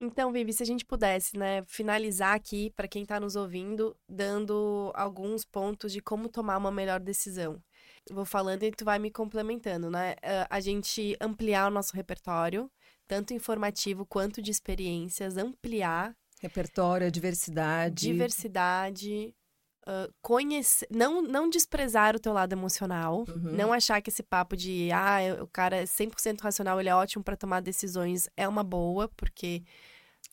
Então, 0.04 0.32
Vivi, 0.32 0.52
se 0.52 0.64
a 0.64 0.66
gente 0.66 0.84
pudesse, 0.84 1.38
né, 1.38 1.62
finalizar 1.68 2.34
aqui 2.34 2.72
para 2.72 2.88
quem 2.88 3.04
está 3.04 3.20
nos 3.20 3.36
ouvindo, 3.36 3.96
dando 4.10 4.92
alguns 4.96 5.46
pontos 5.46 5.94
de 5.94 6.02
como 6.02 6.28
tomar 6.28 6.58
uma 6.58 6.72
melhor 6.72 7.00
decisão 7.00 7.62
vou 8.10 8.26
falando 8.26 8.64
e 8.64 8.72
tu 8.72 8.86
vai 8.86 8.98
me 8.98 9.12
complementando, 9.12 9.90
né? 9.90 10.14
Uh, 10.14 10.48
a 10.50 10.60
gente 10.60 11.16
ampliar 11.20 11.68
o 11.68 11.74
nosso 11.74 11.96
repertório, 11.96 12.72
tanto 13.08 13.34
informativo 13.34 14.06
quanto 14.06 14.42
de 14.42 14.52
experiências, 14.52 15.38
ampliar. 15.38 16.16
Repertório, 16.42 17.12
diversidade. 17.12 18.08
Diversidade. 18.08 19.36
Uh, 19.82 20.14
conhecer, 20.22 20.88
não, 20.92 21.24
não 21.24 21.50
desprezar 21.50 22.16
o 22.16 22.20
teu 22.20 22.32
lado 22.34 22.54
emocional, 22.54 23.26
uhum. 23.28 23.52
não 23.52 23.74
achar 23.74 24.00
que 24.00 24.12
esse 24.12 24.22
papo 24.22 24.56
de 24.56 24.92
ah, 24.92 25.42
o 25.42 25.48
cara 25.48 25.78
é 25.78 25.84
100% 25.86 26.40
racional, 26.40 26.80
ele 26.80 26.90
é 26.90 26.96
ótimo 26.96 27.24
para 27.24 27.36
tomar 27.36 27.62
decisões 27.62 28.30
é 28.38 28.48
uma 28.48 28.64
boa, 28.64 29.10
porque 29.18 29.64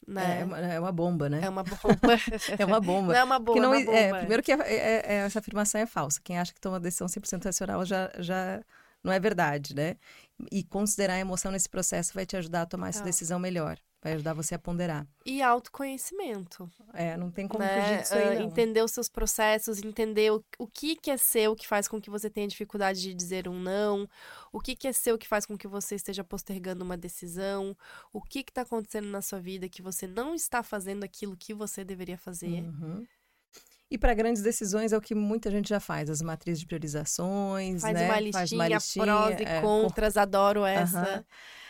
né? 0.08 0.40
É, 0.40 0.44
uma, 0.44 0.58
é 0.58 0.80
uma 0.80 0.92
bomba, 0.92 1.28
né? 1.28 1.40
É 1.42 1.48
uma 1.48 1.62
bomba. 1.64 2.14
é 2.58 2.64
uma 2.64 2.80
bomba. 2.80 3.12
Não 3.12 3.20
é 3.20 3.24
uma 3.24 3.38
bomba, 3.38 3.60
não, 3.60 3.74
é 3.74 3.78
uma 3.78 3.84
bomba. 3.84 3.98
É, 3.98 4.18
primeiro 4.18 4.42
que 4.42 4.52
é, 4.52 4.56
é, 4.56 5.02
é, 5.04 5.14
essa 5.26 5.38
afirmação 5.38 5.80
é 5.80 5.86
falsa. 5.86 6.20
Quem 6.24 6.38
acha 6.38 6.52
que 6.52 6.60
toma 6.60 6.80
decisão 6.80 7.06
100% 7.06 7.44
racional 7.44 7.84
já, 7.84 8.10
já 8.18 8.62
não 9.04 9.12
é 9.12 9.20
verdade, 9.20 9.74
né? 9.74 9.96
E 10.50 10.64
considerar 10.64 11.14
a 11.14 11.18
emoção 11.18 11.52
nesse 11.52 11.68
processo 11.68 12.14
vai 12.14 12.24
te 12.24 12.36
ajudar 12.36 12.62
a 12.62 12.66
tomar 12.66 12.88
essa 12.88 13.04
decisão 13.04 13.38
melhor. 13.38 13.78
Vai 14.00 14.12
ajudar 14.12 14.32
você 14.32 14.54
a 14.54 14.58
ponderar. 14.58 15.04
E 15.26 15.42
autoconhecimento. 15.42 16.70
É, 16.94 17.16
não 17.16 17.32
tem 17.32 17.48
como 17.48 17.64
né? 17.64 17.82
fugir 17.82 17.98
disso 17.98 18.14
aí, 18.14 18.38
não. 18.38 18.46
Entender 18.46 18.82
os 18.82 18.92
seus 18.92 19.08
processos, 19.08 19.82
entender 19.82 20.30
o, 20.30 20.44
o 20.56 20.68
que, 20.68 20.94
que 20.94 21.10
é 21.10 21.16
seu 21.16 21.56
que 21.56 21.66
faz 21.66 21.88
com 21.88 22.00
que 22.00 22.08
você 22.08 22.30
tenha 22.30 22.46
dificuldade 22.46 23.02
de 23.02 23.12
dizer 23.12 23.48
um 23.48 23.58
não, 23.58 24.08
o 24.52 24.60
que, 24.60 24.76
que 24.76 24.86
é 24.86 24.92
seu 24.92 25.18
que 25.18 25.26
faz 25.26 25.44
com 25.44 25.58
que 25.58 25.66
você 25.66 25.96
esteja 25.96 26.22
postergando 26.22 26.84
uma 26.84 26.96
decisão, 26.96 27.76
o 28.12 28.22
que 28.22 28.40
está 28.40 28.62
acontecendo 28.62 29.08
na 29.08 29.20
sua 29.20 29.40
vida 29.40 29.68
que 29.68 29.82
você 29.82 30.06
não 30.06 30.32
está 30.32 30.62
fazendo 30.62 31.02
aquilo 31.02 31.36
que 31.36 31.52
você 31.52 31.84
deveria 31.84 32.16
fazer. 32.16 32.62
Uhum. 32.62 33.04
E 33.90 33.96
para 33.96 34.12
grandes 34.14 34.42
decisões 34.42 34.92
é 34.92 34.96
o 34.96 35.00
que 35.00 35.14
muita 35.14 35.50
gente 35.50 35.68
já 35.68 35.80
faz, 35.80 36.10
as 36.10 36.20
matrizes 36.20 36.60
de 36.60 36.66
priorizações, 36.66 37.80
faz 37.80 37.94
né? 37.94 38.04
Uma 38.04 38.20
listinha, 38.20 38.32
faz 38.32 38.52
uma 38.52 38.68
listinha, 38.68 39.04
prós 39.04 39.40
e 39.40 39.44
é, 39.44 39.60
contras, 39.60 40.16
adoro 40.16 40.64
essa. 40.64 41.16
Uhum. 41.16 41.24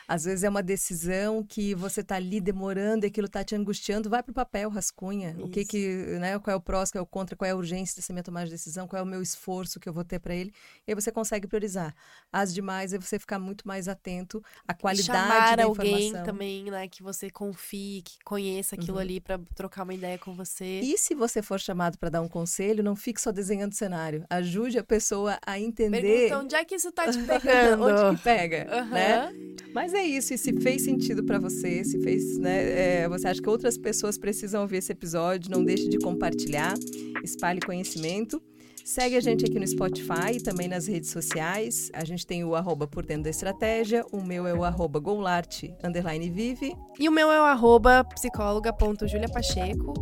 Às 0.09 0.25
vezes 0.25 0.43
é 0.43 0.49
uma 0.49 0.63
decisão 0.63 1.45
que 1.45 1.75
você 1.75 2.01
está 2.01 2.17
ali 2.17 2.41
demorando 2.41 3.05
e 3.05 3.09
aquilo 3.09 3.27
está 3.27 3.45
te 3.45 3.55
angustiando, 3.55 4.09
vai 4.09 4.23
para 4.23 4.31
o 4.31 4.35
papel, 4.35 4.71
rascunha. 4.71 5.33
Isso. 5.33 5.45
O 5.45 5.51
que 5.51 5.67
que, 5.67 5.87
né, 6.19 6.39
qual 6.39 6.55
é 6.55 6.57
o 6.57 6.61
prós, 6.61 6.91
qual 6.91 7.01
é 7.01 7.03
o 7.03 7.07
contra, 7.07 7.37
qual 7.37 7.47
é 7.47 7.51
a 7.51 7.57
urgência 7.57 7.95
dessa 7.95 8.11
minha 8.15 8.23
tomada 8.23 8.47
de 8.47 8.53
decisão, 8.53 8.89
qual 8.89 9.01
é 9.01 9.03
o 9.03 9.07
meu 9.07 9.21
esforço 9.21 9.79
que 9.79 9.87
eu 9.87 9.93
vou 9.93 10.05
ter 10.05 10.19
para 10.19 10.35
ele. 10.35 10.51
E 10.87 10.93
aí 10.93 10.95
você 10.95 11.13
consegue 11.13 11.47
priorizar. 11.47 11.95
As 12.33 12.55
demais 12.55 12.95
é 12.95 12.99
você 12.99 13.19
ficar 13.19 13.39
muito 13.39 13.69
mais 13.69 13.87
atento 13.87 14.43
à 14.67 14.73
qualidade 14.73 15.07
Chamar 15.07 15.57
da 15.57 15.65
alguém 15.65 16.13
também, 16.25 16.71
né, 16.71 16.89
que 16.89 17.03
você 17.03 17.29
confie, 17.29 18.01
que 18.03 18.17
conheça 18.25 18.77
aquilo 18.77 18.97
uhum. 18.97 19.03
ali 19.03 19.21
para 19.21 19.39
trocar 19.55 19.83
uma 19.83 19.93
ideia 19.93 20.17
com 20.17 20.33
você. 20.33 20.81
E 20.81 20.97
se 20.97 21.15
você 21.15 21.43
for 21.43 21.61
chamado 21.61 21.99
para 21.99 22.09
dar 22.09 22.23
um 22.23 22.29
conselho, 22.29 22.83
não 22.83 22.97
fique 22.97 23.21
só 23.21 23.31
desenhando 23.31 23.75
cenário. 23.75 24.25
Ajude 24.31 24.79
a 24.79 24.85
pessoa 24.85 25.39
a 25.47 25.61
entender. 25.61 26.01
Pergunta 26.01 26.39
onde 26.39 26.55
é 26.55 26.65
que 26.65 26.75
isso 26.77 26.89
está 26.89 27.11
te 27.11 27.19
pegando? 27.19 27.85
onde 27.85 28.17
que 28.17 28.23
pega, 28.23 28.67
uhum. 28.73 28.89
né? 28.89 29.33
Mas 29.75 29.93
é 29.93 29.98
isso. 30.03 30.35
E 30.35 30.39
se 30.39 30.53
fez 30.61 30.83
sentido 30.83 31.25
para 31.25 31.39
você, 31.39 31.85
se 31.85 31.99
fez, 32.01 32.39
né? 32.39 33.03
É, 33.03 33.09
você 33.09 33.29
acha 33.29 33.41
que 33.41 33.49
outras 33.49 33.77
pessoas 33.77 34.19
precisam 34.19 34.63
ouvir 34.63 34.79
esse 34.79 34.93
episódio, 34.93 35.51
não 35.51 35.65
deixe 35.65 35.89
de 35.89 35.99
compartilhar, 35.99 36.75
espalhe 37.23 37.61
conhecimento. 37.61 38.43
Segue 38.89 39.17
a 39.17 39.21
gente 39.21 39.45
aqui 39.45 39.59
no 39.59 39.69
Spotify 39.69 40.37
e 40.37 40.41
também 40.41 40.67
nas 40.67 40.87
redes 40.87 41.11
sociais. 41.11 41.91
A 41.93 42.07
gente 42.07 42.27
tem 42.27 42.43
o 42.43 42.55
arroba 42.55 42.87
por 42.87 43.05
dentro 43.05 43.25
da 43.25 43.29
estratégia. 43.29 44.03
O 44.11 44.23
meu 44.23 44.47
é 44.47 44.55
o 44.55 44.65
arroba 44.65 44.99
Goulart, 44.99 45.65
underline 45.85 46.31
vive. 46.31 46.75
E 46.99 47.07
o 47.07 47.13
meu 47.13 47.31
é 47.31 47.39
o 47.39 47.45
arroba 47.45 48.03
psicóloga.juliapacheco. 48.05 49.93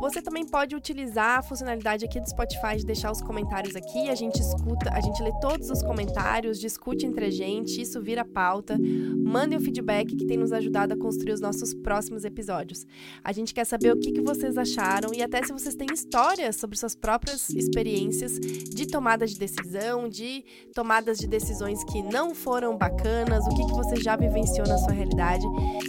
Você 0.00 0.20
também 0.20 0.46
pode 0.46 0.76
utilizar 0.76 1.38
a 1.38 1.42
funcionalidade 1.42 2.04
aqui 2.04 2.20
do 2.20 2.28
Spotify 2.28 2.76
de 2.76 2.84
deixar 2.84 3.10
os 3.10 3.22
comentários 3.22 3.74
aqui. 3.74 4.10
A 4.10 4.14
gente 4.14 4.38
escuta, 4.38 4.90
a 4.92 5.00
gente 5.00 5.22
lê 5.22 5.32
todos 5.40 5.70
os 5.70 5.82
comentários, 5.82 6.60
discute 6.60 7.06
entre 7.06 7.24
a 7.24 7.30
gente, 7.30 7.80
isso 7.80 8.02
vira 8.02 8.22
pauta. 8.22 8.76
Mandem 8.78 9.56
o 9.56 9.60
feedback 9.62 10.14
que 10.14 10.26
tem 10.26 10.36
nos 10.36 10.52
ajudado 10.52 10.92
a 10.92 10.96
construir 10.98 11.32
os 11.32 11.40
nossos 11.40 11.72
próximos 11.72 12.26
episódios. 12.26 12.86
A 13.24 13.32
gente 13.32 13.54
quer 13.54 13.64
saber 13.64 13.94
o 13.94 13.98
que, 13.98 14.12
que 14.12 14.20
vocês 14.20 14.58
acharam 14.58 15.14
e 15.14 15.22
até 15.22 15.42
se 15.42 15.54
vocês 15.54 15.74
têm 15.74 15.88
histórias 15.90 16.56
sobre 16.56 16.76
suas 16.76 16.94
próprias 16.94 17.48
experiências 17.48 18.25
de 18.32 18.86
tomada 18.86 19.26
de 19.26 19.38
decisão, 19.38 20.08
de 20.08 20.44
tomadas 20.74 21.18
de 21.18 21.26
decisões 21.26 21.82
que 21.84 22.02
não 22.02 22.34
foram 22.34 22.76
bacanas, 22.76 23.44
o 23.46 23.50
que, 23.50 23.66
que 23.66 23.72
você 23.72 23.96
já 23.96 24.16
vivenciou 24.16 24.66
na 24.66 24.78
sua 24.78 24.92
realidade, 24.92 25.44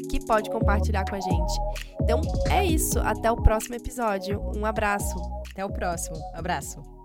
que 0.09 0.23
pode 0.25 0.49
compartilhar 0.49 1.05
com 1.09 1.15
a 1.15 1.19
gente. 1.19 1.53
Então 2.01 2.21
é 2.49 2.65
isso. 2.65 2.99
Até 2.99 3.31
o 3.31 3.35
próximo 3.35 3.75
episódio. 3.75 4.41
Um 4.55 4.65
abraço. 4.65 5.15
Até 5.51 5.65
o 5.65 5.69
próximo. 5.69 6.17
Abraço. 6.33 6.96